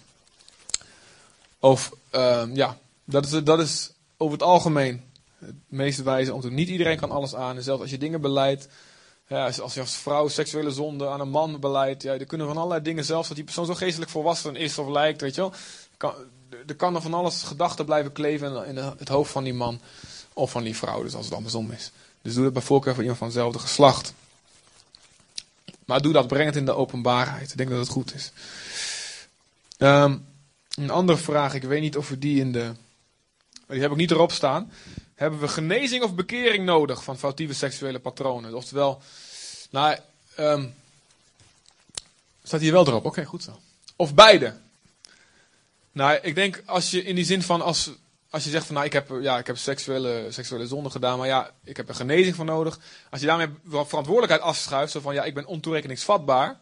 Of, 1.59 1.93
um, 2.11 2.57
ja, 2.57 2.79
dat 3.05 3.25
is, 3.25 3.31
dat 3.31 3.61
is 3.61 3.91
over 4.17 4.39
het 4.39 4.47
algemeen 4.47 5.03
het 5.39 5.55
meest 5.69 6.03
wijze 6.03 6.35
om 6.35 6.41
te 6.41 6.47
doen. 6.47 6.57
Niet 6.57 6.69
iedereen 6.69 6.97
kan 6.97 7.11
alles 7.11 7.35
aan. 7.35 7.57
En 7.57 7.63
zelfs 7.63 7.83
als 7.83 7.91
je 7.91 7.99
dingen 7.99 8.21
beleidt, 8.21 8.69
ja, 9.29 9.45
als 9.45 9.75
je 9.75 9.81
als 9.81 9.97
vrouw 9.97 10.29
seksuele 10.29 10.71
zonde 10.71 11.09
aan 11.09 11.21
een 11.21 11.29
man 11.29 11.61
beleidt, 11.61 12.03
ja, 12.03 12.13
er 12.13 12.27
kunnen 12.27 12.47
van 12.47 12.57
allerlei 12.57 12.83
dingen, 12.83 13.05
zelfs 13.05 13.27
dat 13.29 13.37
die 13.37 13.45
persoon 13.45 13.67
zo 13.67 13.75
geestelijk 13.75 14.11
volwassen 14.11 14.57
is 14.57 14.79
of 14.79 14.89
lijkt, 14.89 15.21
weet 15.21 15.35
je 15.35 15.41
wel. 15.41 15.53
Kan, 15.97 16.15
er 16.67 16.77
kan 16.77 16.95
er 16.95 17.03
van 17.03 17.15
alles 17.15 17.43
gedachten 17.43 17.85
blijven 17.85 18.13
kleven 18.13 18.67
in 18.67 18.77
het 18.77 19.09
hoofd 19.09 19.31
van 19.31 19.45
die 19.45 19.55
man 19.55 19.81
of 20.33 20.51
van 20.51 20.63
die 20.63 20.77
vrouw, 20.77 21.03
dus 21.03 21.15
als 21.15 21.25
het 21.25 21.35
andersom 21.35 21.71
is. 21.71 21.93
Dus 22.23 22.35
doe 22.35 22.45
dat 22.45 22.53
bij 22.53 22.63
voorkeur 22.63 22.93
voor 22.93 23.03
iemand 23.03 23.19
van 23.19 23.29
hetzelfde 23.29 23.59
geslacht. 23.59 24.15
Maar 25.85 26.03
doe 26.03 26.13
dat, 26.13 26.27
breng 26.27 26.47
het 26.47 26.57
in 26.57 26.65
de 26.65 26.75
openbaarheid. 26.75 27.51
Ik 27.51 27.57
denk 27.57 27.71
dat 27.71 27.79
het 27.79 27.89
goed 27.89 28.15
is. 28.15 28.33
Um, 29.79 30.27
een 30.75 30.91
andere 30.91 31.19
vraag, 31.19 31.55
ik 31.55 31.63
weet 31.63 31.81
niet 31.81 31.97
of 31.97 32.09
we 32.09 32.19
die 32.19 32.41
in 32.41 32.53
de. 32.53 32.73
Die 33.67 33.81
heb 33.81 33.91
ik 33.91 33.97
niet 33.97 34.11
erop 34.11 34.33
staan. 34.33 34.73
Hebben 35.15 35.41
we 35.41 35.49
genezing 35.49 36.03
of 36.03 36.15
bekering 36.15 36.65
nodig 36.65 37.05
van 37.05 37.19
foutieve 37.19 37.55
seksuele 37.55 37.99
patronen? 37.99 38.55
Oftewel, 38.55 39.03
nou, 39.71 39.99
um, 40.39 40.75
staat 42.43 42.61
hier 42.61 42.73
wel 42.73 42.87
erop? 42.87 43.05
Oké, 43.05 43.25
goed 43.25 43.43
zo. 43.43 43.61
Of 43.97 44.15
beide. 44.15 44.57
Nou, 45.93 46.19
ik 46.23 46.35
denk 46.35 46.63
als 46.67 46.91
je 46.91 47.05
in 47.05 47.15
die 47.15 47.25
zin 47.25 47.43
van 47.43 47.61
als, 47.61 47.91
als 48.35 48.45
je 48.45 48.51
zegt 48.51 48.67
van 48.67 48.75
nou, 48.75 48.87
ik 48.87 48.93
heb, 48.93 49.09
ja, 49.21 49.39
ik 49.39 49.47
heb 49.47 49.57
seksuele, 49.57 50.27
seksuele 50.29 50.67
zonde 50.67 50.91
gedaan, 50.91 51.19
maar 51.19 51.27
ja, 51.27 51.51
ik 51.65 51.77
heb 51.77 51.89
een 51.89 51.95
genezing 51.95 52.35
voor 52.37 52.45
nodig. 52.45 52.79
Als 53.11 53.21
je 53.21 53.27
daarmee 53.27 53.49
verantwoordelijkheid 53.65 54.41
afschuift, 54.41 54.93
zo 54.93 55.01
van 55.01 55.15
ja, 55.15 55.25
ik 55.25 55.35
ben 55.35 55.47
ontoerekeningsvatbaar. 55.47 56.61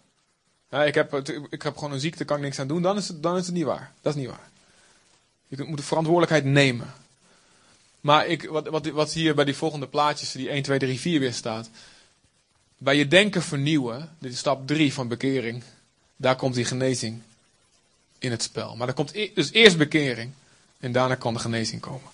Ja, 0.70 0.84
ik, 0.84 0.94
heb, 0.94 1.28
ik 1.50 1.62
heb 1.62 1.76
gewoon 1.76 1.92
een 1.92 2.00
ziekte, 2.00 2.24
kan 2.24 2.36
ik 2.36 2.42
niks 2.42 2.58
aan 2.58 2.66
doen, 2.66 2.82
dan 2.82 2.96
is, 2.96 3.08
het, 3.08 3.22
dan 3.22 3.36
is 3.36 3.46
het 3.46 3.54
niet 3.54 3.64
waar. 3.64 3.92
Dat 4.00 4.14
is 4.14 4.20
niet 4.20 4.30
waar. 4.30 4.50
Je 5.48 5.64
moet 5.64 5.76
de 5.76 5.82
verantwoordelijkheid 5.82 6.44
nemen. 6.44 6.94
Maar 8.00 8.26
ik, 8.26 8.48
wat, 8.48 8.68
wat, 8.68 8.86
wat 8.86 9.12
hier 9.12 9.34
bij 9.34 9.44
die 9.44 9.56
volgende 9.56 9.86
plaatjes, 9.86 10.32
die 10.32 10.48
1, 10.48 10.62
2, 10.62 10.78
3, 10.78 11.00
4 11.00 11.20
weer 11.20 11.32
staat. 11.32 11.70
Bij 12.78 12.96
je 12.96 13.08
denken 13.08 13.42
vernieuwen, 13.42 14.16
dit 14.18 14.32
is 14.32 14.38
stap 14.38 14.66
3 14.66 14.92
van 14.92 15.08
bekering. 15.08 15.62
Daar 16.16 16.36
komt 16.36 16.54
die 16.54 16.64
genezing 16.64 17.22
in 18.18 18.30
het 18.30 18.42
spel. 18.42 18.76
Maar 18.76 18.88
er 18.88 18.94
komt 18.94 19.14
e-, 19.14 19.30
dus 19.34 19.52
eerst 19.52 19.78
bekering. 19.78 20.32
En 20.82 20.92
daarna 20.92 21.14
kan 21.14 21.34
de 21.34 21.40
genezing 21.40 21.80
komen. 21.80 22.10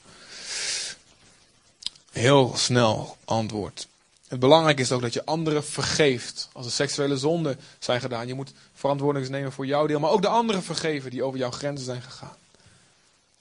Heel 2.10 2.52
snel 2.56 3.16
antwoord. 3.24 3.88
Het 4.28 4.40
belangrijke 4.40 4.82
is 4.82 4.92
ook 4.92 5.00
dat 5.00 5.12
je 5.12 5.24
anderen 5.24 5.64
vergeeft. 5.64 6.48
Als 6.52 6.66
er 6.66 6.72
seksuele 6.72 7.16
zonden 7.16 7.58
zijn 7.78 8.00
gedaan. 8.00 8.26
Je 8.26 8.34
moet 8.34 8.52
verantwoordelijkheid 8.74 9.40
nemen 9.40 9.54
voor 9.54 9.66
jouw 9.66 9.86
deel. 9.86 10.00
Maar 10.00 10.10
ook 10.10 10.22
de 10.22 10.28
anderen 10.28 10.62
vergeven 10.62 11.10
die 11.10 11.22
over 11.22 11.38
jouw 11.38 11.50
grenzen 11.50 11.84
zijn 11.84 12.02
gegaan. 12.02 12.36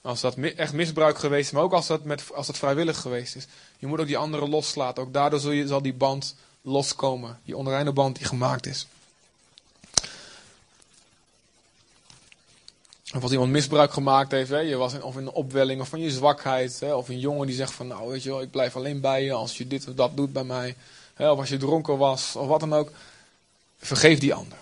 Als 0.02 0.22
dat 0.22 0.36
echt 0.38 0.74
misbruik 0.74 1.18
geweest 1.18 1.48
is, 1.48 1.52
maar 1.52 1.64
ook 1.64 1.74
als 1.74 1.88
dat, 1.88 2.04
met, 2.04 2.24
als 2.34 2.48
dat 2.48 2.58
vrijwillig 2.58 2.98
geweest 2.98 3.36
is. 3.36 3.48
Je 3.78 3.88
moet 3.88 4.00
ook 4.00 4.08
die 4.08 4.18
anderen 4.18 4.50
loslaten. 4.50 5.04
Ook 5.04 5.14
daardoor 5.14 5.40
zul 5.40 5.52
je, 5.52 5.68
zal 5.68 5.82
die 5.82 5.94
band 5.94 6.36
loskomen. 6.62 7.40
Die 7.44 7.58
onreine 7.58 7.92
band 7.92 8.16
die 8.16 8.26
gemaakt 8.26 8.66
is. 8.66 8.88
Of 13.16 13.24
als 13.24 13.32
iemand 13.32 13.52
misbruik 13.52 13.94
gemaakt 13.94 14.32
heeft, 14.32 14.50
hè, 14.50 14.60
je 14.60 14.76
was 14.76 14.94
in, 14.94 15.04
of 15.04 15.16
in 15.16 15.22
een 15.22 15.32
opwelling 15.32 15.82
of 15.82 15.90
van 15.90 16.00
je 16.00 16.12
zwakheid. 16.12 16.80
Hè, 16.80 16.94
of 16.94 17.10
een 17.10 17.20
jongen 17.20 17.48
die 17.48 17.56
zegt 17.56 17.72
van 17.72 17.88
nou 17.88 18.10
weet 18.10 18.24
je 18.24 18.30
wel, 18.30 18.42
ik 18.42 18.52
blijf 18.52 18.76
alleen 18.76 19.02
bij 19.02 19.24
je 19.24 19.32
als 19.32 19.58
je 19.58 19.68
dit 19.68 19.88
of 19.88 19.94
dat 19.94 20.18
doet 20.18 20.34
bij 20.34 20.44
mij. 20.44 20.76
Hè, 21.14 21.32
of 21.32 21.40
als 21.40 21.50
je 21.50 21.58
dronken 21.58 21.98
was 21.98 22.36
of 22.36 22.48
wat 22.48 22.60
dan 22.60 22.74
ook. 22.74 22.92
Vergeef 23.78 24.20
die 24.20 24.34
ander. 24.34 24.58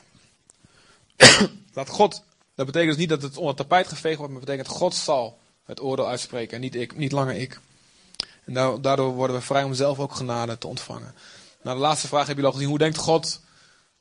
Laat 1.74 1.90
God 1.90 2.24
dat 2.56 2.66
betekent 2.66 2.92
dus 2.92 3.00
niet 3.00 3.10
dat 3.10 3.22
het 3.22 3.38
onder 3.38 3.56
tapijt 3.56 3.88
geveegd 3.88 4.18
wordt, 4.18 4.32
maar 4.32 4.42
dat 4.42 4.50
betekent 4.50 4.78
God 4.78 4.96
zal 4.96 5.38
het 5.66 5.82
oordeel 5.82 6.08
uitspreken 6.08 6.56
en 6.56 6.62
niet, 6.62 6.76
ik, 6.76 6.98
niet 6.98 7.12
langer 7.12 7.36
ik. 7.36 7.60
En 8.46 8.54
daardoor 8.82 9.14
worden 9.14 9.36
we 9.36 9.42
vrij 9.42 9.64
om 9.64 9.74
zelf 9.74 10.00
ook 10.00 10.16
genade 10.16 10.58
te 10.58 10.68
ontvangen. 10.68 11.14
Nou, 11.62 11.76
de 11.76 11.82
laatste 11.82 12.08
vraag 12.08 12.28
heb 12.28 12.38
je 12.38 12.46
al 12.46 12.52
gezien. 12.52 12.68
Hoe 12.68 12.78
denkt 12.78 12.98
God, 12.98 13.40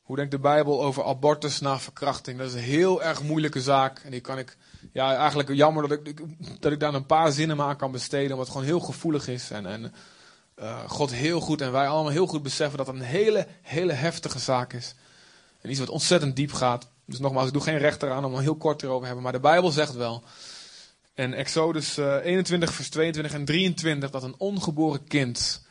hoe 0.05 0.15
denkt 0.15 0.31
de 0.31 0.39
Bijbel 0.39 0.83
over 0.83 1.03
abortus 1.03 1.59
na 1.59 1.79
verkrachting? 1.79 2.37
Dat 2.37 2.47
is 2.47 2.53
een 2.53 2.59
heel 2.59 3.03
erg 3.03 3.23
moeilijke 3.23 3.61
zaak. 3.61 3.99
En 3.99 4.11
die 4.11 4.19
kan 4.19 4.37
ik, 4.37 4.57
ja, 4.91 5.15
eigenlijk 5.15 5.49
jammer 5.53 5.87
dat 5.87 5.99
ik, 6.07 6.21
dat 6.59 6.71
ik 6.71 6.79
daar 6.79 6.93
een 6.93 7.05
paar 7.05 7.31
zinnen 7.31 7.61
aan 7.61 7.77
kan 7.77 7.91
besteden, 7.91 8.31
omdat 8.31 8.47
het 8.47 8.55
gewoon 8.55 8.67
heel 8.67 8.79
gevoelig 8.79 9.27
is. 9.27 9.51
En, 9.51 9.65
en 9.65 9.93
uh, 10.59 10.89
God 10.89 11.13
heel 11.13 11.39
goed 11.39 11.61
en 11.61 11.71
wij 11.71 11.87
allemaal 11.87 12.11
heel 12.11 12.27
goed 12.27 12.43
beseffen 12.43 12.77
dat 12.77 12.87
het 12.87 12.95
een 12.95 13.01
hele, 13.01 13.47
hele 13.61 13.93
heftige 13.93 14.39
zaak 14.39 14.73
is. 14.73 14.95
En 15.61 15.69
iets 15.69 15.79
wat 15.79 15.89
ontzettend 15.89 16.35
diep 16.35 16.51
gaat. 16.51 16.87
Dus 17.05 17.19
nogmaals, 17.19 17.47
ik 17.47 17.53
doe 17.53 17.61
geen 17.61 17.77
rechter 17.77 18.11
aan 18.11 18.25
om 18.25 18.35
er 18.35 18.41
heel 18.41 18.55
kort 18.55 18.81
erover 18.81 18.99
te 18.99 19.05
hebben. 19.05 19.23
Maar 19.23 19.33
de 19.33 19.39
Bijbel 19.39 19.71
zegt 19.71 19.93
wel. 19.93 20.23
En 21.13 21.33
Exodus 21.33 21.97
21, 21.97 22.69
eh, 22.69 22.75
vers 22.75 22.89
22 22.89 23.33
en 23.33 23.45
23. 23.45 24.09
Dat 24.09 24.23
een 24.23 24.35
ongeboren 24.37 25.03
kind 25.03 25.63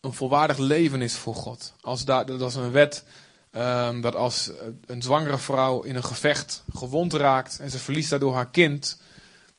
een 0.00 0.12
volwaardig 0.12 0.58
leven 0.58 1.02
is 1.02 1.14
voor 1.14 1.34
God. 1.34 1.74
Als 1.80 2.04
daar, 2.04 2.26
dat 2.26 2.40
is 2.40 2.54
een 2.54 2.70
wet. 2.70 3.04
Um, 3.56 4.00
dat 4.00 4.14
als 4.14 4.50
een 4.86 5.02
zwangere 5.02 5.38
vrouw 5.38 5.82
in 5.82 5.96
een 5.96 6.04
gevecht 6.04 6.64
gewond 6.74 7.12
raakt. 7.12 7.58
En 7.60 7.70
ze 7.70 7.78
verliest 7.78 8.10
daardoor 8.10 8.34
haar 8.34 8.50
kind. 8.50 8.98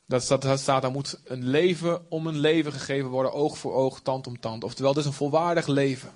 Dat 0.06 0.22
staat, 0.22 0.42
dat 0.42 0.64
daar 0.64 0.90
moet 0.90 1.20
een 1.24 1.46
leven 1.46 2.10
om 2.10 2.26
een 2.26 2.38
leven 2.38 2.72
gegeven 2.72 3.08
worden. 3.08 3.32
Oog 3.32 3.58
voor 3.58 3.74
oog, 3.74 4.00
tand 4.00 4.26
om 4.26 4.40
tand. 4.40 4.64
Oftewel, 4.64 4.90
het 4.90 5.00
is 5.00 5.06
een 5.06 5.12
volwaardig 5.12 5.66
leven. 5.66 6.10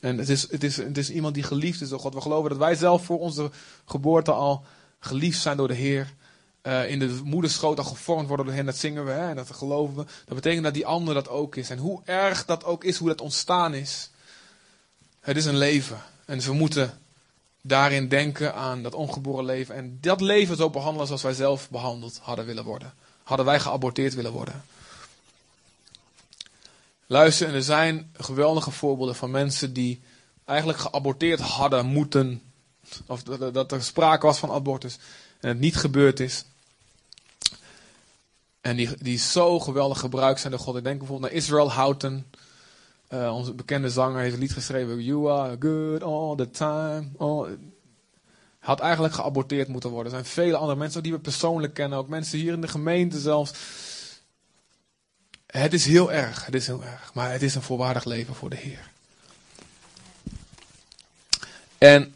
En 0.00 0.18
het 0.18 0.28
is, 0.28 0.50
het, 0.50 0.64
is, 0.64 0.76
het 0.76 0.98
is 0.98 1.10
iemand 1.10 1.34
die 1.34 1.42
geliefd 1.42 1.80
is 1.80 1.88
door 1.88 2.00
God. 2.00 2.14
We 2.14 2.20
geloven 2.20 2.50
dat 2.50 2.58
wij 2.58 2.74
zelf 2.74 3.04
voor 3.04 3.18
onze 3.18 3.50
geboorte 3.84 4.32
al 4.32 4.64
geliefd 4.98 5.40
zijn 5.40 5.56
door 5.56 5.68
de 5.68 5.74
Heer. 5.74 6.14
Uh, 6.62 6.90
in 6.90 6.98
de 6.98 7.20
moederschoot 7.24 7.78
al 7.78 7.84
gevormd 7.84 8.28
worden 8.28 8.46
door 8.46 8.54
hen, 8.54 8.66
dat 8.66 8.76
zingen 8.76 9.04
we 9.04 9.10
hè, 9.10 9.28
en 9.28 9.36
dat 9.36 9.50
geloven 9.50 9.96
we. 9.96 10.04
Dat 10.24 10.34
betekent 10.34 10.64
dat 10.64 10.74
die 10.74 10.86
ander 10.86 11.14
dat 11.14 11.28
ook 11.28 11.56
is. 11.56 11.70
En 11.70 11.78
hoe 11.78 12.00
erg 12.04 12.44
dat 12.44 12.64
ook 12.64 12.84
is, 12.84 12.96
hoe 12.96 13.08
dat 13.08 13.20
ontstaan 13.20 13.74
is. 13.74 14.10
Het 15.20 15.36
is 15.36 15.44
een 15.44 15.56
leven. 15.56 16.00
En 16.28 16.40
we 16.40 16.52
moeten 16.52 16.98
daarin 17.62 18.08
denken 18.08 18.54
aan 18.54 18.82
dat 18.82 18.94
ongeboren 18.94 19.44
leven. 19.44 19.74
En 19.74 19.98
dat 20.00 20.20
leven 20.20 20.56
zo 20.56 20.70
behandelen 20.70 21.06
zoals 21.06 21.22
wij 21.22 21.32
zelf 21.32 21.70
behandeld 21.70 22.18
hadden 22.22 22.46
willen 22.46 22.64
worden. 22.64 22.94
Hadden 23.22 23.46
wij 23.46 23.60
geaborteerd 23.60 24.14
willen 24.14 24.32
worden. 24.32 24.64
Luister, 27.06 27.48
en 27.48 27.54
er 27.54 27.62
zijn 27.62 28.10
geweldige 28.16 28.70
voorbeelden 28.70 29.14
van 29.14 29.30
mensen 29.30 29.72
die 29.72 30.00
eigenlijk 30.44 30.78
geaborteerd 30.78 31.40
hadden 31.40 31.86
moeten. 31.86 32.42
Of 33.06 33.22
dat 33.22 33.72
er 33.72 33.82
sprake 33.82 34.26
was 34.26 34.38
van 34.38 34.50
abortus 34.50 34.98
en 35.40 35.48
het 35.48 35.58
niet 35.58 35.76
gebeurd 35.76 36.20
is. 36.20 36.44
En 38.60 38.76
die, 38.76 38.88
die 38.98 39.18
zo 39.18 39.60
geweldig 39.60 40.00
gebruikt 40.00 40.40
zijn 40.40 40.52
door 40.52 40.62
God. 40.62 40.76
Ik 40.76 40.84
denk 40.84 40.98
bijvoorbeeld 40.98 41.30
naar 41.30 41.40
Israel 41.40 41.72
Houghton. 41.72 42.24
Uh, 43.12 43.34
onze 43.34 43.54
bekende 43.54 43.90
zanger 43.90 44.20
heeft 44.20 44.34
een 44.34 44.40
lied 44.40 44.52
geschreven. 44.52 45.02
You 45.02 45.30
are 45.30 45.56
good 45.58 46.02
all 46.02 46.36
the 46.36 46.50
time. 46.50 47.08
Oh, 47.16 47.48
had 48.58 48.80
eigenlijk 48.80 49.14
geaborteerd 49.14 49.68
moeten 49.68 49.90
worden. 49.90 50.12
Er 50.12 50.18
zijn 50.18 50.32
vele 50.32 50.56
andere 50.56 50.78
mensen 50.78 51.02
die 51.02 51.12
we 51.12 51.18
persoonlijk 51.18 51.74
kennen. 51.74 51.98
Ook 51.98 52.08
mensen 52.08 52.38
hier 52.38 52.52
in 52.52 52.60
de 52.60 52.68
gemeente 52.68 53.18
zelfs 53.18 53.52
Het 55.46 55.72
is 55.72 55.84
heel 55.84 56.12
erg, 56.12 56.46
het 56.46 56.54
is 56.54 56.66
heel 56.66 56.84
erg. 56.84 57.14
Maar 57.14 57.32
het 57.32 57.42
is 57.42 57.54
een 57.54 57.62
volwaardig 57.62 58.04
leven 58.04 58.34
voor 58.34 58.50
de 58.50 58.56
Heer. 58.56 58.90
En 61.78 62.14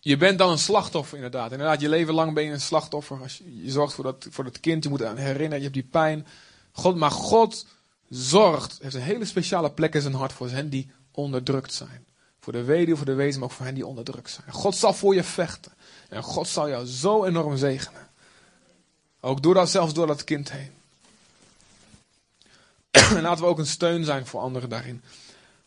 je 0.00 0.16
bent 0.16 0.38
dan 0.38 0.50
een 0.50 0.58
slachtoffer 0.58 1.16
inderdaad. 1.16 1.52
Inderdaad, 1.52 1.80
je 1.80 1.88
leven 1.88 2.14
lang 2.14 2.34
ben 2.34 2.44
je 2.44 2.50
een 2.50 2.60
slachtoffer. 2.60 3.22
Als 3.22 3.38
je, 3.38 3.62
je 3.64 3.70
zorgt 3.70 3.94
voor 3.94 4.04
dat, 4.04 4.26
voor 4.30 4.44
dat 4.44 4.60
kind, 4.60 4.84
je 4.84 4.90
moet 4.90 5.04
aan 5.04 5.16
herinneren, 5.16 5.56
je 5.56 5.62
hebt 5.62 5.74
die 5.74 5.88
pijn. 5.90 6.26
God, 6.72 6.96
maar 6.96 7.10
God 7.10 7.66
zorgt, 8.08 8.78
heeft 8.82 8.94
een 8.94 9.00
hele 9.00 9.24
speciale 9.24 9.70
plek 9.70 9.94
in 9.94 10.00
zijn 10.00 10.14
hart 10.14 10.32
voor 10.32 10.50
hen 10.50 10.68
die 10.68 10.90
onderdrukt 11.10 11.72
zijn. 11.72 12.06
Voor 12.40 12.52
de 12.52 12.64
weduwe, 12.64 12.96
voor 12.96 13.06
de 13.06 13.14
wezen, 13.14 13.40
maar 13.40 13.48
ook 13.48 13.54
voor 13.54 13.64
hen 13.64 13.74
die 13.74 13.86
onderdrukt 13.86 14.30
zijn. 14.30 14.52
God 14.52 14.76
zal 14.76 14.92
voor 14.92 15.14
je 15.14 15.24
vechten. 15.24 15.72
En 16.08 16.22
God 16.22 16.48
zal 16.48 16.68
jou 16.68 16.86
zo 16.86 17.24
enorm 17.24 17.56
zegenen. 17.56 18.08
Ook 19.20 19.42
door 19.42 19.54
dat, 19.54 19.70
zelfs 19.70 19.94
door 19.94 20.06
dat 20.06 20.24
kind 20.24 20.52
heen. 20.52 20.70
en 23.16 23.22
laten 23.22 23.44
we 23.44 23.50
ook 23.50 23.58
een 23.58 23.66
steun 23.66 24.04
zijn 24.04 24.26
voor 24.26 24.40
anderen 24.40 24.68
daarin. 24.68 25.02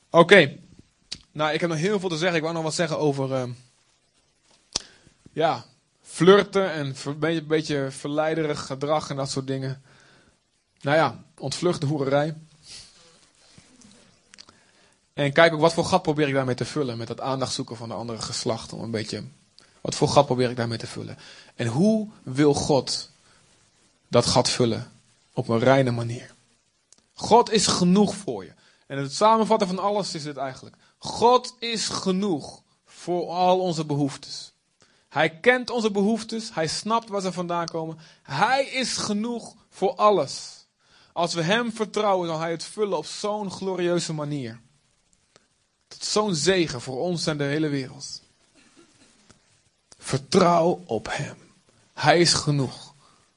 Oké. 0.10 0.58
Nou, 1.32 1.54
ik 1.54 1.60
heb 1.62 1.70
nog 1.70 1.80
heel 1.80 2.00
veel 2.00 2.10
te 2.10 2.18
zeggen. 2.18 2.38
Ik 2.38 2.44
wou 2.44 2.54
nog 2.54 2.64
wat 2.64 2.74
zeggen 2.74 3.00
over. 3.00 3.30
Uh, 3.30 3.44
ja, 5.32 5.66
flirten 6.04 6.72
en 6.72 6.96
een 7.06 7.20
beetje, 7.20 7.44
beetje 7.44 7.88
verleiderig 7.92 8.66
gedrag 8.66 9.10
en 9.10 9.16
dat 9.16 9.32
soort 9.32 9.48
dingen. 9.48 9.82
Nou 10.82 10.98
ja, 10.98 11.24
ontvlucht 11.38 11.82
de 11.82 11.88
hoererij. 11.88 12.36
En 15.14 15.34
kijk 15.34 15.54
ook 15.54 15.60
wat 15.60 15.74
voor 15.74 15.86
gat 15.86 16.02
probeer 16.02 16.28
ik 16.28 16.34
daarmee 16.34 16.56
te 16.56 16.66
vullen. 16.66 16.98
Met 16.98 17.08
dat 17.08 17.22
aandacht 17.22 17.54
zoeken 17.54 17.78
van 17.78 17.90
de 17.90 17.96
andere 17.96 18.22
geslacht. 18.22 18.74
Om 18.74 18.82
een 18.82 18.92
beetje. 18.92 19.24
Wat 19.82 19.96
voor 19.96 20.10
gat 20.10 20.26
probeer 20.26 20.50
ik 20.50 20.56
daarmee 20.56 20.78
te 20.78 20.88
vullen? 20.88 21.18
En 21.56 21.68
hoe 21.68 22.08
wil 22.24 22.54
God 22.54 23.10
dat 24.08 24.26
gat 24.26 24.50
vullen? 24.50 24.92
Op 25.34 25.48
een 25.48 25.60
reine 25.60 25.92
manier. 25.92 26.34
God 27.14 27.52
is 27.52 27.68
genoeg 27.68 28.16
voor 28.16 28.44
je. 28.44 28.54
En 28.88 28.98
het 28.98 29.14
samenvatten 29.14 29.68
van 29.68 29.80
alles 29.80 30.16
is 30.16 30.26
het 30.26 30.38
eigenlijk. 30.38 30.76
God 30.98 31.56
is 31.60 31.88
genoeg 31.88 32.62
voor 32.86 33.30
al 33.30 33.60
onze 33.60 33.86
behoeftes. 33.86 34.52
Hij 35.10 35.40
kent 35.40 35.70
onze 35.70 35.92
behoeftes. 35.92 36.54
Hij 36.54 36.68
snapt 36.68 37.10
waar 37.10 37.22
ze 37.22 37.32
vandaan 37.32 37.66
komen. 37.66 38.00
Hij 38.24 38.66
is 38.66 38.98
genoeg 38.98 39.56
voor 39.70 39.96
alles. 39.96 40.57
Als 41.18 41.34
we 41.34 41.41
Hem 41.41 41.74
vertrouwen, 41.74 42.28
zal 42.28 42.39
Hij 42.39 42.51
het 42.51 42.63
vullen 42.63 42.97
op 42.97 43.05
zo'n 43.05 43.51
glorieuze 43.51 44.13
manier. 44.13 44.59
Tot 45.88 46.03
zo'n 46.03 46.36
zegen 46.36 46.82
voor 46.82 46.99
ons 46.99 47.28
en 47.28 47.38
de 47.38 47.43
hele 47.43 47.68
wereld. 47.68 48.22
Vertrouw 49.97 50.84
op 50.86 51.07
Hem. 51.11 51.38
Hij 51.93 52.20
is 52.20 52.34
genoeg 52.34 52.93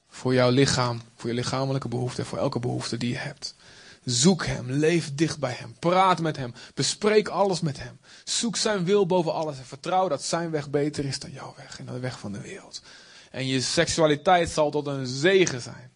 voor 0.09 0.35
jouw 0.35 0.51
lichaam, 0.51 1.03
voor 1.17 1.29
je 1.29 1.35
lichamelijke 1.35 1.89
behoeften, 1.89 2.27
voor 2.27 2.39
elke 2.39 2.59
behoefte 2.59 2.97
die 2.97 3.11
je 3.11 3.19
hebt. 3.19 3.55
Zoek 4.05 4.47
Hem, 4.47 4.71
leef 4.71 5.15
dicht 5.15 5.39
bij 5.39 5.53
Hem, 5.53 5.75
praat 5.79 6.21
met 6.21 6.37
Hem, 6.37 6.55
bespreek 6.75 7.29
alles 7.29 7.61
met 7.61 7.79
Hem. 7.79 8.01
Zoek 8.25 8.57
Zijn 8.57 8.85
wil 8.85 9.07
boven 9.07 9.35
alles 9.35 9.59
en 9.59 9.67
vertrouw 9.67 10.09
dat 10.09 10.23
Zijn 10.23 10.51
weg 10.51 10.71
beter 10.71 11.05
is 11.05 11.19
dan 11.19 11.31
jouw 11.31 11.55
weg 11.57 11.79
en 11.79 11.87
de 11.87 11.99
weg 11.99 12.19
van 12.19 12.33
de 12.33 12.41
wereld. 12.41 12.83
En 13.31 13.47
je 13.47 13.61
seksualiteit 13.61 14.51
zal 14.51 14.71
tot 14.71 14.87
een 14.87 15.07
zegen 15.07 15.61
zijn. 15.61 15.90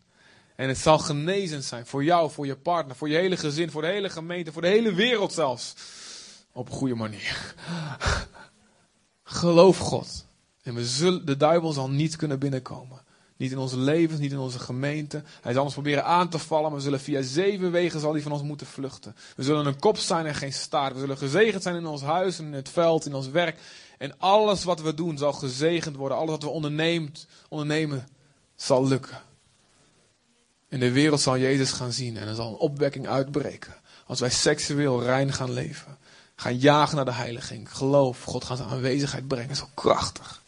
En 0.54 0.68
het 0.68 0.78
zal 0.78 0.98
genezend 0.98 1.64
zijn 1.64 1.86
voor 1.86 2.04
jou, 2.04 2.30
voor 2.30 2.46
je 2.46 2.56
partner, 2.56 2.96
voor 2.96 3.08
je 3.08 3.16
hele 3.16 3.36
gezin, 3.36 3.70
voor 3.70 3.82
de 3.82 3.88
hele 3.88 4.10
gemeente, 4.10 4.52
voor 4.52 4.62
de 4.62 4.68
hele 4.68 4.92
wereld 4.92 5.32
zelfs. 5.32 5.74
Op 6.52 6.68
een 6.68 6.74
goede 6.74 6.94
manier. 6.94 7.54
Geloof 9.22 9.78
God. 9.78 10.26
En 10.62 10.74
we 10.74 10.84
zullen, 10.84 11.26
de 11.26 11.36
duivel 11.36 11.72
zal 11.72 11.90
niet 11.90 12.16
kunnen 12.16 12.38
binnenkomen. 12.38 13.02
Niet 13.36 13.52
in 13.52 13.58
onze 13.58 13.78
levens, 13.78 14.20
niet 14.20 14.32
in 14.32 14.38
onze 14.38 14.58
gemeente. 14.58 15.22
Hij 15.40 15.52
zal 15.52 15.64
ons 15.64 15.72
proberen 15.72 16.04
aan 16.04 16.28
te 16.28 16.38
vallen, 16.38 16.64
maar 16.64 16.78
we 16.78 16.84
zullen 16.84 17.00
via 17.00 17.22
zeven 17.22 17.70
wegen 17.70 18.00
zal 18.00 18.12
hij 18.12 18.22
van 18.22 18.32
ons 18.32 18.42
moeten 18.42 18.66
vluchten. 18.66 19.16
We 19.36 19.42
zullen 19.42 19.66
een 19.66 19.78
kop 19.78 19.98
zijn 19.98 20.26
en 20.26 20.34
geen 20.34 20.52
staart. 20.52 20.94
We 20.94 21.00
zullen 21.00 21.18
gezegend 21.18 21.62
zijn 21.62 21.76
in 21.76 21.86
ons 21.86 22.02
huis, 22.02 22.38
in 22.38 22.52
het 22.52 22.68
veld, 22.68 23.06
in 23.06 23.14
ons 23.14 23.28
werk. 23.28 23.58
En 23.98 24.18
alles 24.18 24.64
wat 24.64 24.80
we 24.80 24.94
doen 24.94 25.18
zal 25.18 25.32
gezegend 25.32 25.96
worden. 25.96 26.18
Alles 26.18 26.30
wat 26.30 26.42
we 26.42 26.48
ondernemen 27.48 28.06
zal 28.56 28.86
lukken. 28.86 29.22
In 30.74 30.80
de 30.80 30.92
wereld 30.92 31.20
zal 31.20 31.38
Jezus 31.38 31.72
gaan 31.72 31.92
zien 31.92 32.16
en 32.16 32.28
er 32.28 32.34
zal 32.34 32.48
een 32.48 32.56
opwekking 32.56 33.08
uitbreken. 33.08 33.74
Als 34.06 34.20
wij 34.20 34.30
seksueel 34.30 35.02
rein 35.02 35.32
gaan 35.32 35.52
leven. 35.52 35.98
Gaan 36.36 36.58
jagen 36.58 36.96
naar 36.96 37.04
de 37.04 37.12
heiliging. 37.12 37.76
Geloof, 37.76 38.22
God 38.22 38.44
gaat 38.44 38.56
zijn 38.56 38.68
aanwezigheid 38.68 39.28
brengen. 39.28 39.56
Zo 39.56 39.68
krachtig. 39.74 40.42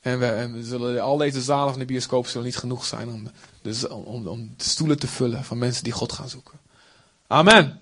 En 0.00 0.18
we, 0.18 0.60
zullen, 0.64 1.02
al 1.02 1.16
deze 1.16 1.42
zalen 1.42 1.70
van 1.70 1.78
de 1.78 1.84
bioscoop 1.84 2.26
zullen 2.26 2.46
niet 2.46 2.56
genoeg 2.56 2.84
zijn 2.84 3.08
om 3.08 3.30
om, 3.88 4.26
om 4.26 4.54
de 4.56 4.64
stoelen 4.64 4.98
te 4.98 5.06
vullen 5.06 5.44
van 5.44 5.58
mensen 5.58 5.84
die 5.84 5.92
God 5.92 6.12
gaan 6.12 6.28
zoeken. 6.28 6.58
Amen. 7.26 7.80